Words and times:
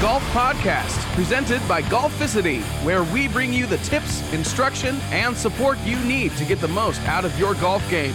Golf 0.00 0.22
Podcast, 0.26 0.96
presented 1.16 1.60
by 1.66 1.82
Golficity, 1.82 2.62
where 2.84 3.02
we 3.02 3.26
bring 3.26 3.52
you 3.52 3.66
the 3.66 3.78
tips, 3.78 4.22
instruction, 4.32 4.94
and 5.10 5.36
support 5.36 5.76
you 5.80 5.98
need 6.04 6.30
to 6.36 6.44
get 6.44 6.60
the 6.60 6.68
most 6.68 7.00
out 7.08 7.24
of 7.24 7.36
your 7.36 7.54
golf 7.54 7.82
game. 7.90 8.14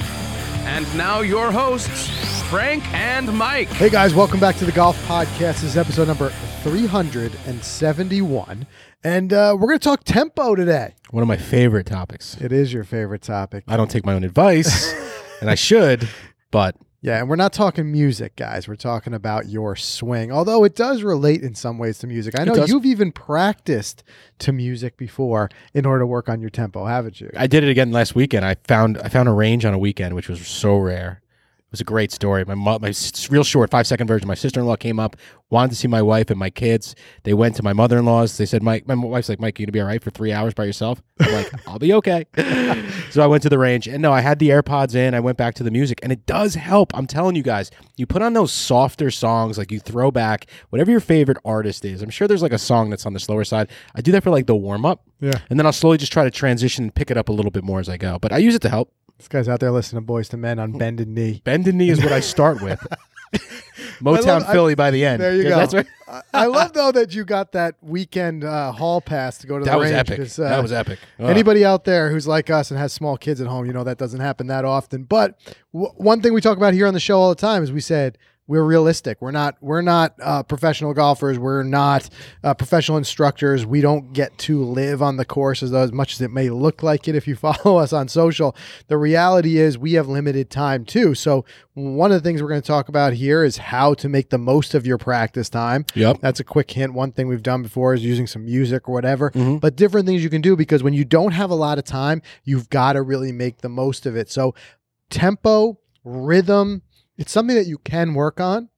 And 0.64 0.88
now, 0.98 1.20
your 1.20 1.52
hosts, 1.52 2.08
Frank 2.44 2.90
and 2.94 3.38
Mike. 3.38 3.68
Hey 3.68 3.90
guys, 3.90 4.16
welcome 4.16 4.40
back 4.40 4.55
to 4.58 4.66
the 4.66 4.72
Golf 4.72 4.96
Podcast. 5.08 5.59
This 5.59 5.64
is 5.64 5.76
episode 5.76 6.08
number 6.08 6.30
371. 6.64 8.66
And 9.04 9.34
uh, 9.34 9.58
we're 9.59 9.68
going 9.68 9.80
to 9.80 9.84
talk 9.84 10.05
tempo 10.05 10.55
today. 10.55 10.95
One 11.12 11.22
of 11.22 11.27
my 11.27 11.36
favorite 11.36 11.88
topics. 11.88 12.38
It 12.40 12.54
is 12.54 12.72
your 12.72 12.86
favorite 12.86 13.23
topic. 13.23 13.66
I 13.68 13.76
don't 13.76 13.91
take 13.91 14.05
my 14.05 14.13
own 14.13 14.23
advice, 14.23 14.94
and 15.41 15.50
I 15.50 15.55
should, 15.55 16.08
but 16.50 16.77
Yeah, 17.03 17.20
and 17.20 17.30
we're 17.30 17.35
not 17.35 17.52
talking 17.52 17.91
music, 17.91 18.38
guys. 18.38 18.66
We're 18.66 18.77
talking 18.77 19.13
about 19.13 19.49
your 19.49 19.75
swing, 19.75 20.31
although 20.31 20.63
it 20.63 20.73
does 20.73 21.03
relate 21.03 21.43
in 21.43 21.53
some 21.53 21.77
ways 21.77 21.98
to 21.98 22.07
music. 22.07 22.39
I 22.39 22.45
know 22.45 22.63
you've 22.63 22.85
even 22.85 23.12
practiced 23.12 24.05
to 24.39 24.53
music 24.53 24.95
before 24.95 25.49
in 25.73 25.85
order 25.85 25.99
to 25.99 26.07
work 26.07 26.29
on 26.29 26.39
your 26.39 26.49
tempo, 26.49 26.85
haven't 26.85 27.20
you? 27.20 27.29
I 27.35 27.48
did 27.48 27.66
it 27.66 27.70
again 27.70 27.91
last 27.91 28.16
weekend. 28.16 28.45
I 28.45 28.55
found 28.63 28.98
I 28.99 29.09
found 29.09 29.27
a 29.27 29.34
range 29.34 29.66
on 29.66 29.73
a 29.73 29.77
weekend, 29.77 30.16
which 30.16 30.29
was 30.29 30.48
so 30.48 30.77
rare. 30.77 31.21
It 31.73 31.77
was 31.77 31.82
a 31.82 31.86
great 31.86 32.12
story. 32.12 32.45
My 32.45 32.54
mo- 32.54 32.77
my 32.80 32.94
real 33.32 33.44
short 33.44 33.72
five 33.72 33.88
second 33.88 34.05
version. 34.05 34.27
My 34.27 34.36
sister 34.36 34.59
in 34.59 34.68
law 34.68 34.76
came 34.76 35.00
up, 35.00 35.16
wanted 35.50 35.72
to 35.72 35.76
see 35.76 35.88
my 35.88 36.04
wife 36.04 36.30
and 36.30 36.38
my 36.38 36.52
kids. 36.52 36.94
They 37.23 37.34
went 37.34 37.55
to 37.55 37.63
my 37.63 37.73
mother 37.73 37.98
in 37.98 38.05
law's. 38.05 38.38
They 38.38 38.46
said, 38.46 38.62
"Mike, 38.62 38.88
my 38.88 38.94
wife's 38.94 39.27
like, 39.27 39.40
Mike, 39.40 39.58
you 39.58 39.66
gonna 39.66 39.72
be 39.72 39.82
all 39.82 39.88
right 39.88 40.04
for 40.04 40.12
three 40.12 40.32
hours 40.32 40.54
by 40.54 40.66
yourself?" 40.66 41.02
I'm 41.20 41.34
like, 41.34 41.52
"I'll 41.68 41.80
be 41.80 41.91
okay." 41.94 42.27
so 43.09 43.24
I 43.24 43.26
went 43.26 43.41
to 43.41 43.49
the 43.49 43.57
range, 43.57 43.88
and 43.88 44.04
no, 44.04 44.13
I 44.13 44.21
had 44.21 44.38
the 44.38 44.49
AirPods 44.49 44.94
in. 44.94 45.16
I 45.16 45.20
went 45.20 45.35
back 45.35 45.55
to 45.55 45.63
the 45.63 45.71
music, 45.71 45.99
and 46.04 46.12
it 46.12 46.27
does 46.27 46.54
help. 46.54 46.96
I'm 46.96 47.07
telling 47.07 47.35
you 47.35 47.41
guys, 47.41 47.71
you 47.98 48.05
put 48.05 48.21
on 48.21 48.34
those 48.34 48.51
softer 48.51 49.10
songs, 49.10 49.57
like 49.57 49.71
you 49.71 49.79
throw 49.79 50.12
back 50.12 50.46
whatever 50.70 50.91
your 50.91 50.99
favorite 50.99 51.40
artist 51.44 51.85
is. 51.85 52.04
I'm 52.04 52.12
sure 52.12 52.27
there's 52.27 52.44
like 52.44 52.54
a 52.54 52.60
song 52.60 52.91
that's 52.91 53.07
on 53.07 53.13
the 53.13 53.20
slower 53.20 53.46
side. 53.46 53.71
I 53.96 54.01
do 54.01 54.12
that 54.12 54.21
for 54.21 54.29
like 54.29 54.46
the 54.46 54.55
warm 54.55 54.85
up. 54.85 55.01
Yeah. 55.20 55.40
And 55.49 55.57
then 55.57 55.66
I'll 55.66 55.74
slowly 55.74 55.98
just 55.98 56.13
try 56.13 56.24
to 56.24 56.29
transition 56.32 56.84
and 56.84 56.94
pick 56.94 57.10
it 57.10 57.18
up 57.18 57.29
a 57.29 57.34
little 57.34 57.49
bit 57.49 57.63
more 57.63 57.79
as 57.79 57.90
I 57.90 57.98
go. 57.98 58.20
But 58.20 58.32
I 58.32 58.38
use 58.38 58.54
it 58.54 58.62
to 58.62 58.70
help. 58.70 58.94
This 59.18 59.28
guy's 59.28 59.48
out 59.48 59.60
there 59.60 59.72
listening 59.72 60.06
to 60.06 60.12
Boyz 60.12 60.34
II 60.34 60.40
Men 60.40 60.60
on 60.60 60.72
Bended 60.78 61.08
Knee. 61.08 61.42
Bend 61.44 61.66
knee 61.74 61.90
is 61.90 62.02
what 62.04 62.12
I 62.12 62.20
start 62.20 62.62
with. 62.62 62.80
Motown 64.02 64.25
love- 64.25 64.44
I- 64.50 64.52
Philly 64.53 64.75
by 64.75 64.92
the 64.92 65.06
end. 65.06 65.22
There 65.22 65.34
you 65.36 65.44
go. 65.44 65.50
That's 65.58 65.74
right. 65.74 65.86
I- 66.08 66.22
I 66.34 66.46
love, 66.46 66.74
though, 66.74 66.92
that 66.92 67.14
you 67.16 67.24
got 67.24 67.53
that 67.53 67.75
weekend 67.81 68.44
uh, 68.44 68.72
hall 68.72 69.02
pass 69.02 69.38
to 69.40 69.47
go 69.47 69.58
to 69.59 69.66
That 69.66 69.72
the 69.74 69.78
was 69.78 69.91
range. 69.91 70.09
epic. 70.12 70.19
uh, 70.40 70.50
that 70.50 70.62
was 70.62 70.72
epic. 70.74 71.00
Anybody 71.19 71.64
out 71.66 71.86
there 71.86 72.09
who's 72.12 72.28
like 72.28 72.50
us 72.50 72.69
and 72.69 72.80
has 72.80 72.91
small 72.94 73.18
kids 73.18 73.40
at 73.41 73.47
home, 73.47 73.66
you 73.66 73.74
know 73.74 73.84
that 73.84 73.97
doesn't 73.97 74.19
happen 74.19 74.47
that 74.47 74.66
often. 74.66 75.03
But 75.03 75.40
w- 75.74 75.91
one 75.96 76.22
thing 76.22 76.34
we 76.34 76.41
talk 76.41 76.58
about 76.58 76.74
here 76.74 76.86
on 76.88 76.94
the 76.94 77.00
show 77.00 77.19
all 77.19 77.30
the 77.30 77.36
time 77.36 77.64
is 77.64 77.72
we 77.72 77.80
said 77.81 78.18
we're 78.46 78.63
realistic. 78.63 79.22
We're 79.22 79.31
not 79.31 79.56
we're 79.62 79.81
not 79.81 80.16
uh, 80.22 80.44
professional 80.44 80.94
golfers. 80.94 81.40
We're 81.40 81.63
not 81.63 82.09
uh, 82.44 82.53
professional 82.53 82.97
instructors. 82.97 83.66
We 83.66 83.80
don't 83.80 84.12
get 84.12 84.38
to 84.40 84.62
live 84.63 85.02
on 85.02 85.16
the 85.16 85.24
course 85.24 85.63
as 85.63 85.72
though 85.72 85.81
as 85.84 85.94
much 85.94 86.13
as 86.13 86.22
it 86.22 86.30
may 86.30 86.50
look 86.50 86.84
like 86.84 87.08
it 87.08 87.16
if 87.16 87.25
you 87.25 87.35
follow 87.38 87.78
us 87.78 87.94
on 87.94 88.09
social. 88.09 88.53
The 88.88 88.97
reality 88.97 89.58
is 89.59 89.78
we 89.78 89.94
have 89.94 90.09
limited 90.09 90.50
time 90.50 90.84
too. 90.84 91.16
So 91.16 91.46
one 91.74 92.12
of 92.12 92.22
the 92.22 92.28
things 92.28 92.41
we're 92.41 92.50
going 92.50 92.62
to 92.62 92.68
talk 92.68 92.90
about 92.90 93.13
here 93.13 93.46
is 93.46 93.58
how 93.58 93.94
to 93.96 94.09
make 94.09 94.30
the 94.30 94.38
most 94.38 94.74
of 94.75 94.85
your 94.85 94.97
practice 94.97 95.50
time. 95.50 95.85
Yep. 95.96 96.18
That's 96.19 96.40
a 96.41 96.44
quick 96.44 96.69
hint. 96.69 96.94
One 96.94 97.13
thing 97.13 97.28
we've 97.30 97.41
done 97.41 97.63
before 97.63 97.94
is 97.94 98.03
using 98.03 98.28
some 98.28 98.44
music 98.46 98.90
or 98.90 98.91
whatever, 98.94 99.31
Mhm. 99.31 99.62
but 99.62 99.75
different 99.78 100.06
things 100.06 100.22
you 100.24 100.30
can 100.30 100.41
do 100.41 100.56
because 100.57 100.84
when 100.84 100.94
you 100.94 101.06
don't 101.06 101.31
have 101.31 101.50
a 101.50 101.56
lot 101.56 101.78
of 101.78 101.85
time, 101.85 102.22
you've 102.44 102.69
got 102.69 102.94
to 102.94 103.02
really 103.02 103.31
make 103.31 103.59
the 103.62 103.69
most 103.69 104.06
of 104.06 104.16
it. 104.18 104.30
So, 104.30 104.53
tempo, 105.09 105.80
rhythm, 106.03 106.81
it's 107.18 107.31
something 107.31 107.56
that 107.56 107.68
you 107.68 107.78
can 107.79 108.13
work 108.13 108.40
on. 108.40 108.69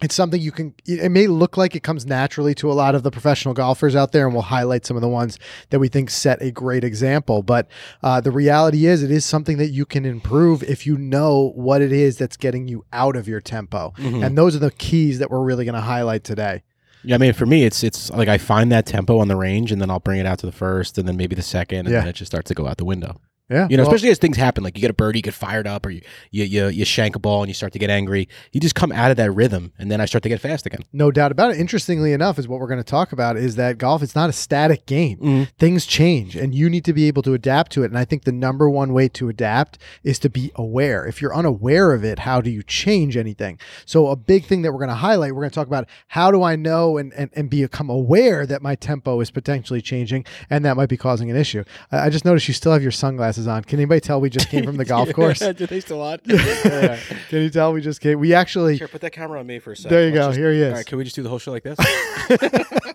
It's 0.00 0.14
something 0.14 0.40
you 0.40 0.52
can, 0.52 0.74
it 0.86 1.10
may 1.10 1.26
look 1.26 1.56
like 1.56 1.74
it 1.74 1.82
comes 1.82 2.06
naturally 2.06 2.54
to 2.56 2.70
a 2.70 2.74
lot 2.74 2.94
of 2.94 3.02
the 3.02 3.10
professional 3.10 3.52
golfers 3.52 3.96
out 3.96 4.12
there, 4.12 4.26
and 4.26 4.32
we'll 4.32 4.42
highlight 4.44 4.86
some 4.86 4.96
of 4.96 5.00
the 5.00 5.08
ones 5.08 5.40
that 5.70 5.80
we 5.80 5.88
think 5.88 6.08
set 6.08 6.40
a 6.40 6.52
great 6.52 6.84
example. 6.84 7.42
But 7.42 7.68
uh, 8.00 8.20
the 8.20 8.30
reality 8.30 8.86
is, 8.86 9.02
it 9.02 9.10
is 9.10 9.24
something 9.26 9.56
that 9.56 9.70
you 9.70 9.84
can 9.84 10.04
improve 10.04 10.62
if 10.62 10.86
you 10.86 10.96
know 10.96 11.50
what 11.56 11.82
it 11.82 11.90
is 11.90 12.16
that's 12.16 12.36
getting 12.36 12.68
you 12.68 12.84
out 12.92 13.16
of 13.16 13.26
your 13.26 13.40
tempo. 13.40 13.92
Mhm. 13.98 14.24
And 14.24 14.38
those 14.38 14.54
are 14.54 14.60
the 14.60 14.70
keys 14.70 15.18
that 15.18 15.32
we're 15.32 15.42
really 15.42 15.64
going 15.64 15.74
to 15.74 15.80
highlight 15.80 16.22
today. 16.22 16.62
Yeah, 17.02 17.16
I 17.16 17.18
mean, 17.18 17.32
for 17.32 17.46
me, 17.46 17.64
it's 17.64 17.82
it's 17.82 18.08
like 18.10 18.28
I 18.28 18.38
find 18.38 18.70
that 18.70 18.86
tempo 18.86 19.18
on 19.18 19.26
the 19.26 19.36
range, 19.36 19.72
and 19.72 19.80
then 19.82 19.90
I'll 19.90 19.98
bring 19.98 20.20
it 20.20 20.26
out 20.26 20.38
to 20.40 20.46
the 20.46 20.52
first, 20.52 20.96
and 20.96 21.08
then 21.08 21.16
maybe 21.16 21.34
the 21.34 21.42
second, 21.42 21.86
and 21.86 21.88
Yeah. 21.90 22.00
then 22.00 22.08
it 22.08 22.14
just 22.14 22.30
starts 22.30 22.46
to 22.48 22.54
go 22.54 22.68
out 22.68 22.76
the 22.76 22.84
window. 22.84 23.20
Yeah. 23.50 23.66
You 23.70 23.76
know, 23.76 23.84
Well- 23.84 23.94
especially 23.94 24.10
as 24.10 24.18
things 24.18 24.36
happen, 24.36 24.62
like 24.64 24.76
you 24.76 24.80
get 24.82 24.90
a 24.90 24.94
birdie, 24.94 25.18
you 25.20 25.22
get 25.22 25.34
fired 25.34 25.66
up, 25.66 25.86
or 25.86 25.90
you 25.90 26.02
you 26.30 26.44
you, 26.44 26.66
you 26.68 26.84
shank 26.84 27.16
a 27.16 27.18
ball 27.18 27.42
and 27.42 27.48
you 27.48 27.54
start 27.54 27.72
to 27.72 27.78
get 27.78 27.88
angry. 27.90 28.28
You 28.52 28.60
just 28.60 28.74
come 28.74 28.92
out 28.92 29.10
of 29.10 29.16
that 29.16 29.30
rhythm, 29.32 29.72
and 29.78 29.90
then 29.90 30.00
I 30.00 30.04
start 30.06 30.22
to 30.24 30.28
get 30.28 30.40
fast 30.40 30.66
again. 30.66 30.80
No 30.92 31.10
doubt 31.10 31.32
about 31.32 31.52
it. 31.52 31.58
Interestingly 31.58 32.12
enough, 32.12 32.38
is 32.38 32.46
what 32.46 32.60
we're 32.60 32.66
going 32.68 32.78
to 32.80 32.84
talk 32.84 33.12
about 33.12 33.36
is 33.36 33.56
that 33.56 33.78
golf 33.78 34.02
it's 34.02 34.14
not 34.14 34.28
a 34.28 34.32
static 34.32 34.86
game. 34.86 35.18
Mhm. 35.18 35.48
Things 35.58 35.86
change 35.86 36.36
and 36.36 36.54
you 36.54 36.68
need 36.68 36.84
to 36.84 36.92
be 36.92 37.06
able 37.08 37.22
to 37.22 37.34
adapt 37.34 37.72
to 37.72 37.82
it. 37.82 37.86
And 37.86 37.98
I 37.98 38.04
think 38.04 38.24
the 38.24 38.32
number 38.32 38.68
one 38.68 38.92
way 38.92 39.08
to 39.08 39.28
adapt 39.28 39.78
is 40.04 40.18
to 40.20 40.28
be 40.30 40.50
aware. 40.56 41.06
If 41.06 41.22
you're 41.22 41.34
unaware 41.34 41.92
of 41.92 42.04
it, 42.04 42.20
how 42.20 42.40
do 42.40 42.50
you 42.50 42.62
change 42.62 43.16
anything? 43.16 43.58
So 43.86 44.08
a 44.08 44.16
big 44.16 44.44
thing 44.44 44.62
that 44.62 44.72
we're 44.72 44.78
going 44.78 44.88
to 44.90 44.94
highlight, 44.96 45.34
we're 45.34 45.42
going 45.42 45.50
to 45.50 45.54
talk 45.54 45.66
about 45.68 45.88
how 46.08 46.30
do 46.30 46.42
I 46.42 46.56
know 46.56 46.98
and, 46.98 47.12
and, 47.14 47.30
and 47.34 47.48
become 47.48 47.88
aware 47.88 48.44
that 48.46 48.60
my 48.62 48.74
tempo 48.74 49.20
is 49.20 49.30
potentially 49.30 49.80
changing 49.80 50.24
and 50.50 50.64
that 50.64 50.76
might 50.76 50.88
be 50.88 50.96
causing 50.96 51.30
an 51.30 51.36
issue. 51.36 51.64
I, 51.90 52.06
I 52.06 52.10
just 52.10 52.24
noticed 52.24 52.48
you 52.48 52.54
still 52.54 52.72
have 52.72 52.82
your 52.82 52.92
sunglasses 52.92 53.37
on. 53.46 53.62
Can 53.64 53.78
anybody 53.78 54.00
tell 54.00 54.20
we 54.20 54.30
just 54.30 54.48
came 54.48 54.64
from 54.64 54.76
the 54.76 54.84
golf 54.86 55.12
course? 55.12 55.38
Do 55.38 55.52
they 55.52 55.80
still 55.80 56.00
on? 56.02 56.18
Can 56.26 56.98
you 57.42 57.50
tell 57.50 57.72
we 57.72 57.80
just 57.80 58.00
came? 58.00 58.18
We 58.18 58.34
actually, 58.34 58.78
Here, 58.78 58.88
put 58.88 59.02
that 59.02 59.12
camera 59.12 59.38
on 59.38 59.46
me 59.46 59.58
for 59.58 59.72
a 59.72 59.76
second. 59.76 59.90
there 59.90 60.08
you 60.08 60.14
Let's 60.14 60.18
go. 60.24 60.28
just- 60.30 60.38
Here 60.38 60.52
he 60.52 60.60
is. 60.62 60.70
All 60.70 60.76
right, 60.76 60.86
can 60.86 60.98
we 60.98 61.04
just 61.04 61.16
do 61.16 61.22
the 61.22 61.28
whole 61.28 61.38
show 61.38 61.52
like 61.52 61.62
this? 61.62 61.78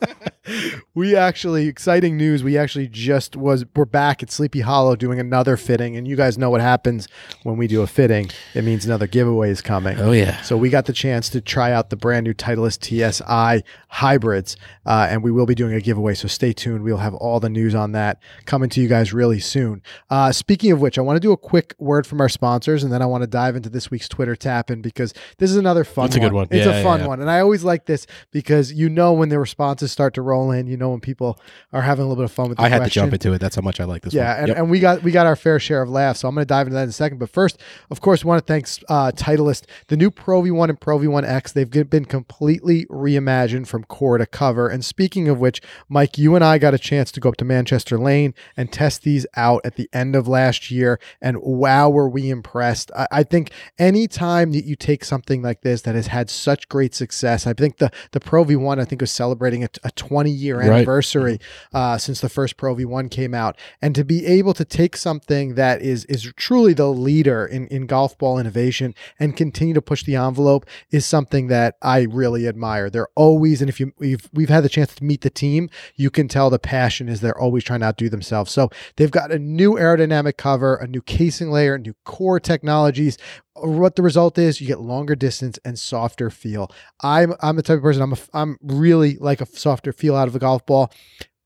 we 0.93 1.15
actually 1.15 1.67
exciting 1.67 2.17
news 2.17 2.43
we 2.43 2.57
actually 2.57 2.87
just 2.87 3.35
was 3.35 3.65
we're 3.75 3.85
back 3.85 4.21
at 4.21 4.29
sleepy 4.29 4.59
hollow 4.61 4.95
doing 4.95 5.19
another 5.19 5.55
fitting 5.55 5.95
and 5.95 6.07
you 6.07 6.15
guys 6.15 6.37
know 6.37 6.49
what 6.49 6.59
happens 6.61 7.07
when 7.43 7.55
we 7.55 7.67
do 7.67 7.81
a 7.81 7.87
fitting 7.87 8.29
it 8.53 8.63
means 8.63 8.85
another 8.85 9.07
giveaway 9.07 9.49
is 9.49 9.61
coming 9.61 9.97
oh 9.99 10.11
yeah. 10.11 10.41
so 10.41 10.57
we 10.57 10.69
got 10.69 10.85
the 10.85 10.93
chance 10.93 11.29
to 11.29 11.39
try 11.39 11.71
out 11.71 11.89
the 11.89 11.95
brand 11.95 12.25
new 12.25 12.33
Titleist 12.33 12.83
TSI 12.83 13.63
hybrids, 13.93 14.57
uh, 14.87 15.07
and 15.09 15.23
we 15.23 15.29
will 15.31 15.45
be 15.45 15.53
doing 15.53 15.73
a 15.73 15.79
giveaway. 15.79 16.15
So 16.15 16.27
stay 16.27 16.51
tuned. 16.51 16.83
We'll 16.83 16.97
have 16.97 17.13
all 17.13 17.39
the 17.39 17.49
news 17.49 17.75
on 17.75 17.91
that 17.91 18.19
coming 18.45 18.67
to 18.71 18.81
you 18.81 18.87
guys 18.87 19.13
really 19.13 19.39
soon. 19.39 19.83
Uh, 20.09 20.31
speaking 20.31 20.71
of 20.71 20.81
which, 20.81 20.97
I 20.97 21.01
want 21.01 21.15
to 21.17 21.19
do 21.19 21.31
a 21.31 21.37
quick 21.37 21.75
word 21.77 22.07
from 22.07 22.19
our 22.19 22.27
sponsors, 22.29 22.83
and 22.83 22.91
then 22.91 23.03
I 23.03 23.05
want 23.05 23.21
to 23.21 23.27
dive 23.27 23.55
into 23.55 23.69
this 23.69 23.91
week's 23.91 24.09
Twitter 24.09 24.35
tap 24.35 24.71
in 24.71 24.81
because 24.81 25.13
this 25.37 25.51
is 25.51 25.57
another 25.57 25.83
fun 25.83 26.07
It's 26.07 26.15
a 26.15 26.19
good 26.19 26.33
one. 26.33 26.47
It's 26.49 26.65
Yeah, 26.65 26.73
a 26.73 26.77
yeah, 26.77 26.83
fun 26.83 27.01
yeah. 27.01 27.07
one, 27.07 27.21
and 27.21 27.29
I 27.29 27.39
always 27.39 27.63
like 27.63 27.85
this 27.85 28.07
because 28.31 28.73
you 28.73 28.89
know 28.89 29.13
when 29.13 29.29
the 29.29 29.37
responses 29.37 29.91
start 29.91 30.15
to 30.15 30.23
roll 30.23 30.32
in, 30.51 30.67
you 30.67 30.77
know 30.77 30.89
when 30.89 30.99
people 30.99 31.39
are 31.71 31.81
having 31.81 32.03
a 32.03 32.07
little 32.07 32.21
bit 32.21 32.25
of 32.25 32.31
fun 32.31 32.49
with. 32.49 32.57
The 32.57 32.63
I 32.63 32.69
had 32.69 32.83
to 32.83 32.89
jump 32.89 33.13
into 33.13 33.33
it. 33.33 33.39
That's 33.39 33.55
how 33.55 33.61
much 33.61 33.79
I 33.79 33.83
like 33.85 34.01
this 34.03 34.13
Yeah, 34.13 34.29
one. 34.33 34.39
and, 34.39 34.47
Yep. 34.49 34.57
and 34.57 34.69
we 34.71 34.79
got 34.79 35.03
we 35.03 35.11
got 35.11 35.25
our 35.25 35.35
fair 35.35 35.59
share 35.59 35.81
of 35.81 35.89
laughs. 35.89 36.21
So 36.21 36.27
I'm 36.27 36.35
going 36.35 36.43
to 36.43 36.47
dive 36.47 36.67
into 36.67 36.75
that 36.75 36.83
in 36.83 36.89
a 36.89 36.93
second. 36.93 37.19
But 37.19 37.29
first, 37.29 37.59
of 37.89 38.01
course, 38.01 38.25
want 38.25 38.45
to 38.45 38.51
thank 38.51 38.67
uh, 38.89 39.11
Titleist, 39.15 39.65
the 39.87 39.97
new 39.97 40.09
Pro 40.11 40.41
V1 40.41 40.69
and 40.69 40.79
Pro 40.79 40.97
V1 40.99 41.23
X. 41.25 41.51
They've 41.51 41.69
been 41.89 42.05
completely 42.05 42.85
reimagined 42.87 43.67
from 43.67 43.83
core 43.85 44.17
to 44.17 44.25
cover. 44.25 44.67
And 44.67 44.83
speaking 44.83 45.27
of 45.27 45.39
which, 45.39 45.61
Mike, 45.89 46.17
you 46.17 46.35
and 46.35 46.43
I 46.43 46.57
got 46.57 46.73
a 46.73 46.79
chance 46.79 47.11
to 47.13 47.19
go 47.19 47.29
up 47.29 47.37
to 47.37 47.45
Manchester 47.45 47.97
Lane 47.97 48.33
and 48.57 48.71
test 48.71 49.03
these 49.03 49.25
out 49.35 49.61
at 49.65 49.75
the 49.75 49.89
end 49.93 50.15
of 50.15 50.27
last 50.27 50.71
year. 50.71 50.99
And 51.21 51.37
wow, 51.41 51.89
were 51.89 52.09
we 52.09 52.29
impressed! 52.29 52.91
I, 52.95 53.07
I 53.11 53.23
think 53.23 53.51
anytime 53.77 54.51
that 54.53 54.65
you 54.65 54.75
take 54.75 55.03
something 55.03 55.41
like 55.41 55.61
this 55.61 55.81
that 55.83 55.95
has 55.95 56.07
had 56.07 56.29
such 56.29 56.69
great 56.69 56.95
success, 56.95 57.45
I 57.45 57.53
think 57.53 57.77
the 57.77 57.91
the 58.11 58.19
Pro 58.19 58.45
V1 58.45 58.79
I 58.79 58.85
think 58.85 59.01
was 59.01 59.11
celebrating 59.11 59.63
a, 59.63 59.69
a 59.83 59.91
20 59.91 60.22
year 60.31 60.59
Right. 60.59 60.69
anniversary 60.71 61.39
uh, 61.73 61.97
since 61.97 62.21
the 62.21 62.29
first 62.29 62.57
Pro 62.57 62.75
V1 62.75 63.09
came 63.11 63.33
out, 63.33 63.57
and 63.81 63.93
to 63.95 64.03
be 64.03 64.25
able 64.25 64.53
to 64.53 64.65
take 64.65 64.95
something 64.97 65.55
that 65.55 65.81
is 65.81 66.05
is 66.05 66.31
truly 66.35 66.73
the 66.73 66.87
leader 66.89 67.45
in 67.45 67.67
in 67.67 67.85
golf 67.85 68.17
ball 68.17 68.37
innovation 68.39 68.93
and 69.19 69.35
continue 69.37 69.73
to 69.73 69.81
push 69.81 70.03
the 70.03 70.15
envelope 70.15 70.65
is 70.91 71.05
something 71.05 71.47
that 71.47 71.75
I 71.81 72.01
really 72.09 72.47
admire. 72.47 72.89
They're 72.89 73.07
always, 73.15 73.61
and 73.61 73.69
if 73.69 73.79
you 73.79 73.91
we've 73.97 74.29
we've 74.33 74.49
had 74.49 74.63
the 74.63 74.69
chance 74.69 74.95
to 74.95 75.03
meet 75.03 75.21
the 75.21 75.29
team, 75.29 75.69
you 75.95 76.09
can 76.09 76.27
tell 76.27 76.49
the 76.49 76.59
passion 76.59 77.09
is 77.09 77.21
they're 77.21 77.37
always 77.37 77.63
trying 77.63 77.79
to 77.81 77.87
outdo 77.87 78.09
themselves. 78.09 78.51
So 78.51 78.69
they've 78.97 79.11
got 79.11 79.31
a 79.31 79.39
new 79.39 79.73
aerodynamic 79.73 80.37
cover, 80.37 80.75
a 80.75 80.87
new 80.87 81.01
casing 81.01 81.51
layer, 81.51 81.77
new 81.77 81.95
core 82.05 82.39
technologies. 82.39 83.17
What 83.55 83.95
the 83.95 84.01
result 84.01 84.39
is, 84.39 84.59
you 84.59 84.65
get 84.67 84.79
longer 84.79 85.15
distance 85.15 85.59
and 85.63 85.77
softer 85.77 86.31
feel. 86.31 86.71
I'm 87.01 87.35
I'm 87.41 87.55
the 87.55 87.61
type 87.61 87.77
of 87.77 87.83
person 87.83 88.01
I'm 88.01 88.13
a, 88.13 88.17
I'm 88.33 88.57
really 88.63 89.17
like 89.19 89.41
a 89.41 89.45
softer 89.45 89.93
feel 89.93 90.12
out 90.15 90.27
of 90.27 90.33
the 90.33 90.39
golf 90.39 90.65
ball. 90.65 90.91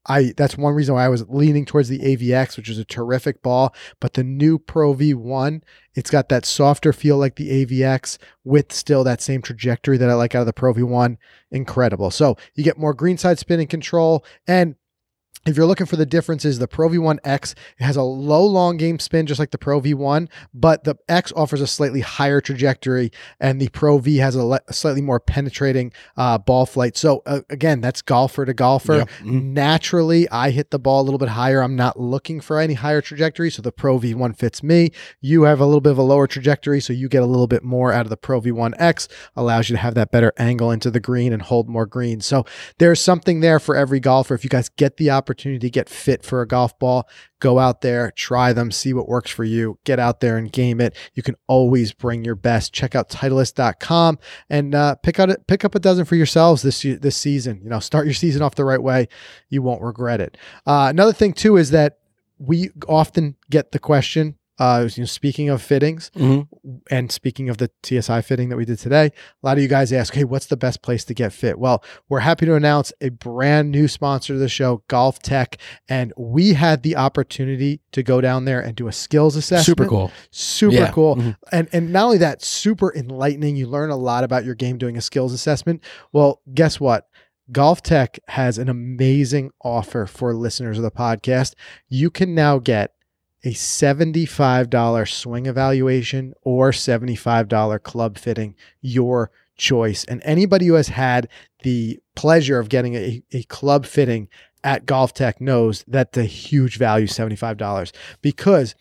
I 0.08 0.34
that's 0.38 0.58
one 0.58 0.74
reason 0.74 0.96
why 0.96 1.06
I 1.06 1.10
was 1.10 1.28
leaning 1.28 1.66
towards 1.66 1.90
the 1.90 2.00
AVX, 2.00 2.58
which 2.58 2.70
is 2.70 2.78
a 2.78 2.86
terrific 2.86 3.42
ball. 3.42 3.76
But 4.00 4.14
the 4.14 4.24
new 4.24 4.58
Pro 4.58 4.94
V1, 4.94 5.62
it's 5.96 6.10
got 6.10 6.30
that 6.30 6.46
softer 6.46 6.94
feel 6.94 7.18
like 7.18 7.36
the 7.36 7.66
AVX 7.66 8.18
with 8.44 8.72
still 8.72 9.04
that 9.04 9.22
same 9.22 9.42
trajectory 9.42 9.98
that 9.98 10.10
I 10.10 10.14
like 10.14 10.34
out 10.34 10.42
of 10.42 10.46
the 10.46 10.54
Pro 10.54 10.74
V1. 10.74 11.18
Incredible. 11.52 12.12
So 12.12 12.38
you 12.56 12.64
get 12.64 12.78
more 12.78 12.94
greenside 12.94 13.40
spin 13.40 13.60
and 13.60 13.70
control 13.70 14.24
and 14.48 14.76
if 15.48 15.58
you're 15.58 15.66
looking 15.66 15.88
for 15.88 15.96
the 15.96 16.06
differences, 16.06 16.60
the 16.60 16.68
Pro 16.68 16.90
V1 16.90 17.20
X 17.24 17.56
it 17.80 17.84
has 17.84 17.96
a 17.96 18.02
low 18.04 18.46
long 18.46 18.78
game 18.78 19.00
spin, 19.00 19.26
just 19.26 19.40
like 19.40 19.52
the 19.52 19.58
Pro 19.58 19.80
V1, 19.82 20.28
but 20.54 20.84
the 20.84 20.96
X 21.08 21.32
offers 21.36 21.62
a 21.62 21.68
slightly 21.68 22.02
higher 22.02 22.42
trajectory, 22.42 23.12
and 23.40 23.62
the 23.62 23.70
Pro 23.70 23.98
V 24.00 24.18
has 24.18 24.36
a, 24.36 24.44
le- 24.44 24.60
a 24.68 24.74
slightly 24.74 25.02
more 25.02 25.20
penetrating 25.20 25.92
uh, 26.18 26.38
ball 26.38 26.66
flight. 26.66 26.98
So 26.98 27.24
uh, 27.26 27.42
again, 27.50 27.80
that's 27.82 28.02
golfer 28.02 28.46
to 28.46 28.54
golfer. 28.54 28.98
Yep. 28.98 29.10
Mhm. 29.22 29.44
Naturally, 29.54 30.30
I 30.30 30.50
hit 30.52 30.72
the 30.72 30.80
ball 30.80 31.02
a 31.02 31.06
little 31.06 31.18
bit 31.18 31.30
higher. 31.30 31.62
I'm 31.62 31.76
not 31.76 32.00
looking 32.00 32.42
for 32.42 32.60
any 32.60 32.74
higher 32.74 33.02
trajectory, 33.02 33.50
so 33.50 33.62
the 33.62 33.72
Pro 33.72 34.00
V1 34.00 34.36
fits 34.38 34.62
me. 34.62 34.92
You 35.22 35.44
have 35.44 35.60
a 35.62 35.66
little 35.66 35.82
bit 35.82 35.92
of 35.92 35.98
a 35.98 36.04
lower 36.04 36.28
trajectory, 36.28 36.82
so 36.82 36.92
you 36.94 37.08
get 37.08 37.24
a 37.24 37.26
little 37.26 37.48
bit 37.48 37.64
more 37.64 37.94
out 37.94 38.06
of 38.06 38.10
the 38.10 38.18
Pro 38.18 38.42
V1 38.42 38.74
X. 38.80 39.08
Allows 39.36 39.70
you 39.70 39.76
to 39.76 39.82
have 39.82 39.94
that 39.96 40.12
better 40.12 40.34
angle 40.38 40.72
into 40.72 40.92
the 40.92 41.00
green 41.00 41.32
and 41.32 41.42
hold 41.42 41.70
more 41.70 41.86
green. 41.86 42.20
So 42.22 42.46
there's 42.80 43.00
something 43.00 43.40
there 43.40 43.60
for 43.60 43.76
every 43.76 44.00
golfer. 44.02 44.34
If 44.34 44.44
you 44.44 44.50
guys 44.50 44.68
get 44.70 44.98
the 44.98 45.10
opportunity 45.12 45.37
to 45.38 45.70
get 45.70 45.90
fit 45.90 46.24
for 46.24 46.42
a 46.42 46.48
golf 46.48 46.78
ball, 46.80 47.08
go 47.40 47.60
out 47.60 47.82
there, 47.82 48.12
try 48.12 48.54
them, 48.54 48.72
see 48.72 48.94
what 48.94 49.08
works 49.08 49.32
for 49.32 49.44
you. 49.44 49.80
Get 49.84 50.00
out 50.00 50.20
there 50.20 50.38
and 50.38 50.52
game 50.52 50.82
it. 50.82 50.96
You 51.14 51.24
can 51.24 51.36
always 51.48 51.94
bring 51.94 52.26
your 52.26 52.36
best. 52.36 52.74
Check 52.74 52.96
out 52.96 53.10
Titleist.com 53.10 54.20
and 54.50 54.76
uh, 54.76 54.96
pick 54.96 55.20
out 55.20 55.30
a, 55.30 55.38
pick 55.48 55.64
up 55.64 55.76
a 55.76 55.80
dozen 55.80 56.06
for 56.06 56.16
yourselves 56.16 56.62
this 56.62 56.82
this 56.82 57.16
season. 57.16 57.62
You 57.64 57.70
know, 57.70 57.80
start 57.80 58.06
your 58.06 58.14
season 58.14 58.42
off 58.42 58.56
the 58.56 58.66
right 58.66 58.82
way. 58.82 59.08
You 59.50 59.62
won't 59.62 59.82
regret 59.82 60.22
it. 60.22 60.38
Uh, 60.66 60.88
another 60.90 61.14
thing 61.14 61.34
too 61.34 61.58
is 61.58 61.72
that 61.72 62.00
we 62.40 62.72
often 62.88 63.36
get 63.50 63.72
the 63.72 63.80
question. 63.80 64.38
Uh, 64.60 64.88
you 64.96 65.02
know, 65.04 65.06
speaking 65.06 65.50
of 65.50 65.62
fittings, 65.62 66.10
Mhm. 66.16 66.48
and 66.90 67.12
speaking 67.12 67.48
of 67.50 67.58
the 67.58 67.70
TSI 67.84 68.22
fitting 68.22 68.50
that 68.50 68.58
we 68.58 68.66
did 68.66 68.80
today, 68.80 69.06
a 69.08 69.12
lot 69.46 69.58
of 69.58 69.62
you 69.62 69.70
guys 69.70 69.94
ask, 69.94 70.14
hey, 70.14 70.24
what's 70.24 70.48
the 70.48 70.58
best 70.58 70.82
place 70.82 71.04
to 71.06 71.14
get 71.14 71.32
fit? 71.32 71.60
Well, 71.60 71.84
we're 72.10 72.22
happy 72.22 72.46
to 72.48 72.56
announce 72.56 72.92
a 73.00 73.10
brand 73.10 73.70
new 73.72 73.88
sponsor 73.88 74.34
of 74.34 74.40
the 74.40 74.50
show, 74.50 74.82
GolfTEC. 74.90 75.56
And 75.88 76.12
we 76.18 76.54
had 76.54 76.82
the 76.84 76.96
opportunity 76.96 77.82
to 77.92 78.02
go 78.02 78.20
down 78.20 78.46
there 78.46 78.60
and 78.60 78.76
do 78.76 78.88
a 78.88 78.92
skills 78.92 79.36
assessment. 79.36 79.66
Super 79.78 79.86
cool. 79.88 80.12
Super 80.32 80.74
Yeah. 80.76 80.92
cool. 80.92 81.16
Mhm. 81.18 81.36
And 81.52 81.68
and 81.72 81.94
not 81.94 82.06
only 82.06 82.18
that, 82.18 82.42
super 82.42 82.94
enlightening. 82.96 83.56
You 83.56 83.68
learn 83.68 83.90
a 83.92 83.96
lot 83.98 84.24
about 84.24 84.44
your 84.46 84.56
game 84.56 84.78
doing 84.78 84.98
a 84.98 85.02
skills 85.02 85.34
assessment. 85.34 85.84
Well, 86.12 86.42
guess 86.54 86.80
what? 86.80 87.08
GolfTEC 87.52 88.20
has 88.30 88.58
an 88.58 88.68
amazing 88.70 89.52
offer 89.64 90.06
for 90.06 90.34
listeners 90.34 90.78
of 90.78 90.84
the 90.84 90.92
podcast. 90.92 91.54
You 91.88 92.10
can 92.10 92.36
now 92.36 92.60
get 92.60 92.92
a 93.48 93.52
$75 93.52 95.10
swing 95.10 95.46
evaluation 95.46 96.34
or 96.42 96.72
$75 96.72 97.82
club 97.82 98.18
fitting, 98.18 98.56
your 98.82 99.32
choice. 99.56 100.04
And 100.04 100.22
anybody 100.26 100.68
who 100.68 100.74
has 100.74 100.90
had 100.90 101.30
the 101.64 101.98
pleasure 102.14 102.60
of 102.60 102.68
getting 102.68 102.96
a, 102.96 103.24
a 103.32 103.44
club 103.44 103.86
fitting 103.86 104.28
at 104.66 104.86
GolfTEC 104.86 105.40
knows 105.40 105.86
that 105.88 106.12
the 106.12 106.26
huge 106.26 106.78
value, 106.78 107.08
$75, 107.08 107.94
because 108.22 108.76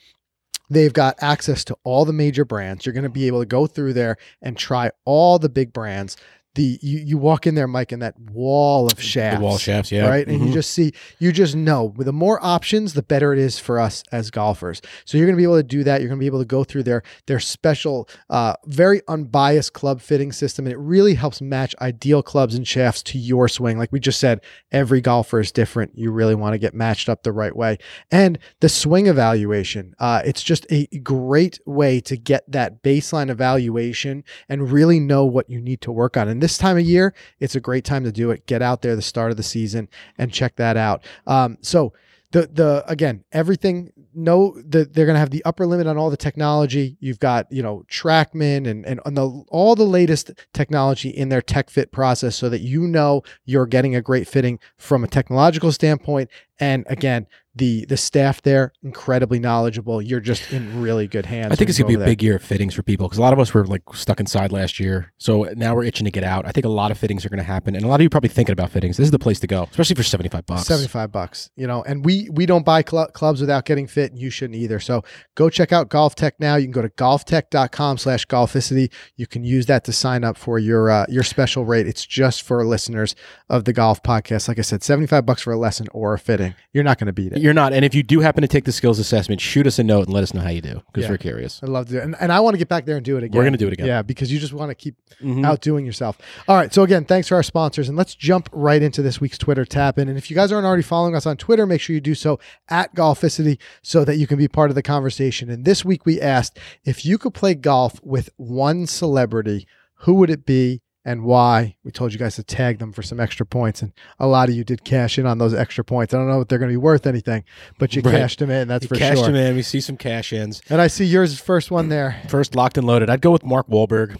they've 0.68 0.92
got 0.92 1.14
access 1.20 1.64
to 1.66 1.76
all 1.84 2.04
the 2.04 2.12
major 2.12 2.44
brands. 2.44 2.84
You're 2.84 2.92
going 2.92 3.04
to 3.04 3.08
be 3.08 3.28
able 3.28 3.42
to 3.42 3.46
go 3.46 3.68
through 3.68 3.92
there 3.92 4.16
and 4.42 4.58
try 4.58 4.90
all 5.04 5.38
the 5.38 5.48
big 5.48 5.72
brands. 5.72 6.16
The 6.56 6.78
you, 6.82 6.98
you 6.98 7.18
walk 7.18 7.46
in 7.46 7.54
there, 7.54 7.68
Mike, 7.68 7.92
and 7.92 8.02
that 8.02 8.18
wall 8.32 8.86
of 8.86 9.00
shafts 9.00 9.38
The 9.38 9.44
wall 9.44 9.58
shafts, 9.58 9.92
yeah. 9.92 10.08
right? 10.08 10.26
And 10.26 10.40
you 10.42 10.48
Mhm. 10.50 10.54
just 10.54 10.70
see, 10.72 10.92
you 11.20 11.30
just 11.30 11.54
know, 11.54 11.84
with 11.96 12.06
the 12.06 12.12
more 12.12 12.38
options, 12.44 12.94
the 12.94 13.02
better 13.02 13.32
it 13.32 13.38
is 13.38 13.58
for 13.58 13.78
us 13.78 14.02
as 14.10 14.30
golfers. 14.30 14.82
So 15.04 15.16
you're 15.16 15.26
going 15.26 15.36
to 15.36 15.40
be 15.40 15.44
able 15.44 15.56
to 15.58 15.62
do 15.62 15.84
that. 15.84 16.00
You're 16.00 16.08
going 16.08 16.18
to 16.18 16.22
be 16.22 16.26
able 16.26 16.40
to 16.40 16.44
go 16.44 16.64
through 16.64 16.82
their 16.82 17.02
their 17.26 17.38
special, 17.40 18.08
uh, 18.30 18.54
very 18.66 19.02
unbiased 19.06 19.72
club 19.72 20.00
fitting 20.00 20.32
system, 20.32 20.66
and 20.66 20.72
it 20.72 20.78
really 20.78 21.14
helps 21.14 21.40
match 21.40 21.74
ideal 21.80 22.22
clubs 22.22 22.54
and 22.56 22.66
shafts 22.66 23.02
to 23.04 23.18
your 23.18 23.48
swing. 23.48 23.78
Like 23.78 23.92
we 23.92 24.00
just 24.00 24.18
said, 24.18 24.40
every 24.72 25.00
golfer 25.00 25.38
is 25.40 25.52
different. 25.52 25.92
You 25.94 26.10
really 26.10 26.34
want 26.34 26.54
to 26.54 26.58
get 26.58 26.74
matched 26.74 27.08
up 27.08 27.22
the 27.22 27.32
right 27.32 27.54
way. 27.54 27.78
And 28.10 28.38
the 28.60 28.68
swing 28.68 29.06
evaluation, 29.08 29.94
uh, 29.98 30.22
it's 30.24 30.42
just 30.42 30.66
a 30.70 30.86
great 31.02 31.60
way 31.66 32.00
to 32.00 32.16
get 32.16 32.50
that 32.50 32.82
baseline 32.82 33.28
evaluation 33.30 34.24
and 34.48 34.72
really 34.72 35.00
know 35.00 35.24
what 35.24 35.50
you 35.50 35.60
need 35.60 35.80
to 35.82 35.92
work 35.92 36.16
on. 36.16 36.28
And 36.28 36.42
this 36.42 36.45
time 36.58 36.76
of 36.78 36.84
year, 36.84 37.14
it's 37.40 37.54
a 37.54 37.60
great 37.60 37.84
time 37.84 38.04
to 38.04 38.12
do 38.12 38.30
it. 38.30 38.46
Get 38.46 38.62
out 38.62 38.82
there 38.82 38.94
the 38.94 39.02
start 39.02 39.30
of 39.30 39.36
the 39.36 39.42
season 39.42 39.88
and 40.18 40.32
check 40.32 40.56
that 40.56 40.76
out. 40.76 41.02
Um, 41.26 41.58
so 41.60 41.92
the 42.32 42.48
the 42.52 42.84
again 42.86 43.24
everything 43.32 43.92
no 44.16 44.56
the, 44.66 44.84
they're 44.84 45.06
going 45.06 45.14
to 45.14 45.20
have 45.20 45.30
the 45.30 45.44
upper 45.44 45.66
limit 45.66 45.86
on 45.86 45.96
all 45.96 46.10
the 46.10 46.16
technology. 46.16 46.96
You've 47.00 47.18
got 47.18 47.50
you 47.50 47.62
know 47.62 47.84
trackman 47.90 48.66
and 48.66 48.84
and 48.86 49.00
on 49.04 49.14
the 49.14 49.26
all 49.48 49.74
the 49.74 49.84
latest 49.84 50.32
technology 50.52 51.10
in 51.10 51.28
their 51.28 51.42
tech 51.42 51.70
fit 51.70 51.92
process 51.92 52.36
so 52.36 52.48
that 52.48 52.60
you 52.60 52.86
know 52.86 53.22
you're 53.44 53.66
getting 53.66 53.94
a 53.94 54.02
great 54.02 54.26
fitting 54.26 54.58
from 54.76 55.04
a 55.04 55.08
technological 55.08 55.70
standpoint. 55.72 56.30
And 56.58 56.86
again 56.88 57.26
the 57.56 57.86
the 57.86 57.96
staff 57.96 58.42
there 58.42 58.72
incredibly 58.82 59.38
knowledgeable. 59.38 60.00
You're 60.00 60.20
just 60.20 60.52
in 60.52 60.80
really 60.80 61.08
good 61.08 61.26
hands 61.26 61.52
I 61.52 61.56
think 61.56 61.70
it's 61.70 61.78
gonna 61.78 61.88
be 61.88 61.94
a 61.94 62.04
big 62.04 62.22
year 62.22 62.36
of 62.36 62.42
fittings 62.42 62.74
for 62.74 62.82
people 62.82 63.08
because 63.08 63.18
a 63.18 63.22
lot 63.22 63.32
of 63.32 63.38
us 63.38 63.52
were 63.52 63.66
like 63.66 63.82
stuck 63.94 64.20
inside 64.20 64.52
last 64.52 64.78
year, 64.78 65.12
so 65.18 65.44
now 65.56 65.74
we're 65.74 65.84
itching 65.84 66.04
to 66.04 66.10
get 66.10 66.22
out. 66.22 66.46
I 66.46 66.52
think 66.52 66.66
a 66.66 66.70
lot 66.70 66.90
of 66.90 66.98
fittings 66.98 67.24
are 67.24 67.30
gonna 67.30 67.42
happen, 67.42 67.74
and 67.74 67.84
a 67.84 67.88
lot 67.88 67.96
of 67.96 68.02
you 68.02 68.10
probably 68.10 68.28
thinking 68.28 68.52
about 68.52 68.70
fittings. 68.70 68.98
This 68.98 69.06
is 69.06 69.10
the 69.10 69.18
place 69.18 69.40
to 69.40 69.46
go, 69.46 69.66
especially 69.70 69.96
for 69.96 70.02
seventy 70.02 70.28
five 70.28 70.46
bucks. 70.46 70.66
75 70.66 71.12
bucks 71.12 71.50
you 71.56 71.66
know 71.66 71.82
and 71.84 72.04
we 72.04 72.28
we 72.30 72.44
don't 72.46 72.64
buy 72.64 72.82
cl- 72.82 73.08
clubs 73.08 73.40
without 73.40 73.64
getting 73.64 73.86
fit 73.86 74.05
and 74.12 74.20
you 74.20 74.30
shouldn't 74.30 74.56
either 74.56 74.78
so 74.80 75.02
go 75.34 75.48
check 75.50 75.72
out 75.72 75.88
GolfTEC 75.88 76.32
now 76.38 76.56
you 76.56 76.64
can 76.64 76.72
go 76.72 76.82
to 76.82 76.88
golftec.com 76.90 77.98
slash 77.98 78.26
golficity 78.26 78.90
you 79.16 79.26
can 79.26 79.44
use 79.44 79.66
that 79.66 79.84
to 79.84 79.92
sign 79.92 80.24
up 80.24 80.36
for 80.36 80.58
your 80.58 80.90
uh, 80.90 81.06
your 81.08 81.22
special 81.22 81.64
rate 81.64 81.86
it's 81.86 82.04
just 82.06 82.42
for 82.42 82.64
listeners 82.64 83.14
of 83.48 83.64
the 83.64 83.72
golf 83.72 84.02
podcast 84.02 84.48
like 84.48 84.58
i 84.58 84.62
said 84.62 84.82
75 84.82 85.24
bucks 85.26 85.42
for 85.42 85.52
a 85.52 85.58
lesson 85.58 85.86
or 85.92 86.14
a 86.14 86.18
fitting 86.18 86.54
you're 86.72 86.84
not 86.84 86.98
going 86.98 87.06
to 87.06 87.12
beat 87.12 87.32
it 87.32 87.38
You're 87.40 87.54
not, 87.54 87.72
and 87.72 87.84
if 87.84 87.94
you 87.94 88.02
do 88.02 88.20
happen 88.20 88.42
to 88.42 88.48
take 88.48 88.64
the 88.64 88.72
skills 88.72 88.98
assessment, 88.98 89.40
shoot 89.40 89.66
us 89.66 89.78
a 89.78 89.84
note 89.84 90.06
and 90.06 90.14
let 90.14 90.22
us 90.22 90.34
know 90.34 90.40
how 90.42 90.50
you 90.50 90.60
do 90.60 90.82
because 90.92 91.04
Yeah. 91.04 91.10
we're 91.10 91.18
curious. 91.18 91.60
i 91.62 91.66
love 91.66 91.86
to 91.86 91.92
do 91.92 91.98
it 91.98 92.04
and, 92.04 92.16
and 92.20 92.32
i 92.32 92.40
want 92.40 92.54
to 92.54 92.58
get 92.58 92.68
back 92.68 92.84
there 92.84 92.96
and 92.96 93.04
do 93.04 93.16
it 93.16 93.24
again 93.24 93.36
We're 93.38 93.44
gonna 93.44 93.56
do 93.56 93.66
it 93.68 93.72
again. 93.72 93.86
yeah 93.86 94.02
because 94.02 94.30
you 94.32 94.38
just 94.38 94.52
want 94.52 94.70
to 94.70 94.74
keep 94.74 94.94
Mhm. 95.22 95.46
outdoing 95.46 95.86
yourself. 95.86 96.18
All 96.46 96.56
right. 96.56 96.72
So 96.74 96.82
again, 96.82 97.04
thanks 97.06 97.28
for 97.28 97.36
our 97.36 97.42
sponsors, 97.42 97.88
and 97.88 97.96
let's 97.96 98.14
jump 98.14 98.50
right 98.52 98.82
into 98.82 99.00
this 99.00 99.18
week's 99.18 99.38
Twitter 99.38 99.64
tap 99.64 99.98
in. 99.98 100.08
And 100.10 100.18
if 100.18 100.30
you 100.30 100.34
guys 100.36 100.52
aren't 100.52 100.66
already 100.66 100.82
following 100.82 101.14
us 101.14 101.24
on 101.24 101.36
Twitter, 101.38 101.64
make 101.66 101.80
sure 101.80 101.94
you 101.94 102.00
do 102.02 102.14
so 102.14 102.38
at 102.68 102.94
Golficity 102.94 103.56
so 103.82 103.95
that 104.04 104.16
you 104.16 104.26
can 104.26 104.38
be 104.38 104.48
part 104.48 104.70
of 104.70 104.74
the 104.74 104.82
conversation. 104.82 105.50
And 105.50 105.64
this 105.64 105.84
week 105.84 106.04
we 106.06 106.20
asked 106.20 106.58
if 106.84 107.04
you 107.04 107.18
could 107.18 107.34
play 107.34 107.54
golf 107.54 108.00
with 108.02 108.30
one 108.36 108.86
celebrity, 108.86 109.66
who 110.00 110.14
would 110.14 110.30
it 110.30 110.44
be? 110.46 110.82
And 111.04 111.22
why? 111.22 111.76
We 111.84 111.92
told 111.92 112.12
you 112.12 112.18
guys 112.18 112.34
to 112.34 112.42
tag 112.42 112.80
them 112.80 112.92
for 112.92 113.00
some 113.00 113.20
extra 113.20 113.46
points, 113.46 113.80
and 113.80 113.92
a 114.18 114.26
lot 114.26 114.48
of 114.48 114.56
you 114.56 114.64
did 114.64 114.82
cash 114.82 115.20
in 115.20 115.24
on 115.26 115.38
those 115.38 115.54
extra 115.54 115.84
points. 115.84 116.12
I 116.12 116.16
don't 116.18 116.26
know 116.28 116.40
if 116.40 116.48
they're 116.48 116.58
going 116.58 116.68
to 116.68 116.72
be 116.72 116.76
worth 116.76 117.06
anything, 117.06 117.44
but 117.78 117.94
you 117.94 118.02
Right. 118.02 118.10
cashed 118.10 118.40
them 118.40 118.50
in. 118.50 118.66
That's 118.66 118.82
You 118.82 118.88
for 118.88 118.96
cashed 118.96 119.18
sure. 119.18 119.26
them 119.26 119.36
in. 119.36 119.54
We 119.54 119.62
see 119.62 119.80
some 119.80 119.96
cash 119.96 120.32
ins. 120.32 120.62
And 120.68 120.80
I 120.80 120.88
see 120.88 121.04
yours 121.04 121.38
first 121.38 121.70
one 121.70 121.90
there. 121.90 122.20
First, 122.28 122.56
locked 122.56 122.76
and 122.76 122.84
loaded. 122.88 123.08
I'd 123.08 123.20
go 123.20 123.30
with 123.30 123.44
Mark 123.44 123.68
Wahlberg. 123.68 124.16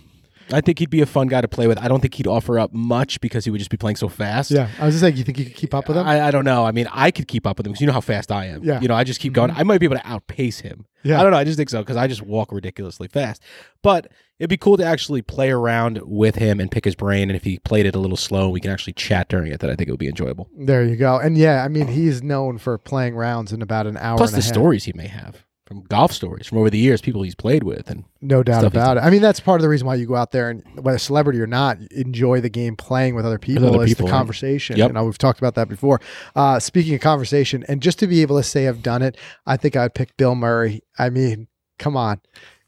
I 0.53 0.61
think 0.61 0.79
he'd 0.79 0.91
be 0.91 1.00
a 1.00 1.07
fun 1.07 1.26
guy 1.26 1.41
to 1.41 1.49
play 1.49 1.67
with. 1.67 1.79
I 1.79 1.88
don't 1.88 2.00
think 2.00 2.15
he'd 2.15 2.26
offer 2.26 2.59
up 2.59 2.73
much 2.73 3.21
because 3.21 3.45
he 3.45 3.50
would 3.50 3.59
just 3.59 3.71
be 3.71 3.76
playing 3.76 3.97
so 3.97 4.09
fast. 4.09 4.50
Yeah, 4.50 4.69
I 4.79 4.87
was 4.87 4.95
just 4.95 5.00
saying, 5.03 5.17
you 5.17 5.25
think 5.25 5.38
you 5.38 5.45
could 5.45 5.55
keep 5.55 5.75
up 5.75 5.88
with 5.88 5.97
him? 5.97 6.07
I, 6.07 6.26
I 6.26 6.31
don't 6.31 6.45
know. 6.45 6.65
I 6.65 6.73
mean, 6.73 6.88
I 6.93 7.11
could 7.11 7.26
keep 7.29 7.47
up 7.47 7.59
with 7.59 7.67
him 7.67 7.73
because 7.73 7.81
you 7.81 7.87
know 7.87 7.93
how 7.93 8.00
fast 8.00 8.31
I 8.31 8.47
am. 8.47 8.62
Yeah. 8.62 8.81
You 8.81 8.88
know, 8.88 8.95
I 8.95 9.05
just 9.05 9.21
keep 9.21 9.33
going. 9.33 9.50
Mm-hmm. 9.50 9.61
I 9.61 9.65
might 9.65 9.79
be 9.81 9.87
able 9.87 9.97
to 9.97 10.07
outpace 10.07 10.61
him. 10.61 10.87
Yeah. 11.03 11.21
I 11.21 11.23
don't 11.23 11.31
know. 11.31 11.38
I 11.38 11.45
just 11.45 11.57
think 11.57 11.71
so 11.71 11.81
because 11.81 11.97
I 11.97 12.09
just 12.09 12.23
walk 12.23 12.50
ridiculously 12.50 13.07
fast. 13.07 13.41
But 13.83 14.09
it'd 14.41 14.50
be 14.50 14.57
cool 14.57 14.76
to 14.76 14.85
actually 14.85 15.23
play 15.23 15.50
around 15.50 16.00
with 16.03 16.35
him 16.35 16.59
and 16.59 16.71
pick 16.71 16.85
his 16.85 16.97
brain. 16.97 17.31
And 17.31 17.37
if 17.37 17.45
he 17.45 17.59
played 17.61 17.87
it 17.87 17.95
a 17.95 17.99
little 18.00 18.17
slow, 18.17 18.49
we 18.49 18.61
can 18.61 18.73
actually 18.73 18.95
chat 18.95 19.29
during 19.29 19.53
it. 19.53 19.61
That 19.61 19.71
I 19.71 19.76
think 19.76 19.88
it 19.88 19.93
would 19.93 20.00
be 20.00 20.09
enjoyable. 20.09 20.50
There 20.57 20.85
you 20.85 20.97
go. 20.97 21.17
And 21.19 21.38
yeah, 21.38 21.65
I 21.65 21.69
mean, 21.69 21.87
he's 21.87 22.23
known 22.25 22.59
for 22.59 22.76
playing 22.76 23.15
rounds 23.15 23.53
in 23.53 23.62
about 23.62 23.87
an 23.87 23.97
hour 23.99 24.17
Plus 24.17 24.31
and 24.33 24.43
the 24.43 24.45
a 24.45 24.45
half. 24.45 24.53
stories 24.53 24.85
he 24.85 24.93
may 24.95 25.07
have 25.07 25.45
from 25.67 25.83
golf 25.83 26.13
stories 26.13 26.47
from 26.47 26.59
over 26.59 26.71
the 26.71 26.79
years, 26.79 27.01
people 27.01 27.23
he's 27.23 27.35
played 27.35 27.65
with, 27.65 27.91
and 27.91 28.05
No 28.23 28.43
doubt 28.45 28.65
about 28.65 28.97
it. 28.97 29.01
I 29.01 29.11
mean, 29.11 29.21
that's 29.21 29.41
part 29.41 29.61
of 29.61 29.63
the 29.63 29.69
reason 29.69 29.87
why 29.87 29.97
you 29.97 30.07
go 30.07 30.15
out 30.15 30.31
there 30.31 30.49
and, 30.49 30.63
whether 30.77 30.97
celebrity 30.97 31.41
or 31.41 31.47
not, 31.47 31.79
enjoy 31.91 32.41
the 32.41 32.49
game 32.49 32.77
playing 32.77 33.17
with 33.17 33.27
other 33.27 33.39
people. 33.39 33.67
other 33.67 33.83
is 33.83 33.91
people, 33.91 34.07
the 34.07 34.13
right. 34.13 34.19
conversation. 34.19 34.77
Yep. 34.77 34.91
You 34.91 34.93
know, 34.95 35.05
we've 35.05 35.19
talked 35.19 35.41
about 35.41 35.57
that 35.57 35.69
before. 35.69 36.01
Uh, 36.37 36.61
speaking 36.61 36.95
of 36.95 37.01
conversation, 37.01 37.65
and 37.69 37.83
just 37.83 37.99
to 37.99 38.07
be 38.07 38.23
able 38.23 38.37
to 38.37 38.45
say 38.45 38.69
I've 38.69 38.83
done 38.83 39.03
it, 39.03 39.17
I 39.45 39.57
think 39.57 39.75
I'd 39.77 39.95
pick 39.95 40.17
Bill 40.17 40.37
Murray. 40.37 40.83
I 40.99 41.11
mean, 41.11 41.49
come 41.79 41.97
on. 41.97 42.21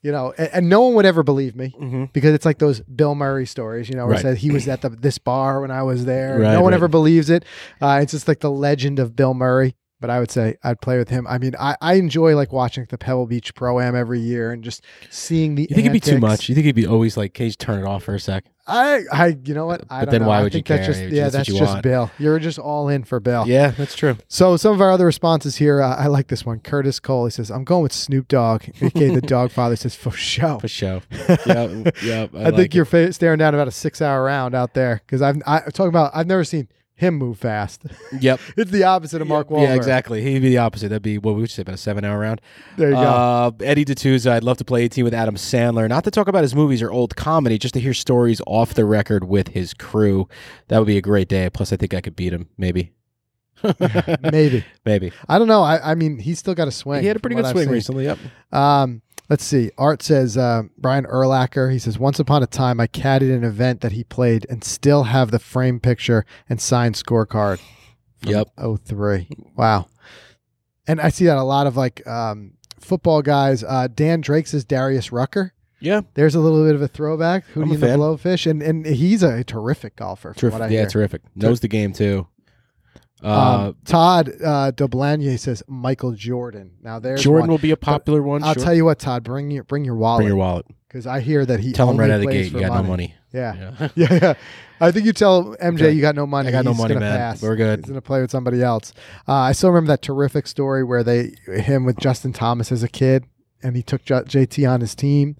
You 0.03 0.13
know, 0.13 0.33
and, 0.39 0.49
and 0.53 0.69
no 0.69 0.83
one 0.83 0.95
would 0.95 1.07
ever 1.07 1.23
believe 1.23 1.57
me 1.57 1.75
mm-hmm. 1.77 2.05
because 2.13 2.33
it's 2.33 2.45
like 2.45 2.59
those 2.59 2.81
Bill 2.83 3.15
Murray 3.15 3.47
stories, 3.47 3.89
you 3.89 3.97
know, 3.97 4.07
where 4.07 4.13
Right. 4.13 4.21
it 4.21 4.23
said 4.23 4.39
he 4.39 4.51
was 4.51 4.69
at 4.69 4.81
the 4.81 4.91
this 4.91 5.19
bar 5.19 5.61
when 5.61 5.71
I 5.73 5.83
was 5.83 6.05
there. 6.05 6.39
Right, 6.39 6.53
no 6.53 6.63
one 6.63 6.73
right. 6.73 6.77
ever 6.77 6.89
believes 6.89 7.31
it. 7.31 7.45
Uh, 7.81 7.99
it's 8.03 8.13
just 8.13 8.29
like 8.29 8.41
the 8.41 8.51
legend 8.51 8.99
of 8.99 9.17
Bill 9.17 9.35
Murray. 9.35 9.75
But 10.01 10.11
I 10.11 10.21
would 10.21 10.31
say 10.31 10.57
I'd 10.63 10.81
play 10.81 10.97
with 10.97 11.09
him. 11.09 11.27
I 11.27 11.39
mean, 11.39 11.55
I, 11.59 11.77
I 11.81 11.95
enjoy 11.95 12.37
like 12.37 12.53
watching 12.53 12.87
the 12.89 12.99
Pebble 12.99 13.27
Beach 13.27 13.55
Pro 13.55 13.81
Am 13.81 13.97
every 13.97 14.21
year 14.21 14.53
and 14.53 14.63
just 14.63 14.85
seeing 15.11 15.57
the. 15.57 15.63
you 15.63 15.69
think 15.75 15.81
it'd 15.81 15.93
be 15.93 16.01
too 16.01 16.19
much? 16.19 16.49
You 16.49 16.55
think 16.55 16.67
it'd 16.67 16.77
be 16.77 16.87
always 16.87 17.17
like, 17.17 17.35
can 17.35 17.47
you 17.47 17.53
turn 17.53 17.81
it 17.81 17.85
off 17.85 18.05
for 18.05 18.15
a 18.15 18.21
sec? 18.21 18.45
I, 18.69 19.01
I, 19.11 19.37
you 19.45 19.55
know 19.55 19.65
what? 19.67 19.85
I 19.89 20.01
But 20.01 20.05
don't 20.05 20.13
then 20.13 20.23
know. 20.23 20.29
why 20.29 20.41
I 20.41 20.43
would 20.43 20.53
you 20.53 20.59
think 20.59 20.67
that's 20.67 20.87
care? 20.87 20.95
Just, 21.09 21.15
yeah, 21.17 21.25
what 21.25 21.33
that's 21.33 21.49
just 21.49 21.61
want. 21.61 21.83
Bill. 21.83 22.11
You're 22.19 22.39
just 22.39 22.59
all 22.59 22.89
in 22.91 23.03
for 23.03 23.19
Bill. 23.19 23.49
Yeah, 23.49 23.71
that's 23.71 23.97
true. 23.97 24.17
So 24.29 24.59
some 24.59 24.75
of 24.75 24.81
our 24.83 24.91
other 24.91 25.07
responses 25.07 25.57
here, 25.57 25.81
uh, 25.81 25.97
I 25.97 26.07
like 26.09 26.29
this 26.29 26.45
one. 26.45 26.61
Curtis 26.61 27.01
Cole. 27.01 27.25
He 27.25 27.31
says, 27.31 27.51
"I'm 27.51 27.65
going 27.65 27.83
with 27.83 27.95
Snoop 27.95 28.29
Dogg, 28.29 28.65
aka 28.83 29.15
the 29.15 29.21
Dog 29.27 29.51
Father." 29.53 29.75
Says, 29.75 29.97
"For 29.97 30.11
show." 30.13 30.59
For 30.59 30.69
show. 30.69 31.01
yep, 31.11 31.97
yep. 32.03 32.35
I, 32.35 32.51
think 32.51 32.75
you're 32.75 32.85
fa- 32.85 33.13
staring 33.15 33.39
down 33.39 33.55
about 33.55 33.69
a 33.69 33.73
six-hour 33.73 34.23
round 34.23 34.55
out 34.55 34.75
there 34.75 35.01
because 35.07 35.23
I've 35.23 35.41
I, 35.47 35.61
talking 35.61 35.89
about. 35.89 36.13
I've 36.15 36.27
never 36.27 36.45
seen 36.45 36.69
him 36.99 37.15
move 37.15 37.39
fast. 37.39 37.83
Yep. 38.21 38.41
it's 38.57 38.71
the 38.71 38.85
opposite 38.85 39.23
of 39.23 39.29
Mark 39.29 39.49
Wahlberg. 39.49 39.63
Yeah, 39.63 39.75
exactly. 39.75 40.23
He'd 40.23 40.41
be 40.41 40.49
the 40.49 40.59
opposite. 40.59 40.89
That'd 40.89 41.03
be 41.03 41.19
what 41.19 41.35
we 41.35 41.43
would 41.43 41.51
say 41.51 41.63
about 41.63 41.75
a 41.75 41.79
seven 41.79 42.05
hour 42.05 42.19
round. 42.19 42.41
There 42.77 42.89
you 42.89 42.95
go. 42.97 43.01
Uh, 43.01 43.51
Eddie 43.61 43.85
D'Attuza, 43.85 44.31
I'd 44.33 44.43
love 44.43 44.57
to 44.59 44.65
play 44.65 44.83
18 44.85 45.05
with 45.05 45.15
Adam 45.15 45.37
Sandler. 45.37 45.89
Not 45.89 46.05
to 46.05 46.11
talk 46.11 46.27
about 46.27 46.43
his 46.43 46.55
movies 46.55 46.83
or 46.83 46.91
old 46.91 47.15
comedy, 47.17 47.59
just 47.59 47.75
to 47.75 47.81
hear 47.81 47.95
stories 47.95 48.41
off 48.47 48.75
the 48.75 48.85
record 48.85 49.25
with 49.25 49.49
his 49.49 49.75
crew. 49.75 50.29
That 50.69 50.79
would 50.79 50.87
be 50.87 50.97
a 50.97 51.03
great 51.03 51.29
day. 51.29 51.49
Plus, 51.51 51.73
I 51.73 51.77
think 51.77 51.95
I 51.95 52.01
could 52.01 52.17
beat 52.17 52.33
him, 52.33 52.49
maybe. 52.57 52.93
Maybe. 54.23 54.65
Maybe. 54.85 55.13
I 55.29 55.39
don't 55.39 55.49
know. 55.49 55.63
I, 55.63 55.91
I 55.91 55.95
mean, 55.95 56.19
he's 56.19 56.39
still 56.39 56.55
got 56.55 56.69
a 56.69 56.71
swing. 56.71 57.01
He 57.01 57.09
had 57.09 57.17
a 57.17 57.21
pretty 57.21 57.37
good 57.37 57.47
swing 57.47 57.69
recently. 57.69 58.05
Yep. 58.05 58.19
Um, 58.53 59.03
let's 59.29 59.45
see. 59.45 59.71
Art 59.79 60.03
says 60.03 60.37
uh, 60.37 60.63
Brian 60.77 61.05
Urlacher. 61.05 61.73
He 61.73 61.79
says, 61.79 61.99
"Once 61.99 62.19
upon 62.19 62.43
a 62.43 62.47
time, 62.47 62.81
I 62.81 62.87
caddied 62.87 63.35
an 63.35 63.45
event 63.45 63.81
that 63.81 63.93
he 63.93 64.05
played, 64.05 64.47
and 64.49 64.63
still 64.65 65.05
have 65.05 65.31
the 65.31 65.39
frame 65.39 65.81
picture 65.81 66.25
and 66.49 66.61
signed 66.61 66.95
scorecard." 66.95 67.61
Yep. 68.23 68.49
03. 68.85 69.29
Wow. 69.57 69.87
And 70.87 71.01
I 71.01 71.11
see 71.11 71.27
that 71.27 71.37
a 71.37 71.43
lot 71.43 71.67
of 71.67 71.77
like 71.77 72.05
um, 72.07 72.55
football 72.81 73.23
guys. 73.23 73.63
Uh, 73.63 73.89
Dan 73.93 74.21
Drake 74.21 74.47
says 74.47 74.65
Darius 74.65 75.13
Rucker. 75.13 75.53
Yeah. 75.81 76.01
There's 76.15 76.35
a 76.35 76.41
little 76.41 76.65
bit 76.65 76.75
of 76.75 76.83
a 76.83 76.89
throwback. 76.89 77.45
Hootie 77.55 77.75
and 77.75 77.81
the. 77.81 77.87
Blowfish, 77.87 78.51
and 78.51 78.63
and 78.63 78.85
he's 78.85 79.23
a 79.23 79.45
terrific 79.45 79.97
golfer. 79.97 80.35
Terrific. 80.35 80.61
Yeah, 80.63 80.69
hear. 80.69 80.87
terrific. 80.87 81.23
Knows 81.37 81.61
the 81.61 81.69
game, 81.69 81.93
too. 81.93 82.27
Uh, 83.23 83.67
um, 83.69 83.77
Todd 83.85 84.29
uh, 84.45 84.73
Doblanier 84.73 85.39
says 85.39 85.63
Michael 85.67 86.13
Jordan. 86.13 86.73
Now 86.83 86.99
there's 86.99 87.23
Jordan 87.23 87.43
one. 87.43 87.51
will 87.51 87.59
be 87.59 87.71
a 87.73 87.77
popular 87.77 88.23
one. 88.23 88.45
I'll 88.45 88.55
sure. 88.55 88.63
tell 88.65 88.75
you 88.75 88.85
what, 88.85 88.99
Todd, 88.99 89.25
bring 89.25 89.51
your 89.51 89.65
bring 89.65 89.85
your 89.85 89.97
wallet 89.97 90.21
Bring 90.21 90.29
your 90.29 90.37
wallet. 90.37 90.67
because 90.89 91.07
I 91.07 91.21
hear 91.21 91.45
that 91.47 91.61
he 91.61 91.73
Tell 91.73 91.91
him 91.91 91.97
right 91.97 92.11
out 92.11 92.21
of 92.21 92.27
the 92.27 92.33
gate 92.33 92.53
you 92.53 92.61
got 92.61 92.69
money. 92.71 92.83
no 92.83 92.89
money. 92.89 93.15
Yeah. 93.33 93.73
Yeah. 93.81 93.89
yeah, 93.95 94.19
yeah. 94.23 94.35
I 94.81 94.91
think 94.93 95.05
you 95.05 95.13
tell 95.13 95.57
MJ 95.57 95.75
Okay. 95.83 95.93
you 95.93 96.01
got 96.01 96.15
no 96.15 96.27
money. 96.27 96.49
I 96.49 96.53
got 96.53 96.65
no 96.65 96.73
money, 96.75 96.95
gonna 96.95 97.07
man. 97.07 97.19
Pass. 97.19 97.43
We're 97.43 97.57
good. 97.57 97.81
He's 97.81 97.89
gonna 97.89 98.01
play 98.01 98.21
with 98.21 98.31
somebody 98.31 98.63
else. 98.63 98.93
Uh, 99.27 99.33
I 99.33 99.53
still 99.53 99.71
remember 99.71 99.89
that 99.89 100.03
terrific 100.03 100.47
story 100.47 100.85
where 100.85 101.03
they 101.03 101.33
him 101.47 101.85
with 101.85 101.99
Justin 101.99 102.33
Thomas 102.33 102.71
as 102.73 102.83
a 102.83 102.89
kid, 102.89 103.25
and 103.63 103.75
he 103.77 103.83
took 103.83 104.05
J- 104.05 104.23
JT 104.23 104.71
on 104.71 104.81
his 104.81 104.95
team 104.95 105.37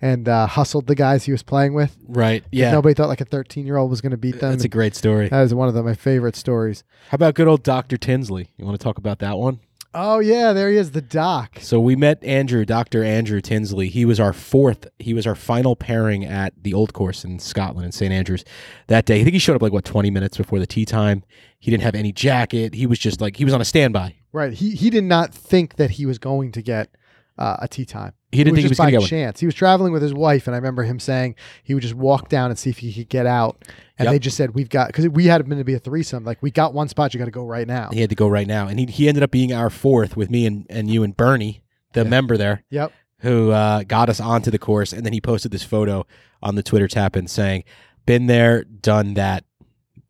and 0.00 0.28
uh, 0.28 0.46
hustled 0.46 0.86
the 0.86 0.94
guys 0.94 1.24
he 1.24 1.32
was 1.32 1.42
playing 1.42 1.74
with. 1.74 1.96
right. 2.06 2.44
Yeah. 2.52 2.72
Nobody 2.72 2.94
thought 2.94 3.08
like 3.08 3.20
a 3.20 3.24
13 3.24 3.66
year 3.66 3.76
old 3.76 3.90
was 3.90 4.00
gonna 4.00 4.16
beat 4.16 4.40
them. 4.40 4.50
That's 4.52 4.64
a 4.64 4.68
great 4.68 4.94
story. 4.94 5.28
that 5.28 5.42
is 5.42 5.54
one 5.54 5.68
of 5.68 5.74
the, 5.74 5.82
my 5.82 5.94
favorite 5.94 6.36
stories. 6.36 6.84
How 7.10 7.16
about 7.16 7.34
good 7.34 7.48
old 7.48 7.62
Dr. 7.62 7.96
Tinsley? 7.96 8.50
You 8.56 8.64
want 8.64 8.78
to 8.78 8.82
talk 8.84 8.98
about 8.98 9.18
that 9.20 9.38
one? 9.38 9.60
Oh 9.94 10.18
yeah, 10.18 10.52
there 10.52 10.70
he 10.70 10.76
is, 10.76 10.90
the 10.90 11.00
doc. 11.00 11.58
So 11.60 11.80
we 11.80 11.96
met 11.96 12.22
Andrew, 12.22 12.66
Dr. 12.66 13.02
Andrew 13.02 13.40
Tinsley. 13.40 13.88
He 13.88 14.04
was 14.04 14.20
our 14.20 14.34
fourth, 14.34 14.86
he 14.98 15.14
was 15.14 15.26
our 15.26 15.34
final 15.34 15.76
pairing 15.76 16.24
at 16.26 16.52
the 16.62 16.74
Old 16.74 16.92
Course 16.92 17.24
in 17.24 17.38
Scotland 17.38 17.86
in 17.86 17.92
St. 17.92 18.12
Andrews 18.12 18.44
that 18.88 19.06
day. 19.06 19.20
I 19.20 19.24
think 19.24 19.32
he 19.32 19.38
showed 19.38 19.56
up 19.56 19.62
like 19.62 19.72
what 19.72 19.86
20 19.86 20.10
minutes 20.10 20.36
before 20.36 20.58
the 20.58 20.66
tee 20.66 20.84
time. 20.84 21.24
He 21.58 21.70
didn't 21.70 21.82
have 21.84 21.94
any 21.94 22.12
jacket. 22.12 22.74
He 22.74 22.86
was 22.86 22.98
just 22.98 23.20
like 23.20 23.36
he 23.36 23.44
was 23.44 23.54
on 23.54 23.60
a 23.62 23.64
standby. 23.64 24.14
Right. 24.30 24.52
He 24.52 24.72
he 24.76 24.90
did 24.90 25.04
not 25.04 25.32
think 25.32 25.76
that 25.76 25.92
he 25.92 26.04
was 26.04 26.18
going 26.18 26.52
to 26.52 26.62
get 26.62 26.94
uh, 27.38 27.56
a 27.60 27.66
tee 27.66 27.86
time. 27.86 28.12
He 28.30 28.44
didn't 28.44 28.48
it 28.48 28.56
think 28.56 28.58
he 28.58 28.64
was 28.64 28.70
was 28.70 28.70
just 28.70 28.78
by 28.78 28.90
going 28.90 28.92
to 28.92 29.08
get 29.08 29.16
one. 29.16 29.24
chance. 29.26 29.40
He 29.40 29.46
was 29.46 29.54
traveling 29.54 29.92
with 29.92 30.02
his 30.02 30.12
wife, 30.12 30.46
and 30.46 30.54
I 30.54 30.58
remember 30.58 30.82
him 30.82 31.00
saying 31.00 31.34
he 31.62 31.72
would 31.72 31.82
just 31.82 31.94
walk 31.94 32.28
down 32.28 32.50
and 32.50 32.58
see 32.58 32.68
if 32.70 32.78
he 32.78 32.92
could 32.92 33.08
get 33.08 33.24
out. 33.26 33.64
And 33.98 34.04
Yep. 34.06 34.12
they 34.12 34.18
just 34.18 34.36
said, 34.36 34.54
"We've 34.54 34.68
got," 34.68 34.88
because 34.88 35.08
we 35.08 35.26
had 35.26 35.48
been 35.48 35.56
to 35.58 35.64
be 35.64 35.74
a 35.74 35.78
threesome. 35.78 36.24
Like 36.24 36.42
we 36.42 36.50
got 36.50 36.74
one 36.74 36.88
spot, 36.88 37.14
you 37.14 37.18
got 37.18 37.24
to 37.24 37.30
go 37.30 37.44
right 37.46 37.66
now. 37.66 37.88
He 37.92 38.00
had 38.00 38.10
to 38.10 38.16
go 38.16 38.28
right 38.28 38.46
now, 38.46 38.68
and 38.68 38.78
he 38.78 38.86
he 38.86 39.08
ended 39.08 39.22
up 39.22 39.30
being 39.30 39.52
our 39.52 39.70
fourth 39.70 40.16
with 40.16 40.30
me 40.30 40.44
and, 40.46 40.66
and 40.68 40.90
you 40.90 41.02
and 41.02 41.16
Bernie, 41.16 41.62
the 41.94 42.02
Yeah. 42.02 42.08
member 42.10 42.36
there, 42.36 42.64
Yep. 42.70 42.92
who 43.20 43.50
uh, 43.50 43.82
got 43.84 44.08
us 44.10 44.20
onto 44.20 44.50
the 44.50 44.58
course. 44.58 44.92
And 44.92 45.06
then 45.06 45.12
he 45.14 45.20
posted 45.20 45.50
this 45.50 45.62
photo 45.64 46.06
on 46.42 46.54
the 46.54 46.62
Twitter 46.62 46.86
tap 46.86 47.16
and 47.16 47.28
saying, 47.30 47.64
"Been 48.04 48.26
there, 48.26 48.62
done 48.64 49.14
that." 49.14 49.44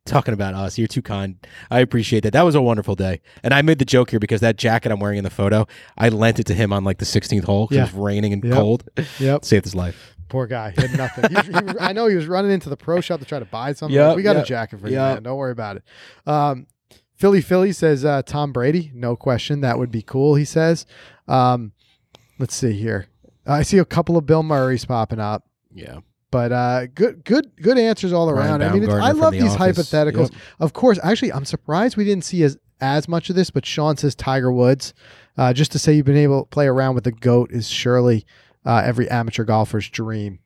Talking 0.08 0.34
about 0.34 0.54
us, 0.54 0.78
you're 0.78 0.88
too 0.88 1.02
kind. 1.02 1.36
I 1.70 1.80
appreciate 1.80 2.20
that. 2.24 2.32
That 2.32 2.42
was 2.42 2.54
a 2.54 2.62
wonderful 2.62 2.94
day, 2.94 3.20
and 3.42 3.52
I 3.54 3.62
made 3.62 3.78
the 3.78 3.84
joke 3.84 4.10
here 4.10 4.18
because 4.20 4.40
that 4.40 4.56
jacket 4.56 4.90
I'm 4.92 5.00
wearing 5.00 5.18
in 5.18 5.24
the 5.24 5.30
photo, 5.30 5.66
I 5.96 6.08
lent 6.08 6.38
it 6.40 6.44
to 6.46 6.54
him 6.54 6.72
on 6.72 6.84
like 6.84 6.98
the 6.98 7.04
16th 7.04 7.44
hole 7.44 7.66
because 7.66 7.76
Yeah. 7.76 7.82
it 7.82 7.92
was 7.92 8.02
raining 8.02 8.32
and 8.32 8.42
Yep. 8.44 8.54
cold. 8.54 8.84
Yep. 9.18 9.44
Saved 9.44 9.64
his 9.64 9.74
life. 9.74 10.14
Poor 10.28 10.46
guy. 10.46 10.72
He 10.76 10.82
had 10.82 10.96
nothing. 10.98 11.24
He 11.30 11.52
he 11.52 11.78
I 11.80 11.92
know 11.92 12.06
he 12.06 12.14
was 12.16 12.26
running 12.26 12.50
into 12.50 12.68
the 12.68 12.76
pro 12.76 13.00
shop 13.00 13.20
to 13.20 13.26
try 13.26 13.38
to 13.38 13.44
buy 13.46 13.72
something. 13.72 13.94
Yep, 13.94 14.16
we 14.16 14.22
got 14.22 14.36
yep, 14.36 14.44
a 14.44 14.46
jacket 14.46 14.80
for 14.80 14.88
you, 14.88 14.96
man. 14.96 15.22
Don't 15.22 15.36
worry 15.38 15.52
about 15.52 15.76
it. 15.76 15.82
Um, 16.26 16.66
Philly 17.16 17.40
Philly 17.40 17.72
says 17.72 18.04
uh, 18.04 18.22
Tom 18.22 18.52
Brady. 18.52 18.90
No 18.94 19.16
question. 19.16 19.60
That 19.62 19.78
would 19.78 19.90
be 19.90 20.02
cool. 20.02 20.34
He 20.34 20.44
says. 20.44 20.84
Um, 21.26 21.72
let's 22.38 22.54
see 22.54 22.72
here. 22.74 23.06
I 23.46 23.62
see 23.62 23.78
a 23.78 23.84
couple 23.84 24.16
of 24.16 24.26
Bill 24.26 24.42
Murray's 24.42 24.84
popping 24.84 25.18
up. 25.18 25.44
Yeah, 25.74 26.00
But 26.30 26.52
uh, 26.52 26.86
good, 26.88 27.24
good, 27.24 27.50
good 27.60 27.78
answers 27.78 28.12
all 28.12 28.28
around. 28.28 28.62
I 28.62 28.70
mean, 28.72 28.82
it's, 28.84 28.92
I 28.92 29.12
love 29.12 29.32
The 29.32 29.40
these 29.40 29.54
Office. 29.54 29.90
hypotheticals. 29.90 30.30
Yep. 30.32 30.40
Of 30.60 30.72
course, 30.74 30.98
actually, 31.02 31.32
I'm 31.32 31.44
surprised 31.46 31.96
we 31.96 32.04
didn't 32.04 32.24
see 32.24 32.42
as 32.42 32.58
as 32.80 33.08
much 33.08 33.30
of 33.30 33.36
this. 33.36 33.50
But 33.50 33.64
Sean 33.64 33.96
says 33.96 34.14
Tiger 34.14 34.52
Woods. 34.52 34.92
Uh, 35.38 35.52
just 35.52 35.72
to 35.72 35.78
say 35.78 35.92
you've 35.94 36.04
been 36.04 36.16
able 36.16 36.42
to 36.42 36.48
play 36.48 36.66
around 36.66 36.94
with 36.96 37.04
the 37.04 37.12
goat 37.12 37.50
is 37.52 37.68
surely 37.68 38.26
uh, 38.66 38.82
every 38.84 39.08
amateur 39.08 39.44
golfer's 39.44 39.88
dream, 39.88 40.40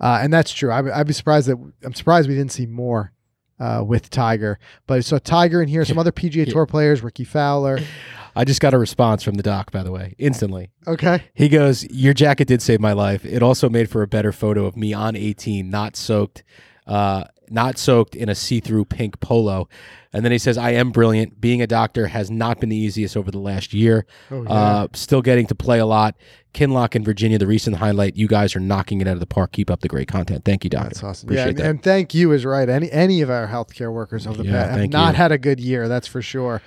uh, 0.00 0.18
and 0.22 0.32
that's 0.32 0.52
true. 0.52 0.70
I, 0.72 1.00
I'd 1.00 1.06
be 1.06 1.12
surprised 1.12 1.48
that 1.48 1.58
I'm 1.84 1.94
surprised 1.94 2.28
we 2.28 2.34
didn't 2.34 2.52
see 2.52 2.66
more. 2.66 3.12
Uh, 3.60 3.82
with 3.84 4.08
Tiger, 4.08 4.56
but 4.86 5.04
so 5.04 5.18
Tiger 5.18 5.60
in 5.60 5.66
here, 5.68 5.84
some 5.84 5.98
other 5.98 6.12
PGA. 6.12 6.48
Tour 6.48 6.64
players, 6.64 7.02
Rickie 7.02 7.24
Fowler. 7.24 7.80
I 8.36 8.44
just 8.44 8.60
got 8.60 8.74
a 8.74 8.78
response 8.78 9.22
from 9.22 9.34
the 9.34 9.42
doc, 9.42 9.70
by 9.70 9.82
the 9.82 9.92
way, 9.92 10.14
instantly. 10.18 10.70
Okay, 10.86 11.24
He 11.34 11.48
goes, 11.48 11.84
Your 11.90 12.14
jacket 12.14 12.48
did 12.48 12.62
save 12.62 12.80
my 12.80 12.92
life. 12.92 13.24
It 13.24 13.42
also 13.42 13.68
made 13.68 13.90
for 13.90 14.02
a 14.02 14.06
better 14.06 14.32
photo 14.32 14.64
of 14.66 14.76
me 14.76 14.92
on 14.92 15.16
18, 15.16 15.68
not 15.70 15.96
soaked, 15.96 16.42
uh, 16.86 17.24
not 17.50 17.78
soaked 17.78 18.14
in 18.14 18.28
a 18.28 18.34
see-through 18.34 18.84
pink 18.86 19.20
polo. 19.20 19.68
And 20.12 20.24
then 20.24 20.32
he 20.32 20.38
says, 20.38 20.56
I 20.56 20.70
am 20.70 20.90
brilliant. 20.90 21.38
Being 21.40 21.60
a 21.60 21.66
doctor 21.66 22.06
has 22.06 22.30
not 22.30 22.60
been 22.60 22.70
the 22.70 22.76
easiest 22.76 23.14
over 23.16 23.30
the 23.30 23.38
last 23.38 23.74
year. 23.74 24.06
oh, 24.30 24.42
yeah. 24.42 24.48
Uh, 24.50 24.86
still 24.94 25.20
getting 25.20 25.46
to 25.46 25.54
play 25.54 25.78
a 25.78 25.86
lot. 25.86 26.14
Kinloch 26.54 26.94
in 26.96 27.04
Virginia, 27.04 27.36
the 27.38 27.46
recent 27.46 27.76
highlight. 27.76 28.16
You 28.16 28.26
guys 28.26 28.56
are 28.56 28.60
knocking 28.60 29.02
it 29.02 29.06
out 29.06 29.12
of 29.14 29.20
the 29.20 29.26
park. 29.26 29.52
Keep 29.52 29.70
up 29.70 29.80
the 29.80 29.88
great 29.88 30.08
content. 30.08 30.46
Thank 30.46 30.64
you, 30.64 30.70
Doctor. 30.70 30.88
That's 30.88 31.04
awesome. 31.04 31.28
Appreciate 31.28 31.44
yeah, 31.44 31.48
and, 31.50 31.58
that. 31.58 31.66
and 31.66 31.82
thank 31.82 32.14
you 32.14 32.32
is 32.32 32.46
right. 32.46 32.68
Any 32.68 32.90
any 32.90 33.20
of 33.20 33.28
our 33.28 33.46
healthcare 33.48 33.92
workers 33.92 34.26
over 34.26 34.42
the 34.42 34.48
Yeah, 34.48 34.64
past 34.68 34.78
have 34.80 34.90
not 34.90 35.08
you. 35.10 35.16
had 35.18 35.30
a 35.32 35.38
good 35.38 35.60
year. 35.60 35.88
That's 35.88 36.06
for 36.08 36.22
sure. 36.22 36.62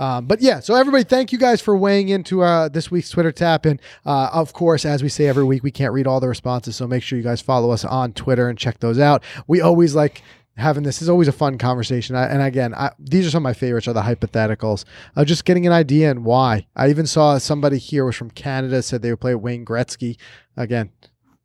Um, 0.00 0.24
but 0.24 0.40
yeah, 0.40 0.60
so 0.60 0.74
everybody, 0.74 1.04
thank 1.04 1.30
you 1.30 1.36
guys 1.36 1.60
for 1.60 1.76
weighing 1.76 2.08
into 2.08 2.42
uh, 2.42 2.70
this 2.70 2.90
week's 2.90 3.10
Twitter 3.10 3.30
tap. 3.30 3.66
And 3.66 3.78
uh, 4.06 4.30
of 4.32 4.54
course, 4.54 4.86
as 4.86 5.02
we 5.02 5.10
say 5.10 5.26
every 5.26 5.44
week, 5.44 5.62
we 5.62 5.70
can't 5.70 5.92
read 5.92 6.06
all 6.06 6.20
the 6.20 6.28
responses, 6.28 6.74
so 6.74 6.86
make 6.86 7.02
sure 7.02 7.18
you 7.18 7.22
guys 7.22 7.42
follow 7.42 7.70
us 7.70 7.84
on 7.84 8.14
Twitter 8.14 8.48
and 8.48 8.58
check 8.58 8.78
those 8.80 8.98
out. 8.98 9.22
We 9.46 9.60
always 9.60 9.94
like 9.94 10.22
having 10.56 10.84
this. 10.84 11.02
Is 11.02 11.10
always 11.10 11.28
a 11.28 11.32
fun 11.32 11.58
conversation. 11.58 12.16
I, 12.16 12.28
and 12.28 12.40
again, 12.40 12.74
I, 12.74 12.92
these 12.98 13.26
are 13.26 13.30
some 13.30 13.42
of 13.42 13.50
my 13.50 13.52
favorites 13.52 13.88
are 13.88 13.92
the 13.92 14.00
hypotheticals. 14.00 14.86
Uh, 15.14 15.26
just 15.26 15.44
getting 15.44 15.66
an 15.66 15.72
idea 15.72 16.10
and 16.10 16.24
why. 16.24 16.66
I 16.74 16.88
even 16.88 17.06
saw 17.06 17.36
somebody 17.36 17.76
here 17.76 18.06
was 18.06 18.16
from 18.16 18.30
Canada 18.30 18.82
said 18.82 19.02
they 19.02 19.10
would 19.10 19.20
play 19.20 19.34
Wayne 19.34 19.66
Gretzky. 19.66 20.16
Again, 20.56 20.92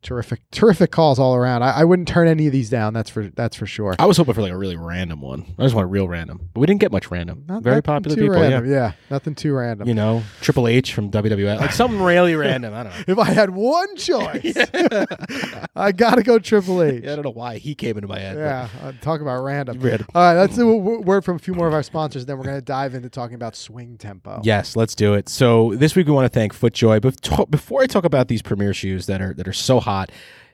terrific, 0.05 0.39
terrific 0.51 0.91
calls 0.91 1.19
all 1.19 1.35
around. 1.35 1.63
I, 1.63 1.81
I 1.81 1.83
wouldn't 1.83 2.07
turn 2.07 2.29
any 2.29 2.45
of 2.47 2.53
these 2.53 2.69
down. 2.69 2.93
That's 2.93 3.09
for 3.09 3.23
that's 3.35 3.57
for 3.57 3.65
sure. 3.65 3.95
I 3.99 4.05
was 4.05 4.15
hoping 4.17 4.33
for 4.33 4.41
like 4.41 4.53
a 4.53 4.57
really 4.57 4.77
random 4.77 5.19
one. 5.21 5.53
I 5.59 5.63
just 5.63 5.75
want 5.75 5.83
a 5.85 5.87
real 5.89 6.07
random, 6.07 6.49
but 6.53 6.61
we 6.61 6.67
didn't 6.67 6.79
get 6.79 6.91
much 6.93 7.11
random. 7.11 7.43
Not- 7.47 7.63
Very 7.63 7.81
popular 7.81 8.15
people. 8.15 8.35
Random. 8.39 8.65
Yeah. 8.69 8.75
Yeah, 8.75 8.91
nothing 9.09 9.35
too 9.35 9.53
random. 9.53 9.87
You 9.87 9.93
know, 9.95 10.23
Triple 10.41 10.67
H 10.67 10.93
from 10.93 11.09
WWF, 11.11 11.59
like 11.59 11.71
something 11.73 12.01
really 12.01 12.35
random. 12.47 12.73
I 12.73 12.83
don't 12.83 12.93
know. 13.07 13.13
If 13.13 13.19
I 13.19 13.25
had 13.31 13.49
one 13.49 13.95
choice, 13.97 14.55
I 15.75 15.91
gotta 15.91 16.23
go 16.23 16.39
Triple 16.39 16.83
H. 16.83 17.03
Yeah, 17.03 17.13
I 17.13 17.15
don't 17.15 17.25
know 17.25 17.31
why 17.31 17.57
he 17.57 17.75
came 17.75 17.97
into 17.97 18.07
my 18.07 18.19
head. 18.19 18.37
Yeah, 18.37 18.67
uh, 18.83 18.91
talk 19.01 19.21
about 19.21 19.43
random. 19.43 19.79
Random. 19.79 20.07
All 20.13 20.21
right, 20.21 20.39
let's 20.39 20.55
do 20.55 20.69
a 20.69 20.77
w- 20.77 21.01
word 21.01 21.23
from 21.25 21.35
a 21.37 21.39
few 21.39 21.53
more 21.53 21.67
of 21.67 21.73
our 21.73 21.83
sponsors. 21.83 22.25
Then 22.25 22.37
we're 22.37 22.43
going 22.43 22.57
to 22.57 22.61
dive 22.61 22.93
into 22.95 23.09
talking 23.09 23.35
about 23.35 23.55
swing 23.55 23.97
tempo. 23.97 24.41
Yes, 24.43 24.75
let's 24.75 24.95
do 24.95 25.13
it. 25.13 25.29
So 25.29 25.73
this 25.75 25.95
week 25.95 26.07
we 26.07 26.13
want 26.13 26.25
to 26.25 26.29
thank 26.39 26.53
FootJoy. 26.53 27.01
But 27.01 27.49
before 27.51 27.81
I 27.81 27.87
talk 27.87 28.05
about 28.05 28.27
these 28.27 28.41
premier 28.41 28.73
shoes 28.73 29.05
that 29.07 29.21
are 29.21 29.33
that 29.35 29.47
are 29.47 29.53
so 29.53 29.79
hot, 29.79 29.94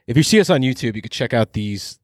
if 0.06 0.16
you 0.16 0.22
see 0.22 0.40
us 0.40 0.50
on 0.50 0.60
YouTube, 0.62 0.96
you 0.96 1.02
could 1.02 1.12
check 1.12 1.32
out 1.32 1.52
these 1.52 1.98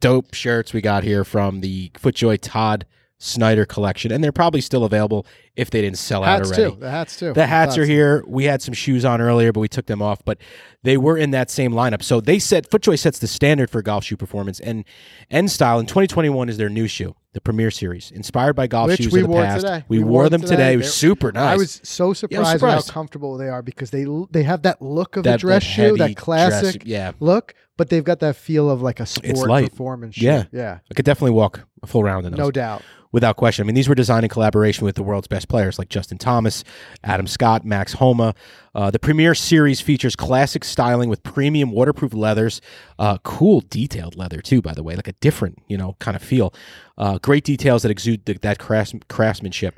dope 0.00 0.34
shirts 0.34 0.72
we 0.72 0.80
got 0.80 1.04
here 1.04 1.24
from 1.24 1.60
the 1.60 1.90
FootJoy 1.94 2.38
Todd 2.40 2.86
Snyder 3.18 3.64
collection, 3.64 4.12
and 4.12 4.22
they're 4.22 4.32
probably 4.32 4.60
still 4.60 4.84
available 4.84 5.26
if 5.56 5.70
they 5.70 5.80
didn't 5.82 5.98
sell 5.98 6.22
hats 6.24 6.50
out 6.50 6.58
already. 6.58 6.74
too. 6.74 6.80
The 6.80 6.90
hats 6.90 7.16
too. 7.18 7.32
The 7.32 7.46
hats 7.46 7.78
are 7.78 7.84
here. 7.84 8.24
We 8.26 8.44
had 8.44 8.60
some 8.60 8.74
shoes 8.74 9.04
on 9.04 9.20
earlier, 9.20 9.52
but 9.52 9.60
we 9.60 9.68
took 9.68 9.86
them 9.86 10.02
off. 10.02 10.24
But 10.24 10.38
they 10.82 10.96
were 10.96 11.16
in 11.16 11.30
that 11.30 11.50
same 11.50 11.72
lineup. 11.72 12.02
So 12.02 12.20
they 12.20 12.38
said 12.38 12.68
FootJoy 12.68 12.98
sets 12.98 13.18
the 13.20 13.26
standard 13.28 13.70
for 13.70 13.80
golf 13.80 14.04
shoe 14.04 14.16
performance 14.16 14.58
and 14.60 14.84
and 15.30 15.50
style. 15.50 15.78
And 15.78 15.88
2021 15.88 16.48
is 16.48 16.56
their 16.56 16.68
new 16.68 16.88
shoe, 16.88 17.14
the 17.34 17.40
Premier 17.40 17.70
Series, 17.70 18.10
inspired 18.10 18.54
by 18.54 18.66
golf 18.66 18.88
Which 18.88 19.02
shoes 19.02 19.12
we 19.12 19.20
of 19.20 19.26
the 19.26 19.30
wore 19.32 19.42
past. 19.44 19.62
today. 19.64 19.84
We, 19.88 19.98
We 19.98 20.04
wore, 20.04 20.12
wore 20.12 20.28
them 20.28 20.40
today. 20.40 20.56
today. 20.56 20.72
It 20.74 20.78
was 20.78 20.92
super 20.94 21.30
nice. 21.30 21.52
I 21.54 21.56
was 21.56 21.80
so 21.84 22.12
surprised 22.12 22.40
at 22.40 22.46
how 22.46 22.56
surprised. 22.58 22.90
comfortable 22.90 23.36
they 23.38 23.48
are 23.48 23.62
because 23.62 23.90
they 23.90 24.06
they 24.32 24.42
have 24.42 24.62
that 24.62 24.82
look 24.82 25.16
of 25.16 25.22
that 25.24 25.36
a 25.36 25.38
dress 25.38 25.62
that 25.62 25.68
shoe, 25.70 25.96
that 25.98 26.16
classic 26.16 26.80
dress- 26.82 26.86
yeah, 26.88 27.12
look, 27.20 27.54
but 27.76 27.90
they've 27.90 28.02
got 28.04 28.18
that 28.20 28.34
feel 28.34 28.68
of 28.68 28.82
like 28.82 28.98
a 28.98 29.06
sport 29.06 29.48
performance 29.70 30.16
shoe. 30.16 30.26
Yeah. 30.26 30.44
yeah, 30.52 30.78
I 30.90 30.94
could 30.94 31.04
definitely 31.04 31.30
walk 31.32 31.60
a 31.82 31.86
full 31.86 32.02
round 32.02 32.26
in 32.26 32.32
those. 32.32 32.38
no 32.38 32.50
doubt. 32.50 32.82
without 33.12 33.36
question. 33.36 33.64
I 33.64 33.66
mean, 33.66 33.74
these 33.76 33.88
were 33.88 33.94
designed 33.94 34.24
in 34.24 34.28
collaboration 34.30 34.84
with 34.84 34.96
the 34.96 35.02
world's 35.02 35.28
best 35.28 35.43
players 35.44 35.78
like 35.78 35.88
Justin 35.88 36.18
Thomas, 36.18 36.64
Adam 37.02 37.26
Scott, 37.26 37.64
Max 37.64 37.94
Homa. 37.94 38.34
Uh, 38.74 38.90
the 38.90 38.98
Premier 38.98 39.34
Series 39.34 39.80
features 39.80 40.16
classic 40.16 40.64
styling 40.64 41.08
with 41.08 41.22
premium 41.22 41.70
waterproof 41.70 42.12
leathers, 42.12 42.60
uh, 42.98 43.18
cool 43.18 43.60
detailed 43.68 44.16
leather 44.16 44.40
too, 44.40 44.60
by 44.60 44.74
the 44.74 44.82
way, 44.82 44.96
like 44.96 45.08
a 45.08 45.12
different, 45.14 45.58
you 45.68 45.76
know, 45.76 45.96
kind 46.00 46.16
of 46.16 46.22
feel. 46.22 46.52
Uh, 46.98 47.18
great 47.18 47.44
details 47.44 47.82
that 47.82 47.90
exude 47.90 48.26
th- 48.26 48.40
that 48.40 48.58
crafts- 48.58 48.94
craftsmanship. 49.08 49.76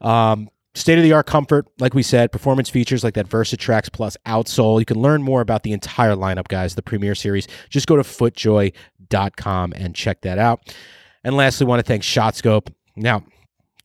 Um, 0.00 0.50
State 0.76 0.98
of 0.98 1.04
the 1.04 1.12
art 1.12 1.26
comfort, 1.26 1.68
like 1.78 1.94
we 1.94 2.02
said, 2.02 2.32
performance 2.32 2.68
features 2.68 3.04
like 3.04 3.14
that 3.14 3.28
Versatrax 3.28 3.92
Plus 3.92 4.16
outsole. 4.26 4.80
You 4.80 4.84
can 4.84 5.00
learn 5.00 5.22
more 5.22 5.40
about 5.40 5.62
the 5.62 5.70
entire 5.70 6.16
lineup, 6.16 6.48
guys, 6.48 6.74
the 6.74 6.82
Premier 6.82 7.14
Series. 7.14 7.46
Just 7.70 7.86
go 7.86 7.94
to 7.94 8.02
footjoy.com 8.02 9.72
and 9.76 9.94
check 9.94 10.22
that 10.22 10.38
out. 10.38 10.74
And 11.22 11.36
lastly, 11.36 11.66
want 11.66 11.78
to 11.78 11.84
thank 11.84 12.02
ShotScope. 12.02 12.72
Now, 12.96 13.22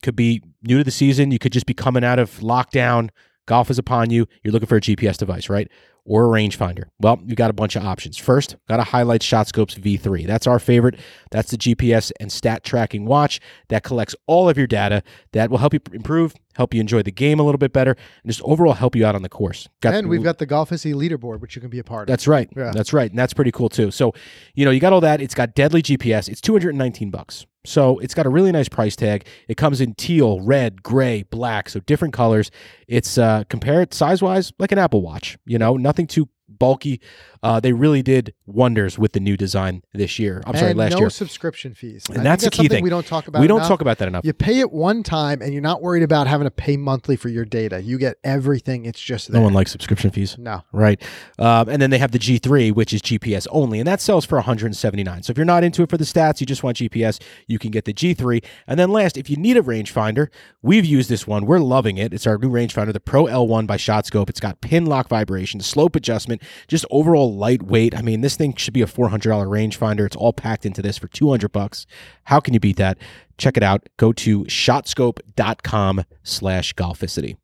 could 0.02 0.16
be 0.16 0.42
new 0.64 0.78
to 0.80 0.84
the 0.84 0.92
season. 0.92 1.32
You 1.32 1.40
could 1.40 1.52
just 1.52 1.66
be 1.66 1.74
coming 1.74 2.04
out 2.04 2.20
of 2.20 2.40
lockdown. 2.40 3.10
Golf 3.46 3.72
is 3.72 3.80
upon 3.80 4.12
you. 4.12 4.28
You're 4.44 4.52
looking 4.52 4.68
for 4.68 4.78
a 4.78 4.82
GPS 4.82 5.18
device, 5.18 5.50
right? 5.50 5.68
Or 6.06 6.26
a 6.26 6.40
rangefinder. 6.40 6.86
Well, 7.00 7.20
you 7.26 7.36
got 7.36 7.50
a 7.50 7.54
bunch 7.54 7.76
of 7.76 7.84
options. 7.84 8.18
First, 8.18 8.56
got 8.68 8.78
to 8.78 8.84
highlight 8.84 9.22
ShotScope's 9.22 9.76
V3. 9.76 10.26
That's 10.28 10.48
our 10.48 10.60
favorite. 10.60 10.96
That's 11.32 11.52
the 11.52 11.58
GPS 11.58 12.12
and 12.20 12.32
stat 12.32 12.64
tracking 12.64 13.06
watch 13.06 13.40
that 13.70 13.84
collects 13.84 14.16
all 14.28 14.50
of 14.50 14.58
your 14.58 14.66
data 14.68 15.04
that 15.34 15.50
will 15.50 15.58
help 15.60 15.74
you 15.74 15.80
improve, 15.94 16.36
help 16.56 16.74
you 16.74 16.80
enjoy 16.82 17.02
the 17.04 17.12
game 17.12 17.40
a 17.40 17.44
little 17.44 17.58
bit 17.60 17.74
better, 17.74 17.96
and 18.24 18.32
just 18.32 18.42
overall 18.44 18.74
help 18.74 18.96
you 18.96 19.06
out 19.06 19.14
on 19.16 19.24
the 19.24 19.30
course. 19.30 19.68
Got 19.82 19.96
and 19.96 20.10
we've 20.10 20.24
got 20.24 20.38
the 20.38 20.48
Golficity 20.48 20.94
leaderboard, 20.94 21.42
which 21.42 21.56
you 21.56 21.62
can 21.62 21.70
be 21.70 21.80
a 21.80 21.84
part 21.84 22.04
of. 22.04 22.08
that's 22.08 22.28
right. 22.28 22.50
Yeah. 22.56 22.72
That's 22.74 22.94
right. 22.94 23.10
And 23.10 23.18
that's 23.20 23.34
pretty 23.34 23.52
cool 23.52 23.70
too. 23.70 23.92
So, 23.92 24.14
you 24.56 24.66
know, 24.66 24.72
you 24.72 24.80
got 24.80 24.94
all 24.94 25.02
that. 25.02 25.22
It's 25.22 25.36
got 25.36 25.54
deadly 25.54 25.82
GPS. 25.82 26.30
It's 26.30 26.42
219 26.42 27.10
bucks. 27.12 27.46
So 27.66 28.00
it's 28.00 28.14
got 28.14 28.26
a 28.26 28.30
really 28.30 28.52
nice 28.52 28.70
price 28.70 28.96
tag. 28.96 29.26
It 29.48 29.58
comes 29.58 29.82
in 29.82 29.94
teal, 29.96 30.40
red, 30.40 30.82
gray, 30.82 31.24
black, 31.24 31.70
so 31.70 31.80
different 31.82 32.14
colors. 32.14 32.52
It's 32.88 33.18
uh 33.18 33.44
compare 33.50 33.82
it 33.82 33.94
size 33.94 34.22
wise 34.22 34.54
like 34.60 34.72
an 34.72 34.78
Apple 34.78 35.02
Watch, 35.02 35.38
you 35.46 35.58
know, 35.58 35.76
nothing 35.76 36.08
too 36.08 36.30
bulky. 36.60 37.02
Uh, 37.42 37.60
they 37.60 37.72
really 37.72 38.02
did 38.02 38.34
wonders 38.46 39.00
with 39.00 39.14
the 39.14 39.20
new 39.20 39.38
design 39.38 39.82
this 39.94 40.20
year. 40.20 40.44
I'm 40.46 40.56
sorry, 40.56 40.72
and 40.72 40.80
last 40.80 40.92
no 40.92 41.00
year. 41.00 41.10
subscription 41.10 41.74
fees. 41.74 42.06
And 42.10 42.16
I 42.16 42.16
think 42.16 42.24
that's 42.26 42.44
the 42.44 42.52
key 42.52 42.68
thing. 42.68 42.84
We 42.84 42.90
don't 42.90 43.06
talk 43.06 43.28
about. 43.28 43.42
We 43.42 43.48
don't 43.48 43.60
enough. 43.60 43.70
talk 43.70 43.82
about 43.82 43.98
that 44.00 44.10
enough. 44.10 44.26
You 44.26 44.34
pay 44.34 44.60
it 44.60 44.72
one 44.72 45.04
time, 45.04 45.42
and 45.42 45.54
you're 45.54 45.62
not 45.62 45.82
worried 45.82 46.04
about 46.04 46.28
having 46.28 46.46
to 46.46 46.52
pay 46.52 46.76
monthly 46.76 47.16
for 47.16 47.30
your 47.30 47.46
data. 47.46 47.82
You 47.82 47.98
get 47.98 48.18
everything. 48.24 48.86
It's 48.86 49.00
just 49.00 49.32
there. 49.32 49.40
No 49.40 49.46
one 49.46 49.54
likes 49.54 49.72
subscription 49.72 50.12
fees. 50.12 50.38
No. 50.38 50.64
Right. 50.74 51.02
Um, 51.38 51.70
and 51.70 51.82
then 51.82 51.90
they 51.90 51.98
have 51.98 52.12
the 52.12 52.20
G3, 52.20 52.74
which 52.74 52.94
is 52.94 53.02
GPS 53.02 53.48
only, 53.52 53.80
and 53.80 53.88
that 53.88 54.02
sells 54.02 54.26
for 54.26 54.36
179. 54.36 55.24
So 55.24 55.32
if 55.32 55.38
you're 55.38 55.46
not 55.46 55.64
into 55.64 55.82
it 55.82 55.90
for 55.90 55.98
the 55.98 56.04
stats, 56.04 56.42
you 56.42 56.46
just 56.46 56.64
want 56.64 56.78
GPS, 56.78 57.22
you 57.48 57.58
can 57.58 57.72
get 57.72 57.86
the 57.86 57.94
G3. 57.94 58.44
And 58.68 58.80
then 58.80 58.92
last, 58.92 59.18
if 59.18 59.30
you 59.30 59.38
need 59.38 59.56
a 59.56 59.62
rangefinder, 59.62 60.28
we've 60.62 60.86
used 60.86 61.10
this 61.10 61.26
one. 61.26 61.46
We're 61.46 61.60
loving 61.60 61.98
it. 61.98 62.14
It's 62.14 62.28
our 62.28 62.38
new 62.38 62.50
rangefinder, 62.50 62.92
the 62.92 63.00
Pro 63.00 63.26
L1 63.26 63.66
by 63.66 63.78
ShotScope. 63.78 64.30
It's 64.30 64.40
got 64.40 64.62
pin 64.62 64.86
lock 64.86 65.08
vibration, 65.08 65.62
slope 65.62 65.96
adjustment, 65.96 66.42
just 66.68 66.86
overall 66.92 67.36
lightweight. 67.36 67.96
I 67.96 68.02
mean, 68.02 68.22
this 68.22 68.36
thing 68.36 68.56
should 68.56 68.74
be 68.74 68.82
a 68.82 68.88
$400 68.88 69.20
rangefinder. 69.48 70.06
It's 70.06 70.16
all 70.16 70.34
packed 70.34 70.66
into 70.66 70.82
this 70.82 70.98
for 70.98 71.08
200 71.08 71.52
bucks. 71.52 71.86
How 72.26 72.40
can 72.40 72.54
you 72.54 72.60
beat 72.60 72.78
that? 72.78 72.98
Check 73.38 73.58
it 73.58 73.64
out. 73.64 73.88
Go 73.98 74.12
to 74.14 74.44
shotscope.com 74.46 76.06
slash 76.24 76.74
golficity. 76.76 77.38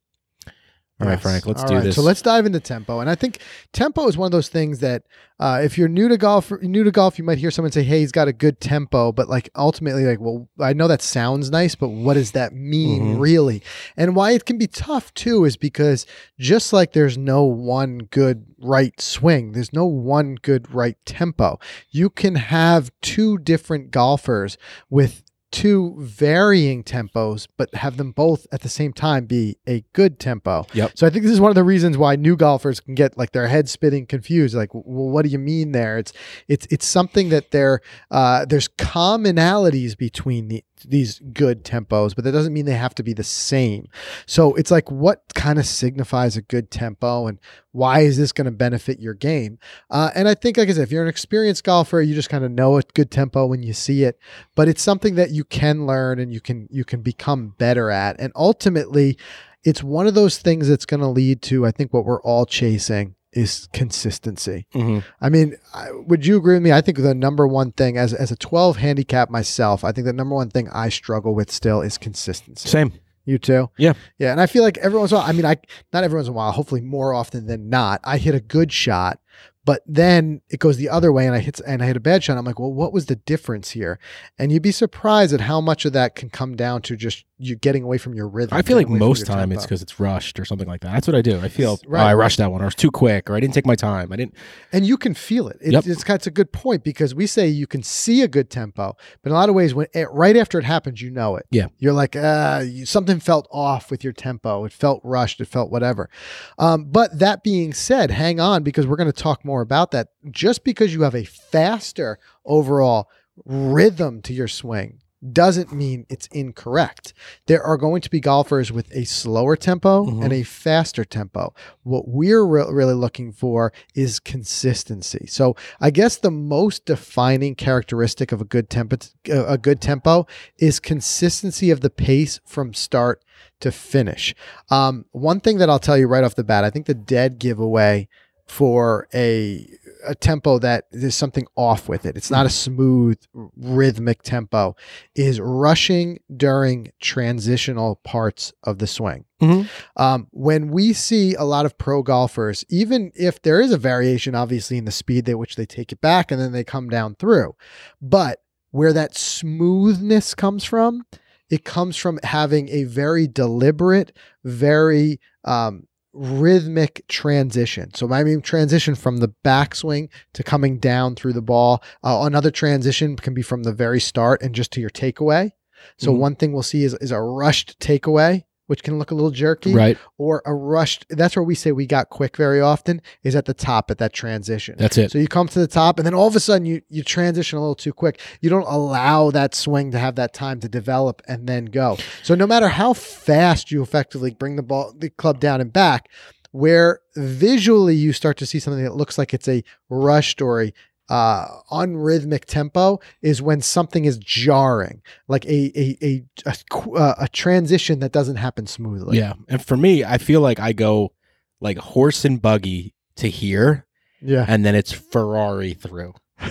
All 1.01 1.07
right, 1.07 1.13
Yes. 1.15 1.21
Frank, 1.23 1.45
let's 1.45 1.61
All 1.61 1.67
do 1.67 1.75
right, 1.75 1.83
this. 1.83 1.95
So 1.95 2.01
let's 2.01 2.21
dive 2.21 2.45
into 2.45 2.61
tempo. 2.61 3.01
And 3.01 3.09
I 3.09 3.15
think 3.15 3.39
tempo 3.73 4.07
is 4.07 4.15
one 4.17 4.27
of 4.27 4.31
those 4.31 4.47
things 4.47 4.79
that 4.79 5.03
uh, 5.41 5.59
if 5.61 5.77
you're 5.77 5.89
new 5.89 6.07
to 6.07 6.15
golf, 6.17 6.49
new 6.61 6.85
to 6.85 6.91
golf, 6.91 7.17
you 7.17 7.25
might 7.25 7.37
hear 7.37 7.51
someone 7.51 7.73
say, 7.73 7.83
"Hey, 7.83 7.99
he's 7.99 8.13
got 8.13 8.29
a 8.29 8.33
good 8.33 8.61
tempo," 8.61 9.11
but 9.11 9.27
like 9.27 9.49
ultimately, 9.57 10.05
like, 10.05 10.21
well, 10.21 10.47
I 10.57 10.71
know 10.71 10.87
that 10.87 11.01
sounds 11.01 11.51
nice, 11.51 11.75
but 11.75 11.89
what 11.89 12.13
does 12.13 12.31
that 12.31 12.53
mean 12.53 13.17
Mhm. 13.17 13.19
really? 13.19 13.61
And 13.97 14.15
why 14.15 14.31
it 14.31 14.45
can 14.45 14.57
be 14.57 14.67
tough 14.67 15.13
too 15.13 15.43
is 15.43 15.57
because 15.57 16.05
just 16.39 16.71
like 16.71 16.93
there's 16.93 17.17
no 17.17 17.43
one 17.43 18.07
good 18.09 18.45
right 18.61 19.01
swing, 19.01 19.51
there's 19.51 19.73
no 19.73 19.85
one 19.85 20.35
good 20.41 20.73
right 20.73 20.95
tempo. 21.05 21.59
You 21.91 22.09
can 22.09 22.35
have 22.35 22.89
two 23.01 23.37
different 23.37 23.91
golfers 23.91 24.57
with 24.89 25.23
two 25.55 25.95
varying 25.97 26.83
tempos, 26.83 27.47
but 27.55 27.73
have 27.75 27.95
them 27.95 28.11
both 28.11 28.45
at 28.51 28.59
the 28.59 28.67
same 28.67 28.91
time 28.91 29.25
be 29.25 29.57
a 29.65 29.85
good 29.93 30.19
tempo. 30.19 30.67
Yep. 30.73 30.91
So 30.95 31.07
I 31.07 31.09
think 31.09 31.23
this 31.23 31.31
is 31.31 31.39
one 31.39 31.49
of 31.49 31.55
the 31.55 31.63
reasons 31.63 31.97
why 31.97 32.17
new 32.17 32.35
golfers 32.35 32.81
can 32.81 32.93
get 32.93 33.17
like 33.17 33.31
their 33.31 33.47
head 33.47 33.69
spinning 33.69 34.05
confused. 34.05 34.53
Like, 34.53 34.73
well, 34.73 34.83
what 34.83 35.23
do 35.23 35.29
you 35.29 35.39
mean 35.39 35.71
there? 35.71 35.97
It's 35.97 36.11
it's 36.49 36.67
it's 36.69 36.85
something 36.85 37.29
that 37.29 37.51
there 37.51 37.79
uh, 38.11 38.43
there's 38.43 38.67
commonalities 38.67 39.97
between 39.97 40.49
the, 40.49 40.63
these 40.83 41.19
good 41.33 41.63
tempos, 41.63 42.15
but 42.15 42.23
that 42.23 42.31
doesn't 42.31 42.53
mean 42.53 42.65
they 42.65 42.73
have 42.73 42.95
to 42.95 43.03
be 43.03 43.13
the 43.13 43.23
same. 43.23 43.87
So 44.25 44.53
it's 44.55 44.71
like 44.71 44.91
what 44.91 45.33
kind 45.33 45.59
of 45.59 45.65
signifies 45.65 46.35
a 46.35 46.41
good 46.41 46.71
tempo, 46.71 47.27
and 47.27 47.39
why 47.71 48.01
is 48.01 48.17
this 48.17 48.31
going 48.31 48.45
to 48.45 48.51
benefit 48.51 48.99
your 48.99 49.13
game? 49.13 49.59
Uh, 49.89 50.11
and 50.15 50.27
I 50.27 50.33
think, 50.33 50.57
like 50.57 50.69
I 50.69 50.73
said, 50.73 50.83
if 50.83 50.91
you're 50.91 51.03
an 51.03 51.09
experienced 51.09 51.63
golfer, 51.63 52.01
you 52.01 52.13
just 52.13 52.29
kind 52.29 52.43
of 52.43 52.51
know 52.51 52.77
a 52.77 52.81
good 52.93 53.11
tempo 53.11 53.45
when 53.45 53.63
you 53.63 53.73
see 53.73 54.03
it. 54.03 54.19
But 54.55 54.67
it's 54.67 54.81
something 54.81 55.15
that 55.15 55.31
you 55.31 55.43
can 55.43 55.85
learn 55.85 56.19
and 56.19 56.33
you 56.33 56.41
can 56.41 56.67
you 56.71 56.83
can 56.83 57.01
become 57.01 57.55
better 57.57 57.91
at. 57.91 58.19
And 58.19 58.31
ultimately, 58.35 59.17
it's 59.63 59.83
one 59.83 60.07
of 60.07 60.13
those 60.13 60.37
things 60.37 60.67
that's 60.67 60.85
going 60.85 61.01
to 61.01 61.07
lead 61.07 61.41
to 61.43 61.65
I 61.65 61.71
think 61.71 61.93
what 61.93 62.05
we're 62.05 62.21
all 62.21 62.45
chasing 62.45 63.15
is 63.35 63.67
consistency. 63.73 64.65
Mhm. 64.73 65.03
I 65.21 65.29
mean, 65.29 65.55
I- 65.73 65.91
would 65.91 66.25
you 66.25 66.37
agree 66.37 66.55
with 66.55 66.63
me? 66.63 66.71
I 66.71 66.81
think 66.81 66.97
the 66.97 67.13
number 67.13 67.45
one 67.47 67.71
thing 67.73 67.97
as 67.97 68.13
as 68.13 68.31
a 68.31 68.35
12 68.35 68.77
handicap 68.77 69.29
myself, 69.29 69.83
I 69.83 69.91
think 69.91 70.05
the 70.05 70.13
number 70.13 70.35
one 70.35 70.49
thing 70.49 70.69
I 70.71 70.89
struggle 70.89 71.35
with 71.35 71.51
still 71.51 71.81
is 71.81 71.97
consistency. 71.97 72.69
Same. 72.69 72.93
You 73.25 73.37
too? 73.39 73.69
Yeah. 73.77 73.93
Yeah. 74.19 74.31
And 74.31 74.39
I 74.39 74.45
feel 74.45 74.61
like 74.63 74.77
every 74.77 74.99
once 74.99 75.11
in 75.11 75.17
a 75.17 75.19
while, 75.19 75.29
I 75.29 75.33
mean, 75.33 75.45
I 75.45 75.57
not 75.91 76.03
every 76.03 76.15
once 76.17 76.27
in 76.27 76.33
a 76.33 76.37
while, 76.37 76.51
hopefully 76.51 76.81
more 76.81 77.13
often 77.13 77.47
than 77.47 77.69
not, 77.69 77.99
I 78.03 78.17
hit 78.19 78.35
a 78.35 78.39
good 78.39 78.71
shot, 78.71 79.19
but 79.65 79.81
then 79.87 80.41
it 80.49 80.59
goes 80.59 80.77
the 80.77 80.89
other 80.89 81.11
way 81.11 81.25
and 81.25 81.35
I 81.35 81.39
hit 81.39 81.59
and 81.65 81.81
I 81.81 81.87
hit 81.87 81.97
a 81.97 81.99
bad 81.99 82.23
shot. 82.23 82.37
I'm 82.37 82.45
like, 82.45 82.59
well, 82.59 82.71
what 82.71 82.93
was 82.93 83.07
the 83.07 83.15
difference 83.15 83.71
here? 83.71 83.97
And 84.37 84.51
you'd 84.51 84.61
be 84.61 84.71
surprised 84.71 85.33
at 85.33 85.41
how 85.41 85.59
much 85.59 85.85
of 85.85 85.93
that 85.93 86.13
can 86.15 86.29
come 86.29 86.55
down 86.55 86.83
to 86.83 86.95
just 86.95 87.25
you 87.37 87.55
getting 87.55 87.83
away 87.83 87.97
from 87.97 88.13
your 88.13 88.27
rhythm. 88.27 88.57
I 88.57 88.61
feel 88.61 88.77
like 88.77 88.85
getting 88.85 88.93
away 88.93 88.99
from 88.99 89.07
most 89.09 89.25
time 89.25 89.51
it's 89.51 89.63
because 89.63 89.81
it's 89.81 89.99
rushed 89.99 90.39
or 90.39 90.45
something 90.45 90.67
like 90.67 90.81
that. 90.81 90.93
That's 90.93 91.07
what 91.07 91.15
I 91.15 91.21
do. 91.21 91.39
I 91.39 91.49
feel 91.49 91.79
Right, 91.85 92.01
oh, 92.01 92.05
I 92.05 92.13
rushed 92.13 92.37
that 92.37 92.51
one, 92.51 92.61
or 92.61 92.67
it's 92.67 92.75
too 92.75 92.91
quick, 92.91 93.29
or 93.29 93.35
I 93.35 93.39
didn't 93.39 93.53
take 93.53 93.65
my 93.65 93.75
time. 93.75 94.13
I 94.13 94.15
didn't. 94.15 94.35
and 94.71 94.85
you 94.85 94.97
can 94.97 95.13
feel 95.13 95.47
it. 95.47 95.57
it 95.61 95.73
Yep. 95.73 95.85
It's 95.87 96.09
it's 96.09 96.27
a 96.27 96.31
good 96.31 96.53
point 96.53 96.83
because 96.83 97.13
we 97.13 97.27
say 97.27 97.47
you 97.47 97.67
can 97.67 97.83
see 97.83 98.21
a 98.21 98.27
good 98.27 98.49
tempo, 98.49 98.95
but 99.21 99.29
in 99.29 99.31
a 99.31 99.35
lot 99.35 99.49
of 99.49 99.55
ways, 99.55 99.73
when 99.75 99.87
it, 99.93 100.07
right 100.11 100.37
after 100.37 100.57
it 100.59 100.65
happens, 100.65 101.01
you 101.01 101.11
know 101.11 101.35
it. 101.35 101.45
Yeah. 101.51 101.67
you're 101.77 101.93
like, 101.93 102.15
uh, 102.15 102.63
you, 102.65 102.85
something 102.85 103.19
felt 103.19 103.47
off 103.51 103.91
with 103.91 104.03
your 104.03 104.13
tempo. 104.13 104.63
It 104.65 104.71
felt 104.71 105.01
rushed. 105.03 105.41
It 105.41 105.45
felt 105.45 105.71
whatever. 105.71 106.09
Um, 106.57 106.85
but 106.85 107.19
that 107.19 107.43
being 107.43 107.73
said, 107.73 108.11
hang 108.11 108.39
on 108.39 108.63
because 108.63 108.87
we're 108.87 108.95
going 108.95 109.11
to 109.11 109.23
talk 109.23 109.43
more 109.43 109.61
about 109.61 109.91
that. 109.91 110.07
Just 110.31 110.63
because 110.63 110.93
you 110.93 111.01
have 111.01 111.15
a 111.15 111.25
faster 111.25 112.19
overall 112.45 113.09
rhythm 113.45 114.21
to 114.21 114.33
your 114.33 114.47
swing 114.47 115.01
doesn't 115.33 115.71
mean 115.73 116.05
it's 116.09 116.27
incorrect. 116.27 117.13
There 117.47 117.63
are 117.63 117.77
going 117.77 118.01
to 118.01 118.09
be 118.09 118.19
golfers 118.19 118.71
with 118.71 118.91
a 118.95 119.05
slower 119.05 119.55
tempo 119.55 120.05
Mhm. 120.05 120.23
and 120.23 120.33
a 120.33 120.43
faster 120.43 121.03
tempo. 121.05 121.53
What 121.83 122.07
we're 122.07 122.45
re- 122.45 122.65
really 122.69 122.93
looking 122.93 123.31
for 123.31 123.71
is 123.93 124.19
consistency. 124.19 125.25
So, 125.27 125.55
I 125.79 125.89
guess 125.91 126.17
the 126.17 126.31
most 126.31 126.85
defining 126.85 127.55
characteristic 127.55 128.31
of 128.31 128.41
a 128.41 128.45
good 128.45 128.69
tempo 128.69 128.97
a 129.29 129.57
good 129.57 129.81
tempo 129.81 130.27
is 130.57 130.79
consistency 130.79 131.71
of 131.71 131.81
the 131.81 131.89
pace 131.89 132.39
from 132.45 132.73
start 132.73 133.23
to 133.59 133.71
finish. 133.71 134.35
Um, 134.69 135.05
one 135.11 135.39
thing 135.39 135.57
that 135.57 135.69
I'll 135.69 135.79
tell 135.79 135.97
you 135.97 136.07
right 136.07 136.23
off 136.23 136.35
the 136.35 136.43
bat, 136.43 136.63
I 136.63 136.69
think 136.69 136.85
the 136.85 136.93
dead 136.93 137.39
giveaway 137.39 138.07
for 138.47 139.07
a 139.13 139.67
a 140.07 140.15
tempo 140.15 140.59
that 140.59 140.85
there's 140.91 141.15
something 141.15 141.45
off 141.55 141.89
with 141.89 142.05
it. 142.05 142.17
It's 142.17 142.31
not 142.31 142.45
a 142.45 142.49
smooth 142.49 143.17
rhythmic 143.55 144.21
tempo 144.23 144.75
is 145.15 145.39
rushing 145.39 146.19
during 146.35 146.91
transitional 147.01 147.97
parts 148.03 148.53
of 148.63 148.79
the 148.79 148.87
swing. 148.87 149.25
Mhm. 149.41 149.67
Um, 149.97 150.27
when 150.31 150.69
we 150.69 150.93
see 150.93 151.35
a 151.35 151.43
lot 151.43 151.65
of 151.65 151.77
pro 151.77 152.01
golfers, 152.03 152.63
even 152.69 153.11
if 153.15 153.41
there 153.41 153.59
is 153.59 153.71
a 153.71 153.77
variation, 153.77 154.35
obviously, 154.35 154.77
in 154.77 154.85
the 154.85 154.91
speed 154.91 155.27
at 155.27 155.37
which 155.39 155.55
they 155.55 155.65
take 155.65 155.91
it 155.91 156.01
back 156.01 156.31
and 156.31 156.39
then 156.39 156.51
they 156.51 156.63
come 156.63 156.89
down 156.89 157.15
through, 157.15 157.55
but 158.01 158.39
where 158.71 158.93
that 158.93 159.15
smoothness 159.15 160.35
comes 160.35 160.63
from, 160.63 161.03
it 161.49 161.63
comes 161.63 161.95
from 161.95 162.19
having 162.23 162.69
a 162.69 162.83
very 162.85 163.27
deliberate, 163.27 164.11
very 164.43 165.19
um, 165.43 165.87
rhythmic 166.15 167.05
transition. 167.07 167.93
So 167.93 168.11
I 168.11 168.23
mean 168.23 168.41
transition 168.41 168.95
from 168.95 169.17
the 169.17 169.33
backswing 169.43 170.09
to 170.33 170.43
coming 170.43 170.79
down 170.79 171.15
through 171.15 171.33
the 171.33 171.41
ball. 171.41 171.83
Uh, 172.03 172.21
another 172.23 172.51
transition 172.51 173.15
can 173.17 173.33
be 173.33 173.41
from 173.41 173.63
the 173.63 173.73
very 173.73 173.99
start 173.99 174.41
and 174.41 174.55
just 174.55 174.71
to 174.73 174.81
your 174.81 174.89
takeaway. 174.89 175.51
So 175.97 176.13
Mhm. 176.13 176.17
one 176.17 176.35
thing 176.35 176.53
we'll 176.53 176.63
see 176.63 176.83
is 176.83 176.93
is 176.95 177.11
a 177.11 177.21
rushed 177.21 177.79
takeaway, 177.79 178.43
which 178.67 178.83
can 178.83 178.97
look 178.99 179.11
a 179.11 179.15
little 179.15 179.31
jerky, 179.31 179.73
Right. 179.73 179.97
or 180.17 180.41
a 180.45 180.53
rushed. 180.53 181.05
That's 181.09 181.35
where 181.35 181.43
we 181.43 181.55
say 181.55 181.71
we 181.71 181.85
got 181.85 182.09
quick 182.09 182.35
very 182.37 182.59
often 182.61 183.01
is 183.23 183.35
at 183.35 183.45
the 183.45 183.53
top 183.53 183.91
at 183.91 183.97
that 183.99 184.13
transition. 184.13 184.75
That's 184.77 184.97
it. 184.97 185.11
So 185.11 185.17
you 185.17 185.27
come 185.27 185.47
to 185.49 185.59
the 185.59 185.67
top, 185.67 185.99
and 185.99 186.05
then 186.05 186.13
all 186.13 186.27
of 186.27 186.35
a 186.35 186.39
sudden 186.39 186.65
you 186.65 186.81
you 186.89 187.03
transition 187.03 187.57
a 187.57 187.61
little 187.61 187.75
too 187.75 187.93
quick. 187.93 188.19
You 188.41 188.49
don't 188.49 188.67
allow 188.67 189.31
that 189.31 189.53
swing 189.55 189.91
to 189.91 189.99
have 189.99 190.15
that 190.15 190.33
time 190.33 190.59
to 190.61 190.69
develop 190.69 191.21
and 191.27 191.47
then 191.47 191.65
go. 191.65 191.97
So 192.23 192.35
no 192.35 192.47
matter 192.47 192.69
how 192.69 192.93
fast 192.93 193.71
you 193.71 193.81
effectively 193.81 194.31
bring 194.31 194.55
the 194.55 194.63
ball, 194.63 194.93
the 194.97 195.09
club 195.09 195.39
down 195.39 195.61
and 195.61 195.71
back, 195.71 196.09
where 196.51 197.01
visually 197.15 197.95
you 197.95 198.13
start 198.13 198.37
to 198.37 198.45
see 198.45 198.59
something 198.59 198.83
that 198.83 198.95
looks 198.95 199.17
like 199.17 199.33
it's 199.33 199.47
a 199.47 199.63
rushed 199.89 200.41
or 200.41 200.63
a 200.63 200.73
uh, 201.09 201.47
unrhythmic 201.71 202.45
tempo 202.45 202.99
is 203.21 203.41
when 203.41 203.61
something 203.61 204.05
is 204.05 204.17
jarring, 204.17 205.01
like 205.27 205.45
a 205.45 205.71
a 205.79 205.97
a 206.01 206.25
a, 206.45 206.97
uh, 206.97 207.15
a 207.19 207.27
transition 207.29 207.99
that 207.99 208.11
doesn't 208.11 208.37
happen 208.37 208.67
smoothly. 208.67 209.17
Yeah. 209.17 209.33
And 209.47 209.63
for 209.63 209.77
me, 209.77 210.03
I 210.03 210.17
feel 210.17 210.41
like 210.41 210.59
I 210.59 210.73
go 210.73 211.13
like 211.59 211.77
horse 211.77 212.25
and 212.25 212.41
buggy 212.41 212.93
to 213.17 213.29
here, 213.29 213.85
yeah, 214.21 214.45
and 214.47 214.65
then 214.65 214.75
it's 214.75 214.91
Ferrari 214.91 215.73
through. 215.73 216.13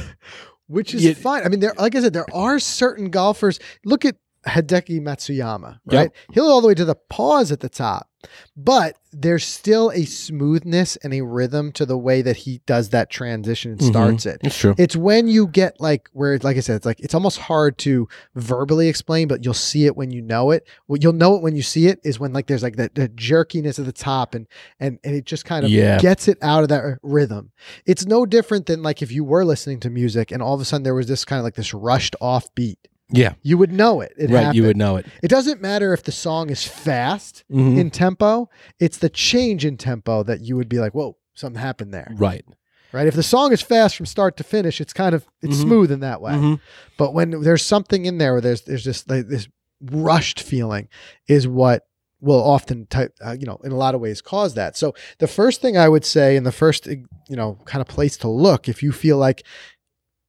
which 0.66 0.94
is 0.94 1.18
fine. 1.18 1.44
I 1.44 1.48
mean, 1.48 1.60
there, 1.60 1.74
like 1.76 1.94
I 1.94 2.00
said, 2.00 2.12
there 2.12 2.32
are 2.34 2.58
certain 2.58 3.10
golfers. 3.10 3.60
Look 3.84 4.04
at 4.04 4.16
Hideki 4.46 5.00
Matsuyama, 5.00 5.78
right? 5.86 6.02
Yep. 6.04 6.14
He'll 6.32 6.46
all 6.46 6.60
the 6.60 6.68
way 6.68 6.74
to 6.74 6.84
the 6.84 6.94
pause 6.94 7.50
at 7.52 7.60
the 7.60 7.68
top, 7.68 8.08
but 8.56 8.96
there's 9.12 9.44
still 9.44 9.90
a 9.94 10.04
smoothness 10.04 10.96
and 10.96 11.14
a 11.14 11.20
rhythm 11.22 11.70
to 11.72 11.86
the 11.86 11.96
way 11.96 12.20
that 12.22 12.36
he 12.38 12.60
does 12.66 12.88
that 12.90 13.08
transition 13.10 13.72
and 13.72 13.80
Mhm. 13.80 13.86
starts 13.88 14.26
it. 14.26 14.40
It's 14.42 14.58
true. 14.58 14.74
It's 14.76 14.96
when 14.96 15.28
you 15.28 15.46
get 15.46 15.80
like 15.80 16.08
where, 16.12 16.38
like 16.42 16.56
I 16.56 16.60
said, 16.60 16.76
it's 16.76 16.86
like 16.86 17.00
it's 17.00 17.14
almost 17.14 17.38
hard 17.38 17.78
to 17.78 18.08
verbally 18.34 18.88
explain, 18.88 19.28
but 19.28 19.44
you'll 19.44 19.54
see 19.54 19.86
it 19.86 19.96
when 19.96 20.10
you 20.10 20.20
know 20.22 20.50
it. 20.50 20.66
What 20.86 21.02
you'll 21.02 21.12
know 21.12 21.36
it 21.36 21.42
when 21.42 21.54
you 21.56 21.62
see 21.62 21.86
it 21.86 22.00
is 22.04 22.18
when 22.20 22.32
like 22.32 22.46
there's 22.46 22.62
like 22.62 22.76
that, 22.76 22.94
that 22.96 23.16
jerkiness 23.16 23.78
at 23.78 23.84
the 23.86 23.92
top, 23.92 24.34
and 24.34 24.46
and 24.80 24.98
and 25.04 25.14
it 25.14 25.24
just 25.26 25.44
kind 25.44 25.64
of 25.64 25.70
Yeah. 25.70 25.98
gets 25.98 26.28
it 26.28 26.38
out 26.42 26.62
of 26.62 26.68
that 26.70 26.98
rhythm. 27.02 27.50
It's 27.86 28.04
no 28.06 28.26
different 28.26 28.66
than 28.66 28.82
like 28.82 29.00
if 29.02 29.12
you 29.12 29.24
were 29.24 29.44
listening 29.44 29.80
to 29.80 29.90
music 29.90 30.30
and 30.32 30.42
all 30.42 30.54
of 30.54 30.60
a 30.60 30.64
sudden 30.64 30.82
there 30.82 30.94
was 30.94 31.06
this 31.06 31.24
kind 31.24 31.38
of 31.38 31.44
like 31.44 31.54
this 31.54 31.72
rushed 31.74 32.16
off 32.20 32.52
beat. 32.54 32.78
Yeah. 33.10 33.34
You 33.42 33.58
would 33.58 33.72
know 33.72 34.00
it. 34.00 34.12
It 34.16 34.30
right. 34.30 34.40
happened. 34.40 34.56
You 34.56 34.62
would 34.64 34.76
know 34.76 34.96
it. 34.96 35.06
It 35.22 35.28
doesn't 35.28 35.60
matter 35.60 35.92
if 35.92 36.02
the 36.02 36.12
song 36.12 36.50
is 36.50 36.64
fast 36.64 37.44
Mhm. 37.52 37.78
in 37.78 37.90
tempo. 37.90 38.48
It's 38.80 38.98
the 38.98 39.08
change 39.10 39.64
in 39.64 39.76
tempo 39.76 40.22
that 40.22 40.40
you 40.40 40.56
would 40.56 40.68
be 40.68 40.78
like, 40.80 40.94
"Whoa, 40.94 41.16
something 41.34 41.60
happened 41.60 41.92
there." 41.92 42.12
right. 42.16 42.44
right? 42.92 43.06
If 43.08 43.14
the 43.16 43.22
song 43.24 43.52
is 43.52 43.60
fast 43.60 43.96
from 43.96 44.06
start 44.06 44.36
to 44.36 44.44
finish, 44.44 44.80
it's 44.80 44.92
kind 44.92 45.14
of 45.14 45.26
it's 45.42 45.56
Mhm. 45.58 45.62
smooth 45.62 45.90
in 45.92 46.00
that 46.00 46.20
way. 46.20 46.32
Mhm. 46.32 46.60
But 46.96 47.12
when 47.12 47.42
there's 47.42 47.62
something 47.62 48.04
in 48.06 48.18
there 48.18 48.32
where 48.32 48.40
there's 48.40 48.62
there's 48.62 48.84
just 48.84 49.10
like 49.10 49.26
this 49.28 49.48
rushed 49.90 50.40
feeling, 50.40 50.88
is 51.28 51.46
what 51.48 51.86
will 52.20 52.42
often 52.42 52.86
type 52.86 53.12
uh, 53.22 53.36
you 53.38 53.44
know 53.44 53.58
in 53.64 53.72
a 53.72 53.76
lot 53.76 53.94
of 53.94 54.00
ways 54.00 54.22
cause 54.22 54.54
that. 54.54 54.76
So 54.78 54.94
the 55.18 55.26
first 55.26 55.60
thing 55.60 55.76
I 55.76 55.88
would 55.90 56.04
say, 56.06 56.36
and 56.36 56.46
the 56.46 56.52
first 56.52 56.86
you 56.86 57.04
know 57.36 57.58
kind 57.66 57.82
of 57.82 57.88
place 57.88 58.16
to 58.18 58.28
look 58.28 58.68
if 58.68 58.82
you 58.82 58.92
feel 58.92 59.18
like 59.18 59.44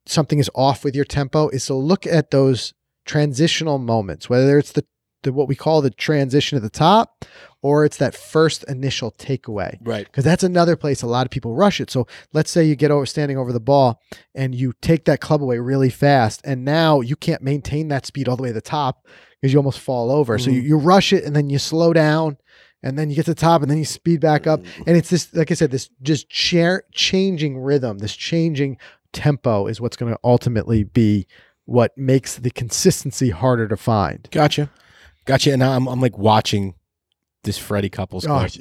something 0.06 0.38
is 0.38 0.50
off 0.54 0.84
with 0.84 0.94
your 0.94 1.04
tempo, 1.04 1.48
is 1.50 1.66
to 1.66 1.74
look 1.74 2.06
at 2.06 2.30
those 2.30 2.72
transitional 3.04 3.78
moments, 3.78 4.28
whether 4.28 4.58
it's 4.58 4.72
the 4.72 4.84
the 5.22 5.32
what 5.32 5.48
we 5.48 5.56
call 5.56 5.80
the 5.80 5.90
transition 5.90 6.56
at 6.56 6.62
the 6.62 6.70
top, 6.70 7.24
or 7.62 7.84
it's 7.84 7.96
that 7.96 8.14
first 8.14 8.62
initial 8.68 9.10
takeaway 9.12 9.76
Right. 9.82 10.04
because 10.04 10.22
that's 10.22 10.44
another 10.44 10.76
place 10.76 11.02
a 11.02 11.06
lot 11.06 11.26
of 11.26 11.30
people 11.30 11.54
rush 11.54 11.80
it. 11.80 11.90
So 11.90 12.06
let's 12.32 12.50
say 12.50 12.62
you 12.64 12.76
get 12.76 12.92
over 12.92 13.06
standing 13.06 13.36
over 13.36 13.52
the 13.52 13.58
ball 13.58 14.00
and 14.36 14.54
you 14.54 14.72
take 14.82 15.04
that 15.06 15.20
club 15.20 15.42
away 15.42 15.58
really 15.58 15.90
fast, 15.90 16.42
and 16.44 16.64
now 16.64 17.00
you 17.00 17.16
can't 17.16 17.42
maintain 17.42 17.88
that 17.88 18.06
speed 18.06 18.28
all 18.28 18.36
the 18.36 18.42
way 18.42 18.50
to 18.50 18.54
the 18.54 18.60
top 18.60 19.06
because 19.40 19.52
you 19.52 19.58
almost 19.58 19.80
fall 19.80 20.12
over. 20.12 20.38
So 20.38 20.50
you, 20.50 20.62
Mhm. 20.62 20.66
you 20.66 20.76
rush 20.76 21.12
it 21.12 21.24
and 21.24 21.34
then 21.34 21.50
you 21.50 21.58
slow 21.58 21.92
down. 21.92 22.36
And 22.82 22.96
then 22.96 23.08
you 23.10 23.16
get 23.16 23.24
to 23.24 23.32
the 23.34 23.40
top, 23.40 23.62
and 23.62 23.70
then 23.70 23.78
you 23.78 23.84
speed 23.86 24.20
back 24.20 24.46
up, 24.46 24.60
and 24.86 24.96
it's 24.96 25.08
this, 25.10 25.34
like 25.34 25.50
I 25.50 25.54
said, 25.54 25.72
this 25.72 25.88
just 26.02 26.28
chair 26.28 26.84
changing 26.92 27.58
rhythm, 27.58 27.98
this 27.98 28.14
changing 28.14 28.76
tempo 29.16 29.66
is 29.66 29.80
what's 29.80 29.96
going 29.96 30.12
to 30.12 30.18
ultimately 30.22 30.84
be 30.84 31.26
what 31.64 31.96
makes 31.96 32.36
the 32.36 32.50
consistency 32.50 33.30
harder 33.30 33.66
to 33.66 33.76
find. 33.76 34.28
Gotcha. 34.30 34.70
Gotcha. 35.24 35.50
And 35.52 35.58
now 35.60 35.72
I'm, 35.72 35.88
I'm 35.88 36.00
like 36.00 36.16
watching 36.18 36.74
this 37.42 37.58
Freddie 37.58 37.88
Couples 37.90 38.26
Oh, 38.26 38.46
clip. 38.48 38.56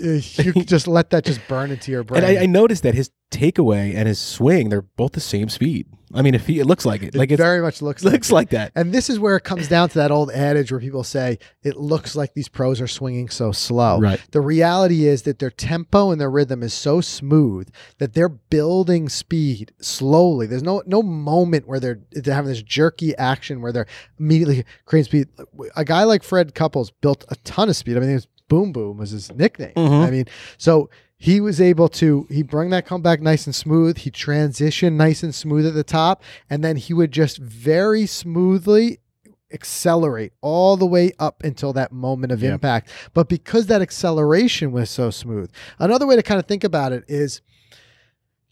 you 0.46 0.54
can 0.54 0.66
just 0.76 0.88
let 0.88 1.10
that 1.12 1.26
just 1.26 1.40
burn 1.48 1.72
into 1.72 1.92
your 1.92 2.04
brain. 2.04 2.24
And 2.24 2.38
I, 2.40 2.44
I 2.44 2.46
noticed 2.46 2.84
that 2.84 2.96
his 2.96 3.10
takeaway 3.36 3.96
and 3.96 4.08
his 4.08 4.20
swing, 4.20 4.70
they're 4.70 4.82
both 4.82 5.12
the 5.14 5.20
same 5.20 5.50
speed. 5.50 5.88
I 6.14 6.22
mean, 6.22 6.34
if 6.36 6.48
he, 6.48 6.60
it 6.60 6.66
looks 6.66 6.86
like 6.86 7.02
it. 7.02 7.14
it 7.14 7.16
like 7.16 7.32
it 7.32 7.38
very 7.38 7.62
much 7.62 7.82
looks 7.82 8.04
like 8.04 8.14
looks 8.14 8.30
it. 8.30 8.34
like 8.34 8.50
that. 8.52 8.72
And 8.76 8.94
this 8.94 9.10
is 9.10 9.20
where 9.20 9.36
it 9.36 9.44
comes 9.44 9.68
down 9.68 9.90
to 9.90 9.98
that 9.98 10.12
old 10.12 10.32
adage 10.32 10.72
where 10.72 10.80
people 10.80 11.04
say 11.04 11.40
it 11.64 11.76
looks 11.76 12.16
like 12.16 12.34
these 12.34 12.48
pros 12.48 12.80
are 12.80 12.88
swinging 12.88 13.28
so 13.28 13.52
slow. 13.52 14.00
Right. 14.00 14.22
The 14.32 14.40
reality 14.40 15.08
is 15.08 15.24
that 15.24 15.40
their 15.40 15.50
tempo 15.50 16.12
and 16.12 16.22
their 16.22 16.30
rhythm 16.32 16.64
is 16.64 16.74
so 16.74 17.02
smooth 17.02 17.68
that 17.98 18.14
they're 18.14 18.30
building 18.30 19.10
speed 19.10 19.74
slowly. 19.82 20.48
There's 20.48 20.64
no 20.64 20.84
no 20.86 21.02
moment 21.04 21.68
where 21.68 21.80
they're 21.82 22.00
they're 22.12 22.36
having 22.36 22.50
this 22.52 22.64
jerky 22.64 23.16
action 23.18 23.62
where 23.62 23.74
they're 23.74 23.88
immediately 24.18 24.64
creating 24.86 25.06
speed. 25.10 25.28
A 25.76 25.84
guy 25.84 26.04
like 26.04 26.24
Fred 26.24 26.56
Couples 26.56 26.92
built 26.92 27.26
a 27.30 27.36
ton 27.38 27.68
of 27.68 27.76
speed. 27.76 27.98
I 27.98 28.00
mean, 28.00 28.12
it 28.12 28.14
was 28.14 28.28
Boom 28.48 28.72
Boom 28.72 28.98
was 28.98 29.10
his 29.10 29.34
nickname. 29.34 29.74
Mhm. 29.76 30.08
I 30.08 30.12
mean, 30.12 30.26
so 30.58 30.90
he 31.26 31.42
was 31.42 31.60
able 31.60 31.90
to 31.90 32.28
he 32.30 32.44
bring 32.44 32.70
that 32.70 32.86
comeback 32.86 33.20
nice 33.20 33.46
and 33.48 33.56
smooth. 33.56 33.98
He 33.98 34.12
transitioned 34.12 34.94
nice 34.94 35.24
and 35.24 35.34
smooth 35.34 35.66
at 35.66 35.74
the 35.74 35.84
top, 35.84 36.22
and 36.50 36.64
then 36.64 36.78
he 36.78 36.94
would 36.94 37.12
just 37.12 37.38
very 37.40 38.06
smoothly 38.06 39.00
accelerate 39.52 40.34
all 40.42 40.78
the 40.78 40.86
way 40.86 41.12
up 41.18 41.42
until 41.44 41.74
that 41.74 41.92
moment 41.92 42.32
of 42.32 42.44
Yep. 42.44 42.54
impact. 42.54 42.90
But 43.14 43.30
because 43.30 43.68
that 43.68 43.82
acceleration 43.82 44.72
was 44.72 44.90
so 44.90 45.10
smooth, 45.10 45.50
another 45.80 46.06
way 46.06 46.16
to 46.16 46.22
kind 46.24 46.40
of 46.40 46.46
think 46.46 46.64
about 46.64 46.92
it 46.92 47.04
is 47.08 47.42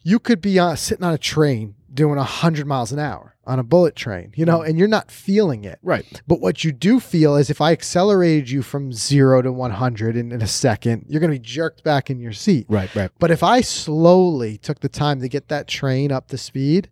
you 0.02 0.18
could 0.20 0.42
be 0.42 0.58
uh, 0.60 0.76
sitting 0.76 1.04
on 1.04 1.14
a 1.14 1.18
train 1.18 1.76
doing 1.94 2.18
100 2.18 2.66
miles 2.66 2.92
an 2.92 3.00
hour 3.00 3.36
on 3.46 3.60
a 3.60 3.64
bullet 3.64 3.96
train, 3.96 4.32
you 4.36 4.46
know, 4.46 4.60
mm. 4.60 4.68
and 4.68 4.80
you're 4.80 4.88
not 4.88 5.12
feeling 5.12 5.64
it. 5.64 5.80
Right. 5.84 6.22
But 6.28 6.40
what 6.40 6.64
you 6.64 6.72
do 6.72 7.00
feel 7.00 7.36
is 7.36 7.50
if 7.50 7.62
I 7.62 7.72
accelerated 7.72 8.50
you 8.50 8.62
from 8.62 8.94
zero 8.94 9.42
to 9.42 9.52
100 9.52 10.16
in, 10.16 10.32
in 10.32 10.42
a 10.42 10.48
second, 10.48 11.06
you're 11.08 11.20
going 11.20 11.32
to 11.32 11.40
be 11.40 11.46
jerked 11.46 11.84
back 11.84 12.10
in 12.10 12.20
your 12.20 12.34
seat. 12.34 12.66
Right. 12.70 12.94
Right. 12.96 13.12
But 13.20 13.32
if 13.32 13.44
I 13.44 13.62
slowly 13.62 14.58
took 14.58 14.80
the 14.80 14.90
time 14.90 15.20
to 15.22 15.28
get 15.28 15.50
that 15.50 15.68
train 15.68 16.12
up 16.12 16.30
to 16.30 16.38
speed, 16.38 16.90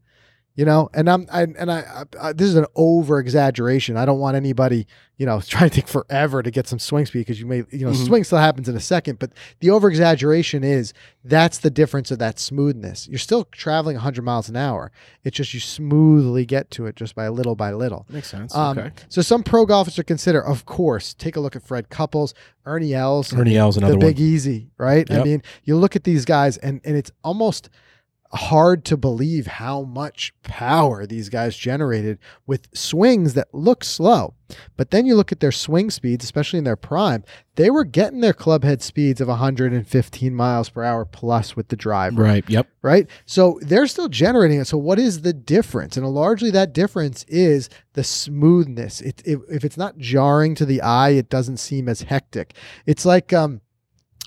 you 0.55 0.65
know, 0.65 0.89
and 0.93 1.09
I'm 1.09 1.27
I, 1.31 1.43
and 1.43 1.71
I, 1.71 2.03
I, 2.19 2.33
this 2.33 2.47
is 2.49 2.55
an 2.55 2.65
over 2.75 3.19
exaggeration. 3.19 3.95
I 3.95 4.03
don't 4.05 4.19
want 4.19 4.35
anybody, 4.35 4.85
you 5.17 5.25
know, 5.25 5.39
trying 5.47 5.69
to 5.69 5.75
take 5.77 5.87
forever 5.87 6.43
to 6.43 6.51
get 6.51 6.67
some 6.67 6.77
swing 6.77 7.05
speed 7.05 7.19
because 7.19 7.39
you 7.39 7.45
may, 7.45 7.63
you 7.71 7.85
know, 7.85 7.91
Mhm. 7.91 8.05
swing 8.05 8.23
still 8.25 8.37
happens 8.37 8.67
in 8.67 8.75
a 8.75 8.79
second. 8.81 9.17
But 9.19 9.31
the 9.61 9.69
over 9.69 9.87
exaggeration 9.89 10.63
is 10.65 10.93
that's 11.23 11.59
the 11.59 11.69
difference 11.69 12.11
of 12.11 12.19
that 12.19 12.37
smoothness. 12.37 13.07
You're 13.07 13.17
still 13.17 13.45
traveling 13.45 13.95
100 13.95 14.23
miles 14.23 14.49
an 14.49 14.57
hour. 14.57 14.91
It's 15.23 15.37
just 15.37 15.53
you 15.53 15.61
smoothly 15.61 16.45
get 16.45 16.69
to 16.71 16.85
it 16.85 16.95
just 16.97 17.15
by 17.15 17.29
little 17.29 17.55
by 17.55 17.71
little. 17.71 18.05
Makes 18.09 18.29
sense. 18.29 18.53
Um, 18.53 18.77
okay. 18.77 18.91
So 19.07 19.21
some 19.21 19.43
pro 19.43 19.65
golfers 19.65 19.95
to 19.95 20.03
consider, 20.03 20.43
of 20.45 20.65
course, 20.65 21.13
take 21.13 21.37
a 21.37 21.39
look 21.39 21.55
at 21.55 21.63
Fred 21.63 21.89
Couples, 21.89 22.33
Ernie 22.65 22.93
Els, 22.93 23.33
Ernie 23.33 23.55
Els, 23.55 23.77
another 23.77 23.93
the 23.93 23.99
one. 23.99 24.07
Big 24.07 24.19
Easy, 24.19 24.69
right? 24.77 25.09
I 25.09 25.23
mean, 25.23 25.41
you 25.63 25.77
look 25.77 25.95
at 25.95 26.03
these 26.03 26.25
guys, 26.25 26.57
and 26.57 26.81
and 26.83 26.97
it's 26.97 27.11
almost 27.23 27.69
hard 28.33 28.85
to 28.85 28.95
believe 28.97 29.45
how 29.47 29.83
much 29.83 30.33
power 30.43 31.05
these 31.05 31.29
guys 31.29 31.55
generated 31.55 32.17
with 32.47 32.67
swings 32.73 33.33
that 33.33 33.47
look 33.53 33.83
slow. 33.83 34.33
But 34.77 34.91
then 34.91 35.05
you 35.05 35.15
look 35.15 35.31
at 35.31 35.39
their 35.39 35.51
swing 35.51 35.89
speeds, 35.89 36.23
especially 36.23 36.57
in 36.59 36.65
their 36.65 36.75
prime, 36.75 37.23
they 37.55 37.69
were 37.69 37.83
getting 37.85 38.19
their 38.21 38.33
club 38.33 38.63
head 38.63 38.81
speeds 38.81 39.21
of 39.21 39.27
115 39.29 40.35
miles 40.35 40.69
per 40.69 40.83
hour 40.83 41.05
plus 41.05 41.55
with 41.55 41.69
the 41.69 41.75
driver 41.75 42.21
Right. 42.23 42.49
Yep. 42.49 42.67
right? 42.81 43.07
So 43.25 43.59
they're 43.61 43.87
still 43.87 44.09
generating 44.09 44.59
it. 44.59 44.65
So 44.65 44.77
what 44.77 44.99
is 44.99 45.21
the 45.21 45.33
difference? 45.33 45.95
And 45.97 46.07
largely 46.07 46.51
that 46.51 46.73
difference 46.73 47.23
is 47.27 47.69
the 47.93 48.03
smoothness. 48.03 49.01
It, 49.01 49.21
if, 49.25 49.39
if 49.49 49.63
it's 49.65 49.77
not 49.77 49.97
jarring 49.97 50.55
to 50.55 50.65
the 50.65 50.81
eye, 50.81 51.09
it 51.11 51.29
doesn't 51.29 51.57
seem 51.57 51.87
as 51.87 52.03
hectic. 52.03 52.53
It's 52.85 53.05
like 53.05 53.31
um, 53.33 53.61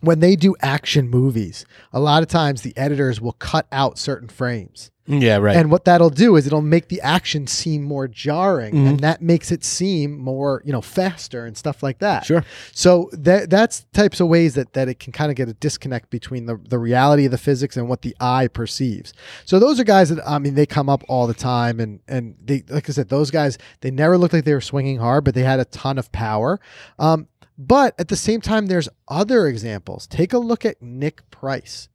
when 0.06 0.20
they 0.20 0.36
do 0.36 0.54
action 0.60 1.08
movies, 1.08 1.64
a 1.92 2.00
lot 2.00 2.22
of 2.22 2.28
times 2.28 2.62
the 2.62 2.76
editors 2.76 3.20
will 3.20 3.32
cut 3.32 3.66
out 3.72 3.98
certain 3.98 4.28
frames. 4.28 4.90
Yeah. 5.06 5.36
Right. 5.36 5.54
And 5.54 5.70
what 5.70 5.84
that'll 5.84 6.08
do 6.08 6.34
is 6.36 6.46
it'll 6.46 6.62
make 6.62 6.88
the 6.88 7.02
action 7.02 7.46
seem 7.46 7.82
more 7.82 8.08
jarring 8.08 8.72
Mhm. 8.72 8.88
and 8.88 9.00
that 9.00 9.20
makes 9.20 9.52
it 9.52 9.62
seem 9.62 10.16
more, 10.18 10.62
you 10.64 10.72
know, 10.72 10.80
faster 10.80 11.44
and 11.44 11.54
stuff 11.58 11.82
like 11.82 11.98
that. 11.98 12.24
sure. 12.24 12.42
So 12.72 13.10
that 13.12 13.50
that's 13.50 13.84
types 13.92 14.20
of 14.20 14.28
ways 14.28 14.54
that 14.54 14.72
that 14.72 14.88
it 14.88 14.98
can 14.98 15.12
kind 15.12 15.30
of 15.30 15.36
get 15.36 15.46
a 15.50 15.52
disconnect 15.52 16.08
between 16.08 16.46
the 16.46 16.58
the 16.70 16.78
reality 16.78 17.26
of 17.26 17.32
the 17.32 17.36
physics 17.38 17.76
and 17.76 17.86
what 17.86 18.00
the 18.00 18.16
eye 18.18 18.48
perceives. 18.48 19.12
So 19.44 19.58
those 19.58 19.78
are 19.78 19.84
guys 19.84 20.08
that 20.08 20.26
I 20.26 20.38
mean 20.38 20.54
they 20.54 20.64
come 20.64 20.88
up 20.88 21.04
all 21.06 21.26
the 21.26 21.34
time 21.34 21.80
and 21.80 22.00
and 22.08 22.36
they 22.42 22.64
like 22.70 22.88
I 22.88 22.92
said 22.94 23.10
those 23.10 23.30
guys 23.30 23.58
they 23.82 23.90
never 23.90 24.16
looked 24.16 24.32
like 24.32 24.46
they 24.46 24.54
were 24.54 24.62
swinging 24.62 25.00
hard 25.00 25.22
but 25.24 25.34
they 25.34 25.42
had 25.42 25.60
a 25.60 25.66
ton 25.66 25.98
of 25.98 26.12
power. 26.12 26.60
Um, 26.98 27.28
but 27.58 27.94
at 27.98 28.08
the 28.08 28.16
same 28.16 28.40
time 28.40 28.66
there's 28.66 28.88
other 29.08 29.46
examples. 29.46 30.06
Take 30.06 30.32
a 30.32 30.38
look 30.38 30.64
at 30.64 30.80
Nick 30.82 31.28
Price 31.30 31.88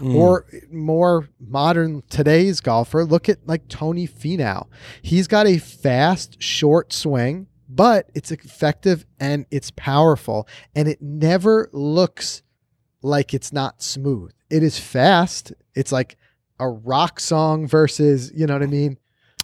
Mm. 0.00 0.16
or 0.16 0.46
more 0.72 1.28
modern 1.38 2.02
today's 2.10 2.60
golfer, 2.60 3.04
look 3.04 3.28
at 3.28 3.46
like 3.46 3.68
Tony 3.68 4.08
Finau. 4.08 4.66
He's 5.02 5.28
got 5.28 5.46
a 5.46 5.58
fast, 5.58 6.42
short 6.42 6.92
swing, 6.92 7.46
but 7.68 8.10
it's 8.12 8.32
effective 8.32 9.06
and 9.20 9.46
it's 9.52 9.70
powerful, 9.76 10.48
and 10.74 10.88
it 10.88 11.00
never 11.00 11.70
looks 11.72 12.42
like 13.02 13.32
it's 13.32 13.52
not 13.52 13.82
smooth. 13.84 14.32
It 14.50 14.64
is 14.64 14.80
fast. 14.80 15.52
It's 15.76 15.92
like 15.92 16.16
a 16.58 16.68
rock 16.68 17.20
song 17.20 17.68
versus, 17.68 18.32
you 18.34 18.46
know 18.48 18.54
what 18.54 18.62
I 18.64 18.66
mean? 18.66 18.98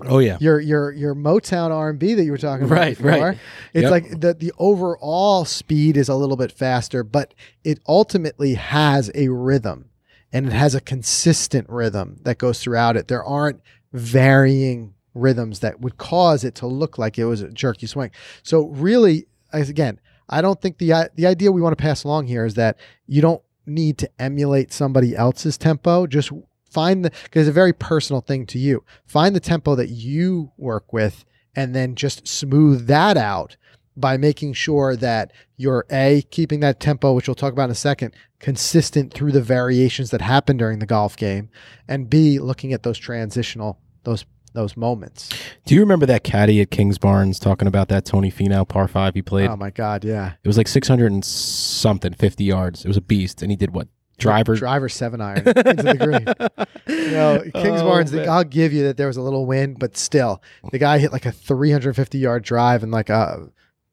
Oh 0.08 0.18
yeah. 0.18 0.38
Your 0.40 0.60
your 0.60 0.92
your 0.92 1.14
Motown 1.14 1.70
R 1.70 1.90
and 1.90 1.98
B 1.98 2.14
that 2.14 2.24
you 2.24 2.30
were 2.30 2.38
talking 2.38 2.66
about 2.66 2.74
Right, 2.78 2.96
before. 2.96 3.10
right. 3.10 3.38
It's 3.74 3.82
Yep. 3.82 3.90
like 3.90 4.20
the 4.20 4.34
the 4.34 4.52
overall 4.58 5.44
speed 5.44 5.96
is 5.96 6.08
a 6.08 6.14
little 6.14 6.36
bit 6.36 6.52
faster, 6.52 7.02
but 7.04 7.34
it 7.64 7.80
ultimately 7.86 8.54
has 8.54 9.10
a 9.14 9.28
rhythm 9.28 9.90
and 10.32 10.46
it 10.46 10.52
has 10.52 10.74
a 10.74 10.80
consistent 10.80 11.68
rhythm 11.68 12.18
that 12.22 12.38
goes 12.38 12.60
throughout 12.62 12.96
it. 12.96 13.08
There 13.08 13.24
aren't 13.24 13.60
varying 13.92 14.94
rhythms 15.14 15.60
that 15.60 15.80
would 15.80 15.96
cause 15.98 16.44
it 16.44 16.54
to 16.56 16.66
look 16.66 16.96
like 16.98 17.18
it 17.18 17.24
was 17.24 17.40
a 17.42 17.48
jerky 17.50 17.86
swing. 17.86 18.10
So 18.42 18.66
really, 18.66 19.26
again, 19.52 20.00
I 20.28 20.40
don't 20.40 20.60
think 20.60 20.78
the 20.78 21.10
the 21.14 21.26
idea 21.26 21.50
we 21.52 21.60
want 21.60 21.76
to 21.76 21.82
pass 21.82 22.04
along 22.04 22.26
here 22.26 22.44
is 22.44 22.54
that 22.54 22.78
you 23.06 23.20
don't 23.20 23.42
need 23.66 23.98
to 23.98 24.10
emulate 24.18 24.72
somebody 24.72 25.14
else's 25.16 25.58
tempo. 25.58 26.06
Just 26.06 26.30
find 26.70 27.04
the 27.04 27.10
because 27.24 27.46
it's 27.46 27.50
a 27.50 27.52
very 27.52 27.72
personal 27.72 28.20
thing 28.20 28.46
to 28.46 28.58
you. 28.58 28.84
Find 29.04 29.34
the 29.34 29.40
tempo 29.40 29.74
that 29.74 29.88
you 29.88 30.52
work 30.56 30.92
with, 30.92 31.24
and 31.54 31.74
then 31.74 31.94
just 31.94 32.26
smooth 32.26 32.86
that 32.86 33.16
out 33.16 33.56
by 33.96 34.16
making 34.16 34.54
sure 34.54 34.96
that 34.96 35.32
you're 35.56 35.84
a 35.90 36.22
keeping 36.30 36.60
that 36.60 36.80
tempo, 36.80 37.12
which 37.12 37.28
we'll 37.28 37.34
talk 37.34 37.52
about 37.52 37.64
in 37.64 37.70
a 37.72 37.74
second, 37.74 38.14
consistent 38.38 39.12
through 39.12 39.32
the 39.32 39.42
variations 39.42 40.10
that 40.10 40.22
happen 40.22 40.56
during 40.56 40.78
the 40.78 40.86
golf 40.86 41.16
game, 41.16 41.50
and 41.88 42.08
b 42.08 42.38
looking 42.38 42.72
at 42.72 42.82
those 42.82 42.98
transitional 42.98 43.78
those 44.04 44.24
those 44.52 44.76
moments. 44.76 45.30
Do 45.64 45.74
you 45.74 45.80
remember 45.80 46.06
that 46.06 46.24
caddy 46.24 46.60
at 46.60 46.70
Kingsbarns 46.70 47.40
talking 47.40 47.68
about 47.68 47.88
that 47.88 48.04
Tony 48.04 48.30
Finau 48.30 48.66
par 48.66 48.88
five 48.88 49.14
he 49.14 49.22
played? 49.22 49.48
Oh 49.48 49.56
my 49.56 49.70
God, 49.70 50.04
yeah. 50.04 50.32
It 50.42 50.48
was 50.48 50.56
like 50.56 50.68
600 50.68 51.12
and 51.12 51.24
something, 51.24 52.12
50 52.12 52.44
yards. 52.44 52.84
It 52.84 52.88
was 52.88 52.96
a 52.96 53.02
beast. 53.02 53.42
And 53.42 53.50
he 53.50 53.56
did 53.56 53.74
what? 53.74 53.88
Driver? 54.20 54.54
driver 54.54 54.88
seven 54.88 55.20
iron 55.20 55.38
into 55.38 55.54
the 55.54 55.96
green. 55.98 56.66
You 56.86 57.10
know, 57.12 57.40
Kings 57.54 57.82
Oh, 57.82 57.84
Barnes. 57.88 58.12
I'll 58.14 58.42
give 58.44 58.72
you 58.72 58.82
that 58.84 58.96
there 58.96 59.06
was 59.06 59.16
a 59.16 59.22
little 59.22 59.46
wind, 59.46 59.78
but 59.78 59.96
still, 59.96 60.42
the 60.72 60.78
guy 60.78 60.98
hit 60.98 61.12
like 61.12 61.24
a 61.26 61.30
350 61.32 62.18
yard 62.18 62.42
drive 62.42 62.82
and 62.82 62.90
like 62.90 63.10
a 63.10 63.48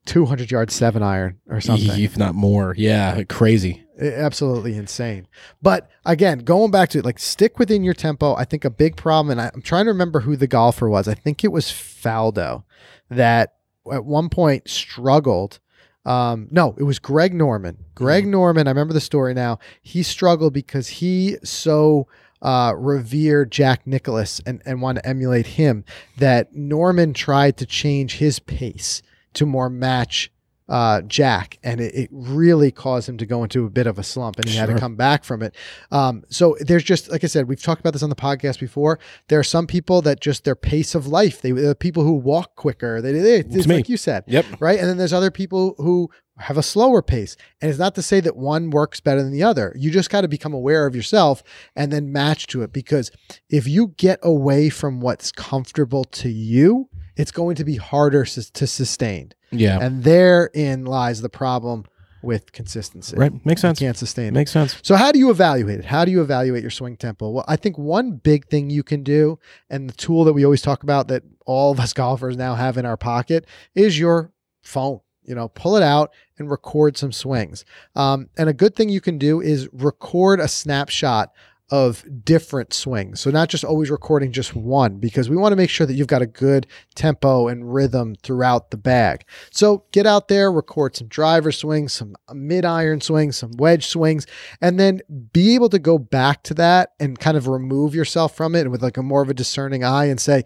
200 0.05 0.49
yard 0.49 0.71
seven 0.71 1.03
iron 1.03 1.39
or 1.47 1.61
something. 1.61 1.99
If 2.01 2.17
not 2.17 2.33
more. 2.33 2.73
Yeah. 2.77 3.23
Crazy. 3.25 3.83
Absolutely 3.99 4.75
insane. 4.75 5.27
But 5.61 5.89
again, 6.05 6.39
going 6.39 6.71
back 6.71 6.89
to 6.89 6.99
it, 6.99 7.05
like 7.05 7.19
stick 7.19 7.59
within 7.59 7.83
your 7.83 7.93
tempo. 7.93 8.33
I 8.35 8.45
think 8.45 8.65
a 8.65 8.69
big 8.69 8.95
problem, 8.95 9.31
and 9.31 9.41
I, 9.41 9.51
I'm 9.53 9.61
trying 9.61 9.85
to 9.85 9.91
remember 9.91 10.21
who 10.21 10.35
the 10.35 10.47
golfer 10.47 10.89
was. 10.89 11.07
I 11.07 11.13
think 11.13 11.43
it 11.43 11.51
was 11.51 11.65
Faldo 11.67 12.63
that 13.09 13.55
at 13.91 14.05
one 14.05 14.29
point 14.29 14.69
struggled. 14.69 15.59
Um, 16.07 16.47
no, 16.51 16.73
it 16.77 16.83
was 16.83 16.99
Greg 16.99 17.33
Norman. 17.33 17.77
Greg 17.93 18.25
Norman, 18.25 18.65
I 18.65 18.71
remember 18.71 18.93
the 18.93 19.01
story 19.01 19.33
now. 19.33 19.59
He 19.81 20.03
struggled 20.03 20.53
because 20.53 20.87
he 20.87 21.35
so 21.43 22.07
uh, 22.41 22.73
revered 22.77 23.51
Jack 23.51 23.85
Nicklaus 23.85 24.39
and, 24.45 24.61
and 24.65 24.81
wanted 24.81 25.01
to 25.01 25.09
emulate 25.09 25.47
him 25.47 25.83
that 26.17 26.55
Norman 26.55 27.13
tried 27.13 27.57
to 27.57 27.65
change 27.65 28.15
his 28.17 28.39
pace 28.39 29.01
to 29.33 29.45
more 29.45 29.69
match 29.69 30.31
uh, 30.69 31.01
Jack, 31.01 31.59
and 31.63 31.79
it, 31.79 31.95
it 31.95 32.09
really 32.11 32.71
caused 32.71 33.07
him 33.07 33.17
to 33.17 33.25
go 33.25 33.43
into 33.43 33.65
a 33.65 33.69
bit 33.69 33.87
of 33.87 33.97
a 33.97 34.03
slump, 34.03 34.37
and 34.37 34.49
he 34.49 34.55
had 34.57 34.67
to 34.67 34.77
come 34.77 34.95
back 34.95 35.23
from 35.23 35.41
it. 35.41 35.55
Um, 35.91 36.23
so 36.29 36.57
there's 36.59 36.83
just 36.83 37.09
like 37.09 37.23
I 37.23 37.27
said, 37.27 37.47
we've 37.47 37.61
talked 37.61 37.79
about 37.79 37.93
this 37.93 38.03
on 38.03 38.09
the 38.09 38.15
podcast 38.15 38.59
before. 38.59 38.99
There 39.29 39.39
are 39.39 39.43
some 39.43 39.67
people 39.67 40.01
that 40.03 40.19
just 40.19 40.43
their 40.43 40.55
pace 40.55 40.95
of 40.95 41.07
life. 41.07 41.41
They 41.41 41.51
the 41.51 41.75
people 41.75 42.03
who 42.03 42.13
walk 42.13 42.55
quicker. 42.55 43.01
They, 43.01 43.13
they 43.13 43.39
it's, 43.39 43.67
me. 43.67 43.75
like 43.77 43.89
you 43.89 43.97
said, 43.97 44.23
Yep. 44.27 44.45
right? 44.59 44.79
And 44.79 44.89
then 44.89 44.97
there's 44.97 45.13
other 45.13 45.31
people 45.31 45.75
who 45.77 46.09
have 46.39 46.57
a 46.57 46.63
slower 46.63 47.01
pace. 47.01 47.35
And 47.61 47.69
it's 47.69 47.79
not 47.79 47.95
to 47.95 48.01
say 48.01 48.19
that 48.19 48.35
one 48.35 48.69
works 48.69 48.99
better 48.99 49.23
than 49.23 49.31
the 49.31 49.43
other. 49.43 49.73
You 49.75 49.89
just 49.89 50.09
got 50.09 50.21
to 50.21 50.27
become 50.27 50.53
aware 50.53 50.85
of 50.85 50.95
yourself 50.95 51.41
and 51.75 51.91
then 51.91 52.11
match 52.11 52.47
to 52.47 52.61
it. 52.61 52.71
Because 52.71 53.11
if 53.49 53.67
you 53.67 53.93
get 53.97 54.19
away 54.21 54.69
from 54.69 54.99
what's 54.99 55.31
comfortable 55.31 56.03
to 56.03 56.29
you, 56.29 56.89
it's 57.17 57.31
going 57.31 57.55
to 57.55 57.63
be 57.65 57.75
harder 57.75 58.25
sus- 58.25 58.49
to 58.51 58.67
sustain. 58.67 59.33
Yeah. 59.51 59.79
And 59.81 60.03
therein 60.03 60.85
lies 60.85 61.21
the 61.21 61.29
problem 61.29 61.85
with 62.23 62.51
consistency. 62.51 63.15
right. 63.15 63.31
Makes 63.45 63.61
You 63.63 63.67
sense. 63.69 63.79
can't 63.79 63.95
sustain 63.97 64.27
it. 64.27 64.33
Makes 64.33 64.51
sense. 64.51 64.75
So 64.81 64.95
how 64.95 65.11
do 65.11 65.19
you 65.19 65.29
evaluate 65.29 65.79
it? 65.79 65.85
How 65.85 66.03
do 66.03 66.11
you 66.11 66.21
evaluate 66.21 66.61
your 66.61 66.71
swing 66.71 66.97
tempo? 66.97 67.29
Well, 67.29 67.45
I 67.47 67.55
think 67.55 67.77
one 67.77 68.13
big 68.13 68.47
thing 68.47 68.69
you 68.69 68.83
can 68.83 69.03
do, 69.03 69.37
and 69.69 69.89
the 69.89 69.93
tool 69.93 70.23
that 70.25 70.33
we 70.33 70.43
always 70.43 70.61
talk 70.61 70.83
about 70.83 71.07
that 71.09 71.23
all 71.45 71.71
of 71.71 71.79
us 71.79 71.93
golfers 72.01 72.35
now 72.35 72.55
have 72.55 72.77
in 72.77 72.85
our 72.85 72.97
pocket 72.97 73.45
is 73.75 73.99
your 73.99 74.31
phone. 74.61 74.99
You 75.23 75.35
know, 75.35 75.49
pull 75.49 75.75
it 75.75 75.83
out 75.83 76.11
and 76.39 76.49
record 76.49 76.97
some 76.97 77.11
swings. 77.11 77.65
Um, 77.95 78.29
and 78.37 78.47
a 78.49 78.53
good 78.53 78.75
thing 78.75 78.87
you 78.89 79.01
can 79.01 79.17
do 79.17 79.41
is 79.41 79.67
record 79.73 80.39
a 80.39 80.47
snapshot 80.47 81.31
of 81.69 82.05
different 82.23 82.73
swings. 82.73 83.19
So 83.19 83.29
not 83.29 83.49
just 83.49 83.65
always 83.65 83.89
recording 83.89 84.31
just 84.31 84.55
one, 84.55 84.99
because 84.99 85.29
we 85.29 85.35
want 85.35 85.51
to 85.51 85.57
make 85.57 85.69
sure 85.69 85.85
that 85.85 85.93
you've 85.93 86.07
got 86.07 86.21
a 86.21 86.27
good 86.27 86.65
tempo 86.95 87.47
and 87.47 87.73
rhythm 87.73 88.15
throughout 88.23 88.71
the 88.71 88.77
bag. 88.77 89.25
So 89.51 89.83
get 89.91 90.05
out 90.05 90.29
there, 90.29 90.51
record 90.51 90.95
some 90.95 91.07
driver 91.07 91.51
swings, 91.51 91.93
some 91.93 92.15
uh, 92.27 92.33
mid 92.33 92.63
iron 92.63 93.01
swings, 93.01 93.37
some 93.37 93.51
wedge 93.57 93.87
swings, 93.87 94.25
and 94.61 94.79
then 94.79 95.01
be 95.33 95.55
able 95.55 95.69
to 95.69 95.79
go 95.79 95.97
back 95.97 96.43
to 96.43 96.53
that 96.53 96.91
and 96.99 97.19
kind 97.19 97.35
of 97.35 97.47
remove 97.47 97.93
yourself 97.93 98.35
from 98.35 98.55
it 98.55 98.71
with 98.71 98.81
like 98.81 98.97
a 98.97 99.03
more 99.03 99.21
of 99.21 99.29
a 99.29 99.33
discerning 99.33 99.83
eye 99.83 100.05
and 100.05 100.21
say, 100.21 100.43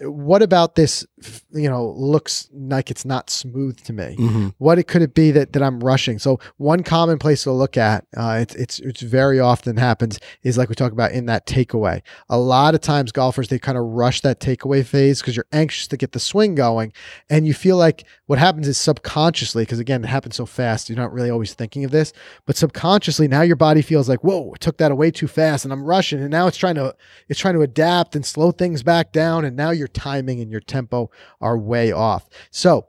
what 0.00 0.42
about 0.42 0.74
this, 0.74 1.06
you 1.52 1.68
know, 1.68 1.88
looks 1.90 2.48
like 2.52 2.90
it's 2.90 3.04
not 3.04 3.30
smooth 3.30 3.82
to 3.84 3.92
me? 3.92 4.14
hmm 4.16 4.48
what 4.58 4.78
it 4.78 4.84
could 4.84 5.02
it 5.02 5.14
be 5.14 5.30
that 5.32 5.52
that 5.52 5.62
I'm 5.62 5.80
rushing? 5.80 6.18
So 6.18 6.38
one 6.56 6.82
common 6.82 7.18
place 7.18 7.42
to 7.44 7.52
look 7.52 7.76
at, 7.76 8.06
uh, 8.16 8.38
it's 8.40 8.54
it's 8.54 8.78
it's 8.80 9.02
very 9.02 9.38
often 9.40 9.76
happens 9.76 10.18
is 10.42 10.56
like 10.56 10.68
we 10.68 10.74
talk 10.74 10.92
about 10.92 11.12
in 11.12 11.26
that 11.26 11.46
takeaway. 11.46 12.02
A 12.28 12.38
lot 12.38 12.74
of 12.74 12.80
times 12.80 13.12
golfers 13.12 13.48
they 13.48 13.58
kind 13.58 13.78
of 13.78 13.84
rush 13.84 14.20
that 14.22 14.40
takeaway 14.40 14.84
phase 14.84 15.20
because 15.20 15.36
you're 15.36 15.46
anxious 15.52 15.86
to 15.88 15.96
get 15.96 16.12
the 16.12 16.20
swing 16.20 16.54
going, 16.54 16.92
and 17.28 17.46
you 17.46 17.54
feel 17.54 17.76
like 17.76 18.04
what 18.26 18.38
happens 18.38 18.66
is 18.68 18.78
subconsciously 18.78 19.62
because 19.62 19.78
again 19.78 20.02
it 20.04 20.08
happens 20.08 20.36
so 20.36 20.46
fast 20.46 20.88
you're 20.88 20.98
not 20.98 21.12
really 21.12 21.30
always 21.30 21.54
thinking 21.54 21.84
of 21.84 21.90
this, 21.90 22.12
but 22.46 22.56
subconsciously 22.56 23.28
now 23.28 23.42
your 23.42 23.56
body 23.56 23.82
feels 23.82 24.08
like 24.08 24.22
whoa 24.24 24.52
I 24.54 24.58
took 24.58 24.78
that 24.78 24.92
away 24.92 25.10
too 25.10 25.28
fast 25.28 25.64
and 25.64 25.72
I'm 25.72 25.84
rushing 25.84 26.20
and 26.20 26.30
now 26.30 26.46
it's 26.46 26.56
trying 26.56 26.76
to 26.76 26.94
it's 27.28 27.40
trying 27.40 27.54
to 27.54 27.62
adapt 27.62 28.16
and 28.16 28.24
slow 28.24 28.52
things 28.52 28.82
back 28.82 29.12
down 29.12 29.44
and 29.44 29.56
now 29.56 29.70
your 29.70 29.88
timing 29.88 30.40
and 30.40 30.50
your 30.50 30.60
tempo 30.60 31.10
are 31.40 31.58
way 31.58 31.92
off. 31.92 32.28
So 32.50 32.86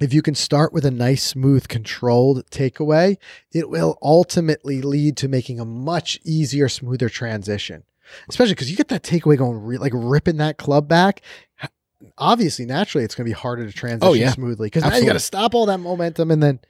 if 0.00 0.14
you 0.14 0.22
can 0.22 0.34
start 0.34 0.72
with 0.72 0.84
a 0.86 0.90
nice, 0.90 1.22
smooth, 1.22 1.68
controlled 1.68 2.46
takeaway, 2.50 3.16
it 3.52 3.68
will 3.68 3.98
ultimately 4.02 4.80
lead 4.80 5.16
to 5.18 5.28
making 5.28 5.60
a 5.60 5.64
much 5.64 6.18
easier, 6.24 6.68
smoother 6.68 7.08
transition. 7.08 7.84
Especially 8.28 8.54
because 8.54 8.70
you 8.70 8.76
get 8.76 8.88
that 8.88 9.02
takeaway 9.02 9.36
going, 9.36 9.62
re- 9.62 9.78
like 9.78 9.92
ripping 9.94 10.38
that 10.38 10.56
club 10.56 10.88
back. 10.88 11.22
Obviously, 12.16 12.64
naturally, 12.64 13.04
it's 13.04 13.14
going 13.14 13.26
to 13.26 13.28
be 13.28 13.38
harder 13.38 13.66
to 13.66 13.72
transition 13.72 14.08
Oh, 14.08 14.14
yeah. 14.14 14.30
smoothly 14.30 14.66
because 14.66 14.84
now 14.84 14.96
you 14.96 15.04
got 15.06 15.12
to 15.12 15.20
stop 15.20 15.54
all 15.54 15.66
that 15.66 15.78
momentum 15.78 16.30
and 16.30 16.42
then, 16.42 16.60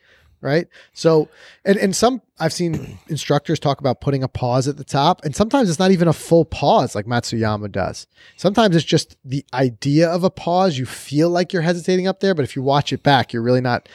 right? 0.41 0.67
So, 0.93 1.29
and 1.65 1.79
and 1.79 1.95
some 1.95 2.23
I've 2.39 2.53
seen 2.53 2.99
instructors 3.09 3.59
talk 3.59 3.81
about 3.81 4.01
putting 4.01 4.23
a 4.23 4.29
pause 4.29 4.69
at 4.69 4.77
the 4.77 4.85
top, 4.85 5.25
and 5.25 5.35
sometimes 5.35 5.69
it's 5.69 5.79
not 5.79 5.91
even 5.91 6.09
a 6.09 6.13
full 6.13 6.45
pause 6.45 6.95
like 6.95 7.07
Matsuyama 7.07 7.71
does. 7.71 8.07
Sometimes 8.37 8.77
it's 8.77 8.85
just 8.85 9.17
the 9.25 9.45
idea 9.53 10.09
of 10.09 10.25
a 10.25 10.31
pause. 10.31 10.79
You 10.79 10.87
feel 10.87 11.31
like 11.31 11.53
you're 11.53 11.63
hesitating 11.63 12.07
up 12.07 12.21
there, 12.21 12.35
but 12.35 12.45
if 12.45 12.57
you 12.57 12.63
watch 12.63 12.93
it 12.93 13.03
back, 13.03 13.33
you're 13.33 13.43
really 13.43 13.61
not 13.61 13.89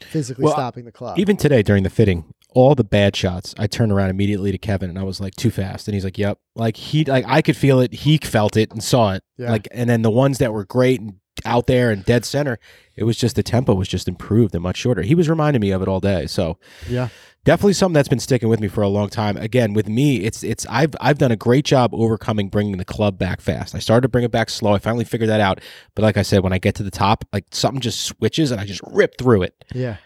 physically 0.00 0.44
Well, 0.44 0.54
stopping 0.54 0.84
the 0.84 0.92
club. 0.92 1.18
Even 1.18 1.36
today 1.36 1.62
during 1.62 1.82
the 1.82 1.90
fitting, 1.90 2.24
all 2.54 2.74
the 2.74 2.84
bad 2.84 3.14
shots, 3.14 3.54
I 3.58 3.66
turned 3.66 3.92
around 3.92 4.10
immediately 4.10 4.52
to 4.52 4.58
Kevin 4.58 4.90
and 4.90 4.98
I 4.98 5.02
was 5.02 5.20
like, 5.20 5.36
too 5.36 5.50
fast. 5.50 5.88
And 5.88 5.94
he's 5.94 6.04
like, 6.04 6.18
yep. 6.18 6.38
Like 6.54 6.76
he, 6.76 7.04
like 7.04 7.24
I 7.26 7.42
could 7.42 7.56
feel 7.56 7.80
it. 7.80 7.92
He 7.92 8.18
felt 8.18 8.56
it 8.56 8.70
and 8.72 8.82
saw 8.82 9.14
it. 9.14 9.22
Yeah. 9.36 9.50
Like, 9.50 9.68
and 9.72 9.88
then 9.88 10.02
the 10.02 10.10
ones 10.10 10.38
that 10.38 10.52
were 10.52 10.64
great 10.64 11.00
and 11.00 11.14
out 11.44 11.66
there 11.66 11.90
and 11.90 12.04
dead 12.04 12.24
center, 12.24 12.58
it 12.96 13.04
was 13.04 13.16
just 13.16 13.36
the 13.36 13.42
tempo 13.42 13.74
was 13.74 13.88
just 13.88 14.08
improved 14.08 14.54
and 14.54 14.62
much 14.62 14.76
shorter. 14.76 15.02
He 15.02 15.14
was 15.14 15.28
reminding 15.28 15.60
me 15.60 15.70
of 15.70 15.82
it 15.82 15.88
all 15.88 16.00
day. 16.00 16.26
So 16.26 16.58
yeah, 16.88 17.08
definitely 17.44 17.72
something 17.72 17.94
that's 17.94 18.08
been 18.08 18.20
sticking 18.20 18.48
with 18.48 18.60
me 18.60 18.68
for 18.68 18.82
a 18.82 18.88
long 18.88 19.08
time. 19.08 19.36
Again, 19.36 19.72
with 19.72 19.88
me, 19.88 20.18
it's 20.18 20.42
it's 20.42 20.66
I've 20.68 20.94
I've 21.00 21.18
done 21.18 21.32
a 21.32 21.36
great 21.36 21.64
job 21.64 21.94
overcoming 21.94 22.48
bringing 22.48 22.76
the 22.76 22.84
club 22.84 23.18
back 23.18 23.40
fast. 23.40 23.74
I 23.74 23.78
started 23.78 24.02
to 24.02 24.08
bring 24.08 24.24
it 24.24 24.30
back 24.30 24.50
slow. 24.50 24.74
I 24.74 24.78
finally 24.78 25.04
figured 25.04 25.30
that 25.30 25.40
out. 25.40 25.60
But 25.94 26.02
like 26.02 26.16
I 26.16 26.22
said, 26.22 26.42
when 26.42 26.52
I 26.52 26.58
get 26.58 26.74
to 26.76 26.82
the 26.82 26.90
top, 26.90 27.24
like 27.32 27.46
something 27.52 27.80
just 27.80 28.02
switches 28.04 28.50
and 28.50 28.60
I 28.60 28.64
just 28.66 28.82
rip 28.92 29.16
through 29.18 29.42
it. 29.42 29.64
yeah. 29.74 29.96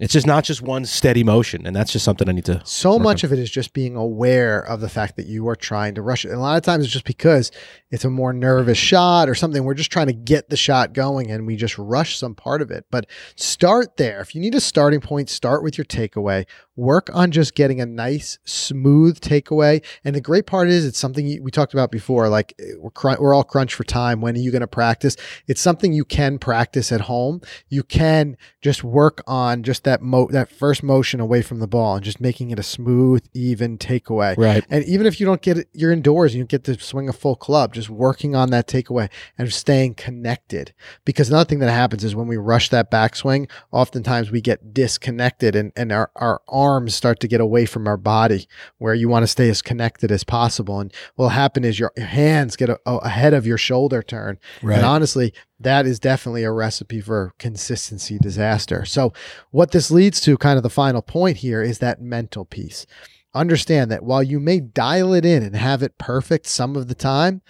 It's 0.00 0.14
just 0.14 0.26
not 0.26 0.42
just 0.44 0.62
one 0.62 0.86
steady 0.86 1.22
motion, 1.22 1.66
and 1.66 1.76
that's 1.76 1.92
just 1.92 2.02
something 2.04 2.26
I 2.26 2.32
need 2.32 2.46
to. 2.46 2.62
So 2.64 2.98
much 2.98 3.24
on. 3.24 3.28
of 3.28 3.32
it 3.34 3.38
is 3.38 3.50
just 3.50 3.74
being 3.74 3.94
aware 3.94 4.58
of 4.60 4.80
the 4.80 4.88
fact 4.88 5.16
that 5.16 5.26
you 5.26 5.46
are 5.48 5.54
trying 5.54 5.94
to 5.96 6.02
rush 6.02 6.24
it. 6.24 6.28
And 6.28 6.38
a 6.38 6.40
lot 6.40 6.56
of 6.56 6.62
times 6.62 6.84
it's 6.84 6.92
just 6.92 7.04
because 7.04 7.52
it's 7.90 8.06
a 8.06 8.10
more 8.10 8.32
nervous 8.32 8.78
shot 8.78 9.28
or 9.28 9.34
something. 9.34 9.64
We're 9.64 9.74
just 9.74 9.92
trying 9.92 10.06
to 10.06 10.14
get 10.14 10.48
the 10.48 10.56
shot 10.56 10.94
going 10.94 11.30
and 11.30 11.46
we 11.46 11.56
just 11.56 11.76
rush 11.76 12.16
some 12.16 12.34
part 12.34 12.62
of 12.62 12.70
it. 12.70 12.86
But 12.90 13.06
start 13.36 13.98
there. 13.98 14.22
If 14.22 14.34
you 14.34 14.40
need 14.40 14.54
a 14.54 14.62
starting 14.62 15.02
point, 15.02 15.28
start 15.28 15.62
with 15.62 15.76
your 15.76 15.84
takeaway. 15.84 16.46
Work 16.74 17.10
on 17.12 17.30
just 17.30 17.54
getting 17.54 17.82
a 17.82 17.86
nice, 17.86 18.38
smooth 18.44 19.20
takeaway. 19.20 19.84
And 20.04 20.16
the 20.16 20.22
great 20.22 20.46
part 20.46 20.68
is, 20.68 20.86
it's 20.86 20.98
something 20.98 21.42
we 21.42 21.50
talked 21.50 21.74
about 21.74 21.90
before. 21.90 22.30
Like 22.30 22.54
eh, 22.58 22.72
we're, 22.78 22.90
cr- 22.90 23.20
we're 23.20 23.34
all 23.34 23.44
crunched 23.44 23.74
for 23.74 23.84
time. 23.84 24.22
When 24.22 24.36
are 24.36 24.40
you 24.40 24.50
going 24.50 24.62
to 24.62 24.66
practice? 24.66 25.18
It's 25.46 25.60
something 25.60 25.92
you 25.92 26.06
can 26.06 26.38
practice 26.38 26.90
at 26.92 27.02
home. 27.02 27.42
You 27.68 27.82
can 27.82 28.38
just 28.62 28.82
work 28.82 29.22
on 29.26 29.62
just 29.62 29.84
that 29.84 29.91
that 29.92 30.00
mo 30.00 30.26
that 30.28 30.50
first 30.50 30.82
motion 30.82 31.20
away 31.20 31.42
from 31.42 31.58
the 31.58 31.66
ball 31.66 31.96
and 31.96 32.04
just 32.04 32.18
making 32.20 32.50
it 32.50 32.58
a 32.58 32.62
smooth, 32.62 33.22
even 33.34 33.76
takeaway. 33.76 34.34
Right. 34.38 34.64
And 34.70 34.84
even 34.84 35.06
if 35.06 35.20
you 35.20 35.26
don't 35.26 35.42
get 35.42 35.58
it, 35.58 35.68
you're 35.74 35.92
indoors, 35.92 36.34
you 36.34 36.44
get 36.44 36.64
to 36.64 36.80
swing 36.80 37.10
a 37.10 37.12
full 37.12 37.36
club, 37.36 37.74
just 37.74 37.90
working 37.90 38.34
on 38.34 38.50
that 38.50 38.66
takeaway 38.66 39.10
and 39.36 39.52
staying 39.52 39.94
connected. 39.94 40.72
Because 41.04 41.28
another 41.28 41.44
thing 41.44 41.58
that 41.58 41.70
happens 41.70 42.04
is 42.04 42.16
when 42.16 42.26
we 42.26 42.38
rush 42.38 42.70
that 42.70 42.90
backswing, 42.90 43.50
oftentimes 43.70 44.30
we 44.30 44.40
get 44.40 44.72
disconnected 44.72 45.54
and, 45.54 45.72
and 45.76 45.92
our, 45.92 46.10
our 46.16 46.40
arms 46.48 46.94
start 46.94 47.20
to 47.20 47.28
get 47.28 47.40
away 47.40 47.66
from 47.66 47.86
our 47.86 47.98
body 47.98 48.48
where 48.78 48.94
you 48.94 49.10
want 49.10 49.24
to 49.24 49.26
stay 49.26 49.50
as 49.50 49.60
connected 49.60 50.10
as 50.10 50.24
possible. 50.24 50.80
And 50.80 50.92
what'll 51.16 51.30
happen 51.30 51.64
is 51.64 51.78
your, 51.78 51.92
your 51.96 52.06
hands 52.06 52.56
get 52.56 52.70
a, 52.70 52.78
a- 52.86 52.96
ahead 52.98 53.34
of 53.34 53.46
your 53.46 53.58
shoulder 53.58 54.02
turn. 54.02 54.38
Right. 54.62 54.76
And 54.76 54.86
honestly, 54.86 55.34
that 55.62 55.86
is 55.86 55.98
definitely 55.98 56.44
a 56.44 56.52
recipe 56.52 57.00
for 57.00 57.32
consistency 57.38 58.18
disaster. 58.18 58.84
So, 58.84 59.12
what 59.50 59.72
this 59.72 59.90
leads 59.90 60.20
to, 60.22 60.36
kind 60.38 60.56
of 60.56 60.62
the 60.62 60.70
final 60.70 61.02
point 61.02 61.38
here, 61.38 61.62
is 61.62 61.78
that 61.78 62.00
mental 62.00 62.44
piece. 62.44 62.86
Understand 63.34 63.90
that 63.90 64.04
while 64.04 64.22
you 64.22 64.38
may 64.38 64.60
dial 64.60 65.14
it 65.14 65.24
in 65.24 65.42
and 65.42 65.56
have 65.56 65.82
it 65.82 65.98
perfect 65.98 66.46
some 66.46 66.76
of 66.76 66.88
the 66.88 66.94
time, 66.94 67.42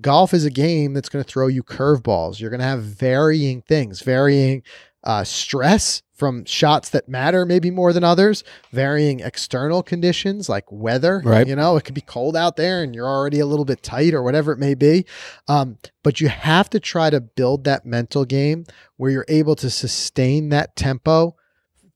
golf 0.00 0.34
is 0.34 0.44
a 0.44 0.50
game 0.50 0.94
that's 0.94 1.08
going 1.08 1.24
to 1.24 1.30
throw 1.30 1.46
you 1.46 1.62
curveballs. 1.62 2.40
You're 2.40 2.50
going 2.50 2.60
to 2.60 2.66
have 2.66 2.82
varying 2.82 3.62
things, 3.62 4.02
varying 4.02 4.62
uh, 5.04 5.24
stress 5.24 6.02
from 6.22 6.44
shots 6.44 6.90
that 6.90 7.08
matter 7.08 7.44
maybe 7.44 7.68
more 7.70 7.92
than 7.92 8.04
others, 8.04 8.44
varying 8.70 9.18
external 9.20 9.82
conditions 9.82 10.48
like 10.48 10.64
weather. 10.70 11.20
Right. 11.24 11.46
You 11.48 11.56
know, 11.56 11.76
it 11.76 11.84
could 11.84 11.96
be 11.96 12.00
cold 12.00 12.36
out 12.36 12.54
there 12.56 12.82
and 12.82 12.94
you're 12.94 13.08
already 13.08 13.40
a 13.40 13.46
little 13.46 13.64
bit 13.64 13.82
tight 13.82 14.14
or 14.14 14.22
whatever 14.22 14.52
it 14.52 14.58
may 14.58 14.74
be. 14.74 15.04
Um, 15.48 15.78
but 16.04 16.20
you 16.20 16.28
have 16.28 16.70
to 16.70 16.80
try 16.80 17.10
to 17.10 17.20
build 17.20 17.64
that 17.64 17.84
mental 17.84 18.24
game 18.24 18.66
where 18.98 19.10
you're 19.10 19.24
able 19.26 19.56
to 19.56 19.68
sustain 19.68 20.50
that 20.50 20.76
tempo 20.76 21.34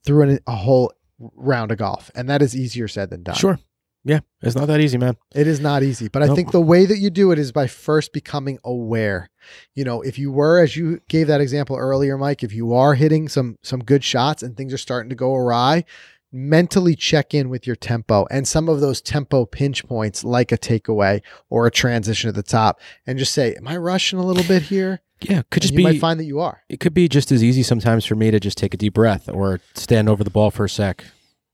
through 0.05 0.23
an, 0.23 0.39
a 0.47 0.57
whole 0.57 0.93
round 1.19 1.71
of 1.71 1.79
golf. 1.79 2.11
And 2.15 2.29
that 2.29 2.43
is 2.43 2.57
easier 2.57 2.89
said 2.89 3.11
than 3.11 3.23
done. 3.23 3.37
Sure. 3.37 3.61
Yeah. 4.07 4.21
It's 4.41 4.55
not 4.55 4.69
that 4.69 4.81
easy, 4.81 4.99
man. 4.99 5.17
It 5.35 5.49
is 5.49 5.59
not 5.59 5.83
easy, 5.83 6.07
but 6.07 6.23
I 6.23 6.33
think 6.33 6.53
the 6.53 6.61
way 6.61 6.87
that 6.87 6.99
you 6.99 7.11
do 7.11 7.33
it 7.33 7.41
is 7.41 7.51
by 7.51 7.67
first 7.67 8.13
becoming 8.13 8.59
aware. 8.63 9.29
You 9.75 9.83
know, 9.85 10.01
if 10.01 10.17
you 10.17 10.31
were, 10.31 10.61
as 10.61 10.77
you 10.77 11.01
gave 11.09 11.27
that 11.27 11.41
example 11.41 11.77
earlier, 11.77 12.17
Mike, 12.17 12.45
if 12.45 12.53
you 12.53 12.73
are 12.73 12.95
hitting 12.95 13.29
some 13.29 13.59
some 13.63 13.81
good 13.81 14.05
shots 14.05 14.45
and 14.45 14.57
things 14.57 14.73
are 14.73 14.79
starting 14.79 15.11
to 15.11 15.17
go 15.17 15.35
awry, 15.35 15.85
mentally 16.33 16.95
check 16.95 17.35
in 17.35 17.49
with 17.49 17.67
your 17.67 17.75
tempo 17.75 18.27
and 18.31 18.47
some 18.47 18.69
of 18.69 18.81
those 18.81 19.01
tempo 19.01 19.45
pinch 19.45 19.85
points, 19.87 20.23
like 20.23 20.53
a 20.53 20.59
takeaway 20.59 21.21
or 21.51 21.67
a 21.67 21.71
transition 21.73 22.29
at 22.29 22.37
the 22.37 22.43
top, 22.45 22.81
and 23.07 23.19
just 23.19 23.33
say, 23.33 23.55
"Am 23.57 23.67
I 23.67 23.77
rushing 23.77 24.21
a 24.21 24.25
little 24.27 24.45
bit 24.45 24.63
here?" 24.63 25.01
Yeah. 25.23 25.43
Could 25.51 25.63
And 25.63 25.63
just 25.63 25.73
you 25.73 25.79
be 25.79 25.83
You 25.83 25.89
might 25.89 26.01
find 26.01 26.21
that 26.21 26.27
you 26.27 26.39
are. 26.41 26.63
it 26.69 26.79
could 26.79 26.95
be 26.95 27.09
just 27.09 27.33
as 27.33 27.43
easy 27.43 27.65
sometimes 27.65 28.05
for 28.05 28.15
me 28.15 28.31
to 28.31 28.39
just 28.39 28.59
take 28.59 28.73
a 28.75 28.77
deep 28.77 28.95
breath 28.95 29.29
or 29.29 29.61
stand 29.75 30.09
over 30.09 30.23
the 30.23 30.31
ball 30.31 30.51
for 30.51 30.67
a 30.67 30.69
sec, 30.69 31.05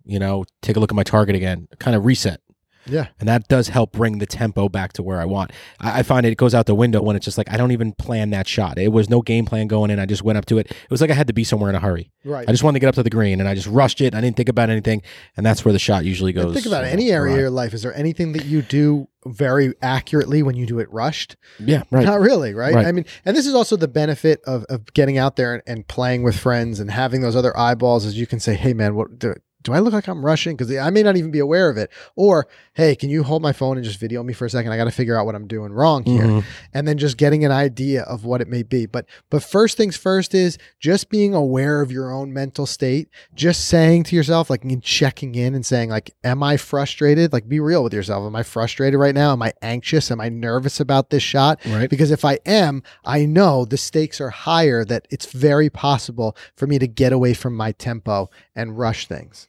you 0.05 0.19
know, 0.19 0.45
take 0.63 0.77
a 0.77 0.81
look 0.81 0.91
at 0.91 0.97
my 0.97 1.05
target 1.05 1.37
again, 1.37 1.69
kind 1.79 1.95
of 1.95 2.05
reset. 2.05 2.41
Yeah. 2.87 3.09
And 3.21 3.29
that 3.29 3.49
does 3.49 3.69
help 3.69 3.93
bring 3.93 4.19
the 4.19 4.27
tempo 4.27 4.69
back 4.69 4.93
to 4.95 5.03
where 5.03 5.21
I 5.21 5.25
want. 5.25 5.53
I, 5.81 6.01
I 6.01 6.03
find 6.03 6.27
it 6.27 6.37
goes 6.37 6.55
out 6.55 6.67
the 6.67 6.75
window 6.75 7.01
when 7.03 7.17
it's 7.17 7.25
just 7.25 7.39
like 7.39 7.51
I 7.51 7.57
don't 7.57 7.73
even 7.73 7.93
plan 7.93 8.31
that 8.31 8.49
shot. 8.49 8.79
It 8.79 8.89
was 8.89 9.09
no 9.09 9.23
game 9.23 9.45
plan 9.45 9.67
going 9.67 9.91
in. 9.91 9.99
I 9.99 10.07
just 10.07 10.23
went 10.23 10.39
up 10.39 10.47
to 10.47 10.59
it. 10.59 10.71
It 10.71 10.91
was 10.91 11.01
like 11.01 11.11
I 11.11 11.15
had 11.15 11.27
to 11.29 11.33
be 11.33 11.45
somewhere 11.45 11.71
in 11.71 11.77
a 11.77 11.81
hurry. 11.81 12.11
Right. 12.25 12.49
I 12.49 12.53
just 12.53 12.63
wanted 12.63 12.77
to 12.77 12.81
get 12.81 12.89
up 12.89 12.95
to 12.97 13.03
the 13.03 13.11
green 13.11 13.41
and 13.41 13.49
I 13.49 13.55
just 13.55 13.67
rushed 13.69 14.01
it. 14.01 14.15
I 14.15 14.21
didn't 14.21 14.37
think 14.37 14.49
about 14.49 14.71
anything. 14.71 15.03
And 15.37 15.45
that's 15.45 15.65
where 15.65 15.73
the 15.73 15.79
shot 15.79 16.05
usually 16.05 16.33
And 16.33 16.43
goes. 16.45 16.55
think 16.55 16.67
about 16.67 16.85
uh, 16.85 16.89
any 16.89 17.11
area 17.11 17.35
of 17.35 17.41
your 17.41 17.51
life. 17.51 17.75
Is 17.75 17.83
there 17.83 17.95
anything 17.95 18.33
that 18.33 18.45
you 18.45 18.63
do 18.63 19.09
very 19.25 19.73
accurately 19.83 20.43
when 20.43 20.57
you 20.57 20.67
do 20.67 20.79
it 20.81 20.93
rushed? 20.93 21.37
Yeah, 21.61 21.85
right. 21.91 22.05
Not 22.05 22.21
really, 22.21 22.55
right? 22.55 22.75
Right. 22.75 22.87
I 22.87 22.93
mean, 22.93 23.05
and 23.25 23.37
this 23.37 23.47
is 23.47 23.55
also 23.55 23.77
the 23.77 23.89
benefit 23.89 24.41
of, 24.47 24.65
of 24.65 24.93
getting 24.95 25.19
out 25.19 25.37
there 25.37 25.55
and, 25.55 25.63
and 25.67 25.89
playing 25.89 26.23
with 26.25 26.37
friends 26.39 26.81
and 26.81 26.91
having 26.91 27.21
those 27.21 27.37
other 27.37 27.57
eyeballs 27.57 28.05
is 28.05 28.19
you 28.19 28.27
can 28.27 28.41
say, 28.41 28.55
hey, 28.55 28.73
man, 28.73 28.95
what 28.97 29.19
do, 29.19 29.35
do 29.63 29.73
I 29.73 29.79
look 29.79 29.93
like 29.93 30.09
I'm 30.09 30.25
rushing? 30.25 30.57
Because 30.57 30.75
I 30.77 30.91
may 30.91 31.03
not 31.03 31.17
even 31.17 31.31
be 31.31 31.39
aware 31.39 31.69
of 31.71 31.77
it. 31.77 31.91
Or, 32.17 32.47
hey, 32.75 32.97
can 32.97 33.11
you 33.11 33.23
hold 33.23 33.43
my 33.43 33.53
phone 33.53 33.77
and 33.77 33.85
just 33.85 33.99
video 33.99 34.23
me 34.23 34.33
for 34.33 34.45
a 34.47 34.51
second? 34.51 34.73
I 34.73 34.77
got 34.77 34.85
to 34.85 34.91
figure 34.91 35.19
out 35.19 35.27
what 35.27 35.35
I'm 35.35 35.47
doing 35.47 35.73
wrong 35.73 36.05
here. 36.05 36.25
Mhm. 36.25 36.45
And 36.75 36.89
then 36.89 36.99
just 36.99 37.17
getting 37.17 37.45
an 37.45 37.53
idea 37.53 38.03
of 38.03 38.25
what 38.25 38.41
it 38.41 38.49
may 38.49 38.63
be. 38.63 38.87
But 38.87 39.07
but 39.31 39.43
first 39.43 39.77
things 39.77 39.97
first 39.97 40.35
is 40.35 40.59
just 40.81 41.11
being 41.11 41.35
aware 41.35 41.81
of 41.81 41.93
your 41.93 42.13
own 42.13 42.33
mental 42.33 42.67
state. 42.67 43.09
Just 43.35 43.67
saying 43.69 44.05
to 44.05 44.17
yourself, 44.17 44.51
like 44.51 44.65
and 44.65 44.83
checking 44.83 45.35
in 45.35 45.55
and 45.55 45.65
saying, 45.65 45.91
like, 45.91 46.15
am 46.25 46.43
I 46.43 46.57
frustrated? 46.57 47.33
Like 47.33 47.49
be 47.49 47.61
real 47.61 47.83
with 47.85 47.93
yourself. 47.93 48.27
Am 48.27 48.35
I 48.37 48.43
frustrated 48.43 48.99
right 48.99 49.15
now? 49.15 49.33
Am 49.33 49.43
I 49.43 49.53
anxious? 49.63 50.11
Am 50.11 50.21
I 50.21 50.29
nervous 50.29 50.81
about 50.81 51.11
this 51.11 51.23
shot? 51.23 51.61
Right. 51.67 51.89
Because 51.91 52.11
if 52.11 52.25
I 52.25 52.39
am, 52.47 52.83
I 53.05 53.27
know 53.27 53.65
the 53.65 53.77
stakes 53.77 54.21
are 54.21 54.31
higher 54.31 54.85
that 54.85 55.07
it's 55.11 55.27
very 55.33 55.71
possible 55.71 56.37
for 56.57 56.67
me 56.67 56.79
to 56.79 56.87
get 56.87 57.13
away 57.13 57.35
from 57.35 57.55
my 57.57 57.73
tempo 57.73 58.31
and 58.57 58.79
rush 58.79 59.07
things. 59.07 59.49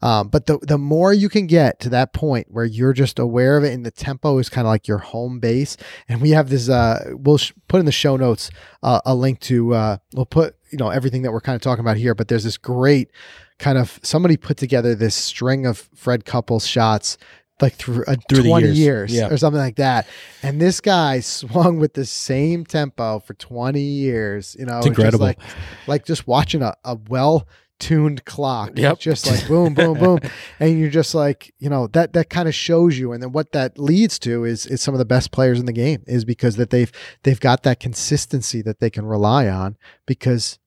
Um, 0.00 0.28
but 0.28 0.46
the 0.46 0.58
the 0.62 0.78
more 0.78 1.12
you 1.12 1.28
can 1.28 1.46
get 1.48 1.80
to 1.80 1.88
that 1.90 2.12
point 2.12 2.46
where 2.50 2.64
you're 2.64 2.92
just 2.92 3.18
aware 3.18 3.56
of 3.56 3.64
it 3.64 3.72
and 3.72 3.84
the 3.84 3.90
tempo 3.90 4.38
is 4.38 4.48
kind 4.48 4.66
of 4.66 4.70
like 4.70 4.86
your 4.86 4.98
home 4.98 5.40
base, 5.40 5.76
and 6.08 6.20
we 6.20 6.30
have 6.30 6.50
this. 6.50 6.68
Uh, 6.68 7.10
we'll 7.14 7.38
sh- 7.38 7.52
put 7.66 7.80
in 7.80 7.86
the 7.86 7.92
show 7.92 8.16
notes 8.16 8.50
uh, 8.82 9.00
a 9.04 9.14
link 9.14 9.40
to. 9.40 9.74
Uh, 9.74 9.96
we'll 10.14 10.24
put 10.26 10.54
you 10.70 10.78
know 10.78 10.90
everything 10.90 11.22
that 11.22 11.32
we're 11.32 11.40
kind 11.40 11.56
of 11.56 11.62
talking 11.62 11.80
about 11.84 11.96
here, 11.96 12.14
but 12.14 12.28
there's 12.28 12.44
this 12.44 12.56
great 12.58 13.10
kind 13.58 13.76
of 13.76 13.98
somebody 14.04 14.36
put 14.36 14.56
together 14.56 14.94
this 14.94 15.16
string 15.16 15.66
of 15.66 15.88
Fred 15.96 16.24
Couples 16.24 16.64
shots 16.66 17.18
like 17.60 17.72
through, 17.74 18.04
uh, 18.06 18.14
Through 18.30 18.44
20 18.44 18.66
years. 18.68 18.78
years 18.78 19.12
Yeah. 19.12 19.28
or 19.30 19.36
something 19.36 19.60
like 19.60 19.74
that. 19.76 20.06
And 20.44 20.60
this 20.60 20.80
guy 20.80 21.18
swung 21.22 21.80
with 21.80 21.94
the 21.94 22.06
same 22.06 22.64
tempo 22.64 23.18
for 23.18 23.34
20 23.34 23.80
years. 23.80 24.54
You 24.56 24.64
know, 24.66 24.78
It's 24.78 24.86
incredible. 24.86 25.26
like, 25.26 25.40
like 25.88 26.04
just 26.04 26.28
watching 26.28 26.62
a, 26.62 26.74
a 26.84 26.96
well 27.08 27.48
tuned 27.78 28.24
clock. 28.24 28.72
Yep. 28.74 28.98
Just 28.98 29.26
like 29.26 29.46
boom, 29.48 29.74
boom, 29.74 29.98
boom. 29.98 30.18
And 30.60 30.78
you're 30.78 30.90
just 30.90 31.14
like, 31.14 31.54
you 31.58 31.68
know, 31.70 31.86
that 31.88 32.12
that 32.14 32.30
kind 32.30 32.48
of 32.48 32.54
shows 32.54 32.98
you. 32.98 33.12
And 33.12 33.22
then 33.22 33.32
what 33.32 33.52
that 33.52 33.78
leads 33.78 34.18
to 34.20 34.44
is 34.44 34.66
is 34.66 34.82
some 34.82 34.94
of 34.94 34.98
the 34.98 35.04
best 35.04 35.30
players 35.30 35.60
in 35.60 35.66
the 35.66 35.72
game 35.72 36.02
is 36.06 36.24
because 36.24 36.56
that 36.56 36.70
they've 36.70 36.90
they've 37.22 37.40
got 37.40 37.62
that 37.62 37.80
consistency 37.80 38.62
that 38.62 38.80
they 38.80 38.90
can 38.90 39.06
rely 39.06 39.48
on 39.48 39.76
because 40.06 40.58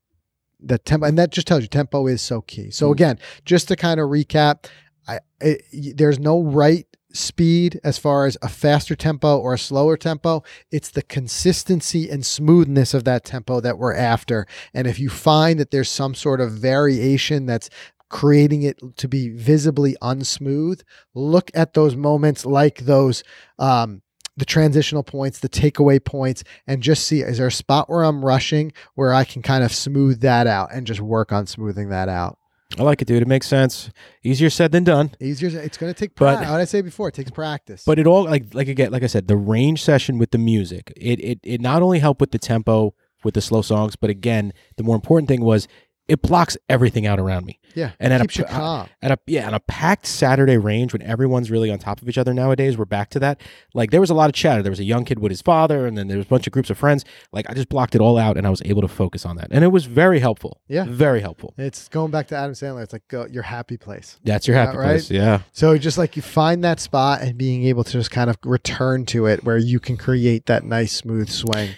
the 0.60 0.78
tempo 0.78 1.06
and 1.08 1.18
that 1.18 1.32
just 1.32 1.48
tells 1.48 1.62
you 1.64 1.68
tempo 1.68 2.08
is 2.08 2.22
so 2.22 2.42
key. 2.42 2.70
So 2.72 2.90
Mm. 2.90 2.94
again, 2.94 3.20
just 3.46 3.68
to 3.70 3.76
kind 3.76 4.00
of 4.00 4.10
recap, 4.10 4.66
I 5.08 5.20
it, 5.40 5.98
there's 5.98 6.20
no 6.20 6.42
right 6.44 6.86
speed 7.14 7.80
as 7.84 7.98
far 7.98 8.26
as 8.26 8.38
a 8.42 8.50
faster 8.50 8.96
tempo 8.96 9.38
or 9.38 9.54
a 9.54 9.60
slower 9.60 9.98
tempo. 9.98 10.44
It's 10.72 10.92
the 10.92 11.02
consistency 11.02 12.10
and 12.10 12.26
smoothness 12.26 12.94
of 12.94 13.04
that 13.06 13.24
tempo 13.24 13.60
that 13.62 13.78
we're 13.78 13.96
after. 13.96 14.46
And 14.74 14.88
if 14.88 15.00
you 15.00 15.10
find 15.10 15.60
that 15.60 15.72
there's 15.72 15.90
some 15.90 16.16
sort 16.16 16.42
of 16.42 16.52
variation 16.52 17.46
that's 17.46 17.70
creating 18.10 18.64
it 18.64 18.78
to 18.98 19.08
be 19.08 19.30
visibly 19.30 19.96
unsmooth, 20.02 20.82
look 21.14 21.50
at 21.54 21.74
those 21.74 21.96
moments 21.96 22.46
like 22.46 22.80
those 22.80 23.24
um 23.58 24.02
the 24.38 24.46
transitional 24.46 25.04
points, 25.04 25.40
the 25.40 25.50
takeaway 25.50 26.04
points, 26.04 26.44
and 26.66 26.82
just 26.82 27.06
see 27.06 27.22
is 27.22 27.38
there 27.38 27.48
a 27.48 27.52
spot 27.52 27.90
where 27.90 28.04
I'm 28.04 28.24
rushing 28.24 28.72
where 28.96 29.14
I 29.14 29.24
can 29.24 29.42
kind 29.42 29.64
of 29.64 29.74
smooth 29.74 30.22
that 30.22 30.48
out 30.48 30.74
and 30.74 30.88
just 30.88 31.02
work 31.02 31.32
on 31.32 31.48
smoothing 31.48 31.90
that 31.90 32.10
out. 32.10 32.38
I 32.80 32.84
like 32.84 33.02
it, 33.02 33.06
dude. 33.06 33.22
It 33.22 33.28
makes 33.28 33.48
sense. 33.48 33.90
Easier 34.24 34.50
said 34.50 34.72
than 34.72 34.84
done. 34.84 35.12
Easier. 35.20 35.50
It's 35.60 35.78
going 35.78 35.94
to 35.94 36.00
take 36.00 36.16
But- 36.16 36.36
practice. 36.36 36.50
What 36.52 36.62
I 36.62 36.66
say 36.66 36.82
before, 36.82 37.10
it 37.10 37.14
takes 37.16 37.32
practice. 37.32 37.84
But 37.86 38.00
it 38.00 38.08
all 38.08 38.24
like 38.24 38.54
like 38.54 38.68
again, 38.68 38.92
like 38.92 39.04
I 39.04 39.08
said, 39.08 39.28
the 39.28 39.36
range 39.38 39.84
session 39.84 40.18
with 40.18 40.32
the 40.32 40.38
music. 40.38 40.94
It 40.96 41.20
it 41.20 41.40
it 41.44 41.62
not 41.62 41.82
only 41.82 42.00
helped 42.00 42.22
with 42.22 42.32
the 42.32 42.40
tempo 42.40 42.94
with 43.24 43.34
the 43.34 43.42
slow 43.42 43.62
songs, 43.62 43.96
but 43.96 44.10
again, 44.10 44.54
the 44.78 44.84
more 44.84 44.96
important 44.96 45.28
thing 45.28 45.42
was 45.44 45.68
it 46.12 46.22
blocks 46.22 46.58
everything 46.68 47.06
out 47.08 47.20
around 47.20 47.46
me. 47.46 47.60
yeah, 47.74 47.92
and 48.00 48.12
at 48.12 48.20
a 48.20 48.24
keeps 48.26 48.38
you 48.38 48.44
p- 48.44 48.52
uh, 48.52 48.58
calm. 48.58 48.90
At 49.02 49.12
a 49.12 49.18
yeah, 49.28 49.48
on 49.48 49.54
a 49.54 49.60
packed 49.62 50.06
Saturday 50.06 50.58
range 50.58 50.92
when 50.94 51.02
everyone's 51.02 51.50
really 51.50 51.72
on 51.72 51.80
top 51.80 52.02
of 52.02 52.10
each 52.10 52.18
other 52.18 52.34
nowadays, 52.34 52.78
we're 52.78 52.86
back 52.86 53.10
to 53.12 53.20
that. 53.20 53.40
Like 53.74 53.92
there 53.92 54.02
was 54.02 54.10
a 54.10 54.14
lot 54.14 54.30
of 54.30 54.34
chatter. 54.36 54.62
There 54.62 54.72
was 54.72 54.80
a 54.80 54.84
young 54.84 55.06
kid 55.06 55.20
with 55.20 55.32
his 55.32 55.42
father, 55.42 55.88
and 55.88 55.98
then 55.98 56.08
there 56.10 56.18
was 56.18 56.26
a 56.26 56.30
bunch 56.30 56.48
of 56.48 56.54
groups 56.54 56.70
of 56.70 56.78
friends. 56.78 57.06
Like 57.32 57.50
I 57.50 57.54
just 57.54 57.70
blocked 57.70 57.96
it 57.96 58.02
all 58.02 58.18
out, 58.18 58.38
and 58.38 58.46
I 58.46 58.50
was 58.50 58.62
able 58.66 58.82
to 58.82 58.88
focus 58.90 59.26
on 59.26 59.38
that, 59.38 59.48
and 59.52 59.64
it 59.64 59.70
was 59.70 59.86
very 59.86 60.20
helpful. 60.20 60.60
Yeah. 60.68 60.86
very 60.88 61.22
helpful. 61.22 61.54
It's 61.58 61.88
going 61.88 62.12
back 62.12 62.28
to 62.28 62.36
Adam 62.36 62.52
Sandler. 62.54 62.84
It's 62.84 62.94
like 62.94 63.08
go, 63.08 63.26
your 63.26 63.44
happy 63.44 63.78
place. 63.78 64.20
That's 64.24 64.48
your 64.48 64.58
happy 64.58 64.78
right? 64.78 64.88
place. 64.88 65.10
Yeah, 65.10 65.42
So 65.54 65.78
just 65.78 65.98
like 65.98 66.16
you 66.18 66.22
find 66.22 66.64
that 66.64 66.80
spot 66.82 67.22
and 67.22 67.38
being 67.38 67.64
able 67.66 67.84
to 67.86 67.92
just 67.92 68.12
kind 68.12 68.30
of 68.30 68.38
return 68.44 69.06
to 69.08 69.28
it 69.28 69.44
where 69.46 69.58
you 69.58 69.80
can 69.80 69.96
create 69.98 70.46
that 70.48 70.64
nice 70.66 70.92
smooth 70.94 71.30
swing, 71.30 71.70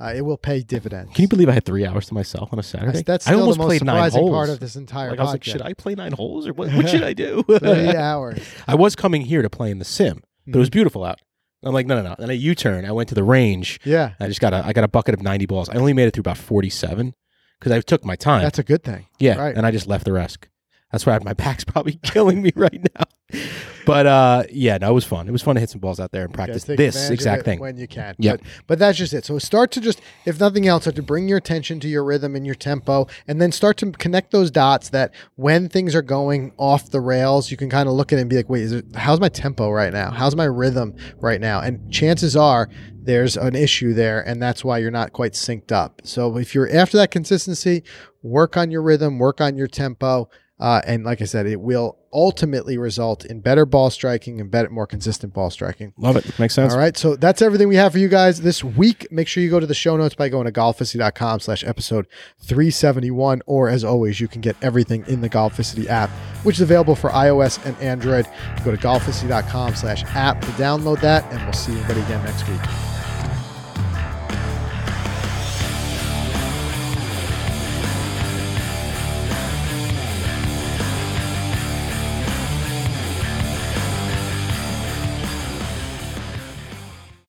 uh, 0.00 0.12
it 0.14 0.22
will 0.22 0.38
pay 0.38 0.62
dividends. 0.62 1.12
can 1.14 1.22
you 1.22 1.28
believe 1.28 1.48
I 1.48 1.52
had 1.52 1.64
three 1.64 1.84
hours 1.86 2.06
to 2.06 2.14
myself 2.14 2.52
on 2.52 2.58
a 2.58 2.62
Saturday? 2.62 2.92
That's, 2.92 3.02
that's 3.04 3.28
I 3.28 3.34
almost 3.34 3.58
the 3.58 3.62
most 3.64 3.68
played 3.68 3.84
nine 3.84 3.96
surprising 3.96 4.20
holes. 4.20 4.32
part 4.32 4.48
of 4.50 4.60
this 4.60 4.76
entire 4.76 5.10
like 5.10 5.18
I 5.18 5.22
was 5.22 5.32
like, 5.32 5.44
should 5.44 5.62
I 5.62 5.74
play 5.74 5.94
nine 5.94 6.12
holes 6.12 6.46
or 6.48 6.52
what? 6.52 6.72
What 6.74 6.88
should 6.88 7.02
I 7.02 7.12
do? 7.12 7.42
Three 7.42 7.96
hours. 7.96 8.38
I 8.66 8.74
was 8.74 8.96
coming 8.96 9.22
here 9.22 9.42
to 9.42 9.50
play 9.50 9.70
in 9.70 9.78
the 9.78 9.84
sim, 9.84 10.22
but 10.46 10.56
it 10.56 10.60
was 10.60 10.70
beautiful 10.70 11.04
out. 11.04 11.18
I'm 11.62 11.74
like, 11.74 11.86
no, 11.86 11.96
no, 12.00 12.08
no. 12.08 12.16
Then 12.18 12.30
a 12.30 12.32
U-turn. 12.32 12.86
I 12.86 12.92
went 12.92 13.10
to 13.10 13.14
the 13.14 13.22
range. 13.24 13.80
Yeah, 13.84 14.14
I 14.18 14.28
just 14.28 14.40
got 14.40 14.54
a 14.54 14.64
I 14.64 14.72
got 14.72 14.84
a 14.84 14.88
bucket 14.88 15.12
of 15.14 15.22
90 15.22 15.44
balls. 15.46 15.68
I 15.68 15.74
only 15.76 15.92
made 15.92 16.08
it 16.08 16.14
through 16.14 16.22
about 16.22 16.38
47 16.38 17.14
because 17.58 17.72
I 17.72 17.80
took 17.82 18.02
my 18.04 18.16
time. 18.16 18.42
that's 18.42 18.58
a 18.58 18.62
good 18.62 18.82
thing. 18.82 19.06
yeah, 19.18 19.36
right. 19.36 19.54
and 19.54 19.66
I 19.66 19.70
just 19.70 19.86
left 19.86 20.04
the 20.06 20.12
rest. 20.12 20.48
That's 20.92 21.06
why 21.06 21.18
my 21.22 21.34
back's 21.34 21.64
probably 21.72 21.94
killing 22.02 22.42
me 22.42 22.52
right 22.54 22.86
now. 22.96 23.40
But 23.86 24.06
uh, 24.06 24.42
yeah, 24.52 24.78
no, 24.78 24.90
it 24.90 24.94
was 24.94 25.04
fun. 25.04 25.26
It 25.28 25.32
was 25.32 25.42
fun 25.42 25.54
to 25.54 25.60
hit 25.60 25.70
some 25.70 25.80
balls 25.80 26.00
out 26.00 26.12
there 26.12 26.24
and 26.24 26.34
practice 26.34 26.64
take 26.64 26.76
this 26.76 27.10
exact 27.10 27.44
thing. 27.44 27.60
when 27.60 27.76
you 27.76 27.88
can. 27.88 28.14
Yep. 28.18 28.40
But, 28.40 28.46
but 28.66 28.78
that's 28.78 28.98
just 28.98 29.12
it. 29.12 29.24
So 29.24 29.38
start 29.38 29.70
to 29.72 29.80
just, 29.80 30.00
if 30.26 30.38
nothing 30.38 30.66
else, 30.66 30.84
start 30.84 30.96
to 30.96 31.02
bring 31.02 31.28
your 31.28 31.38
attention 31.38 31.80
to 31.80 31.88
your 31.88 32.04
rhythm 32.04 32.36
and 32.36 32.44
your 32.44 32.54
tempo, 32.54 33.06
and 33.26 33.40
then 33.40 33.52
start 33.52 33.76
to 33.78 33.90
connect 33.92 34.32
those 34.32 34.50
dots. 34.50 34.90
That 34.90 35.14
when 35.36 35.68
things 35.68 35.94
are 35.94 36.02
going 36.02 36.52
off 36.56 36.90
the 36.90 37.00
rails, 37.00 37.50
you 37.50 37.56
can 37.56 37.70
kind 37.70 37.88
of 37.88 37.94
look 37.94 38.12
at 38.12 38.18
it 38.18 38.22
and 38.22 38.30
be 38.30 38.36
like, 38.36 38.48
wait, 38.48 38.62
is 38.62 38.72
it, 38.72 38.84
how's 38.94 39.20
my 39.20 39.28
tempo 39.28 39.70
right 39.70 39.92
now? 39.92 40.10
How's 40.10 40.36
my 40.36 40.44
rhythm 40.44 40.94
right 41.18 41.40
now? 41.40 41.60
And 41.60 41.92
chances 41.92 42.36
are 42.36 42.68
there's 43.02 43.36
an 43.36 43.54
issue 43.56 43.94
there, 43.94 44.20
and 44.26 44.42
that's 44.42 44.64
why 44.64 44.78
you're 44.78 44.90
not 44.90 45.12
quite 45.12 45.32
synced 45.32 45.72
up. 45.72 46.02
So 46.04 46.36
if 46.36 46.54
you're 46.54 46.70
after 46.70 46.96
that 46.98 47.10
consistency, 47.10 47.82
work 48.22 48.56
on 48.56 48.70
your 48.70 48.82
rhythm, 48.82 49.18
work 49.18 49.40
on 49.40 49.56
your 49.56 49.68
tempo. 49.68 50.28
Uh, 50.60 50.82
and 50.86 51.04
like 51.04 51.22
I 51.22 51.24
said, 51.24 51.46
it 51.46 51.60
will 51.60 51.96
ultimately 52.12 52.76
result 52.76 53.24
in 53.24 53.40
better 53.40 53.64
ball 53.64 53.88
striking 53.88 54.40
and 54.40 54.50
better, 54.50 54.68
more 54.68 54.86
consistent 54.86 55.32
ball 55.32 55.48
striking. 55.48 55.94
Love 55.96 56.16
it. 56.16 56.38
Makes 56.38 56.54
sense. 56.54 56.72
All 56.72 56.78
right. 56.78 56.96
So 56.96 57.16
that's 57.16 57.40
everything 57.40 57.68
we 57.68 57.76
have 57.76 57.92
for 57.92 57.98
you 57.98 58.08
guys 58.08 58.42
this 58.42 58.62
week. 58.62 59.10
Make 59.10 59.26
sure 59.26 59.42
you 59.42 59.48
go 59.48 59.60
to 59.60 59.66
the 59.66 59.74
show 59.74 59.96
notes 59.96 60.14
by 60.14 60.28
going 60.28 60.44
to 60.44 60.52
golficity.com 60.52 61.40
slash 61.40 61.64
episode 61.64 62.06
371. 62.40 63.42
Or 63.46 63.68
as 63.68 63.84
always, 63.84 64.20
you 64.20 64.28
can 64.28 64.42
get 64.42 64.56
everything 64.60 65.04
in 65.08 65.22
the 65.22 65.30
Golficity 65.30 65.86
app, 65.86 66.10
which 66.42 66.56
is 66.56 66.62
available 66.62 66.94
for 66.94 67.10
iOS 67.10 67.64
and 67.64 67.76
Android. 67.78 68.26
Go 68.64 68.70
to 68.70 68.76
golficity.com 68.76 69.74
slash 69.74 70.04
app 70.14 70.40
to 70.42 70.48
download 70.48 71.00
that, 71.00 71.24
and 71.32 71.42
we'll 71.44 71.52
see 71.52 71.72
everybody 71.72 72.02
again 72.02 72.24
next 72.24 72.46
week. 72.48 72.89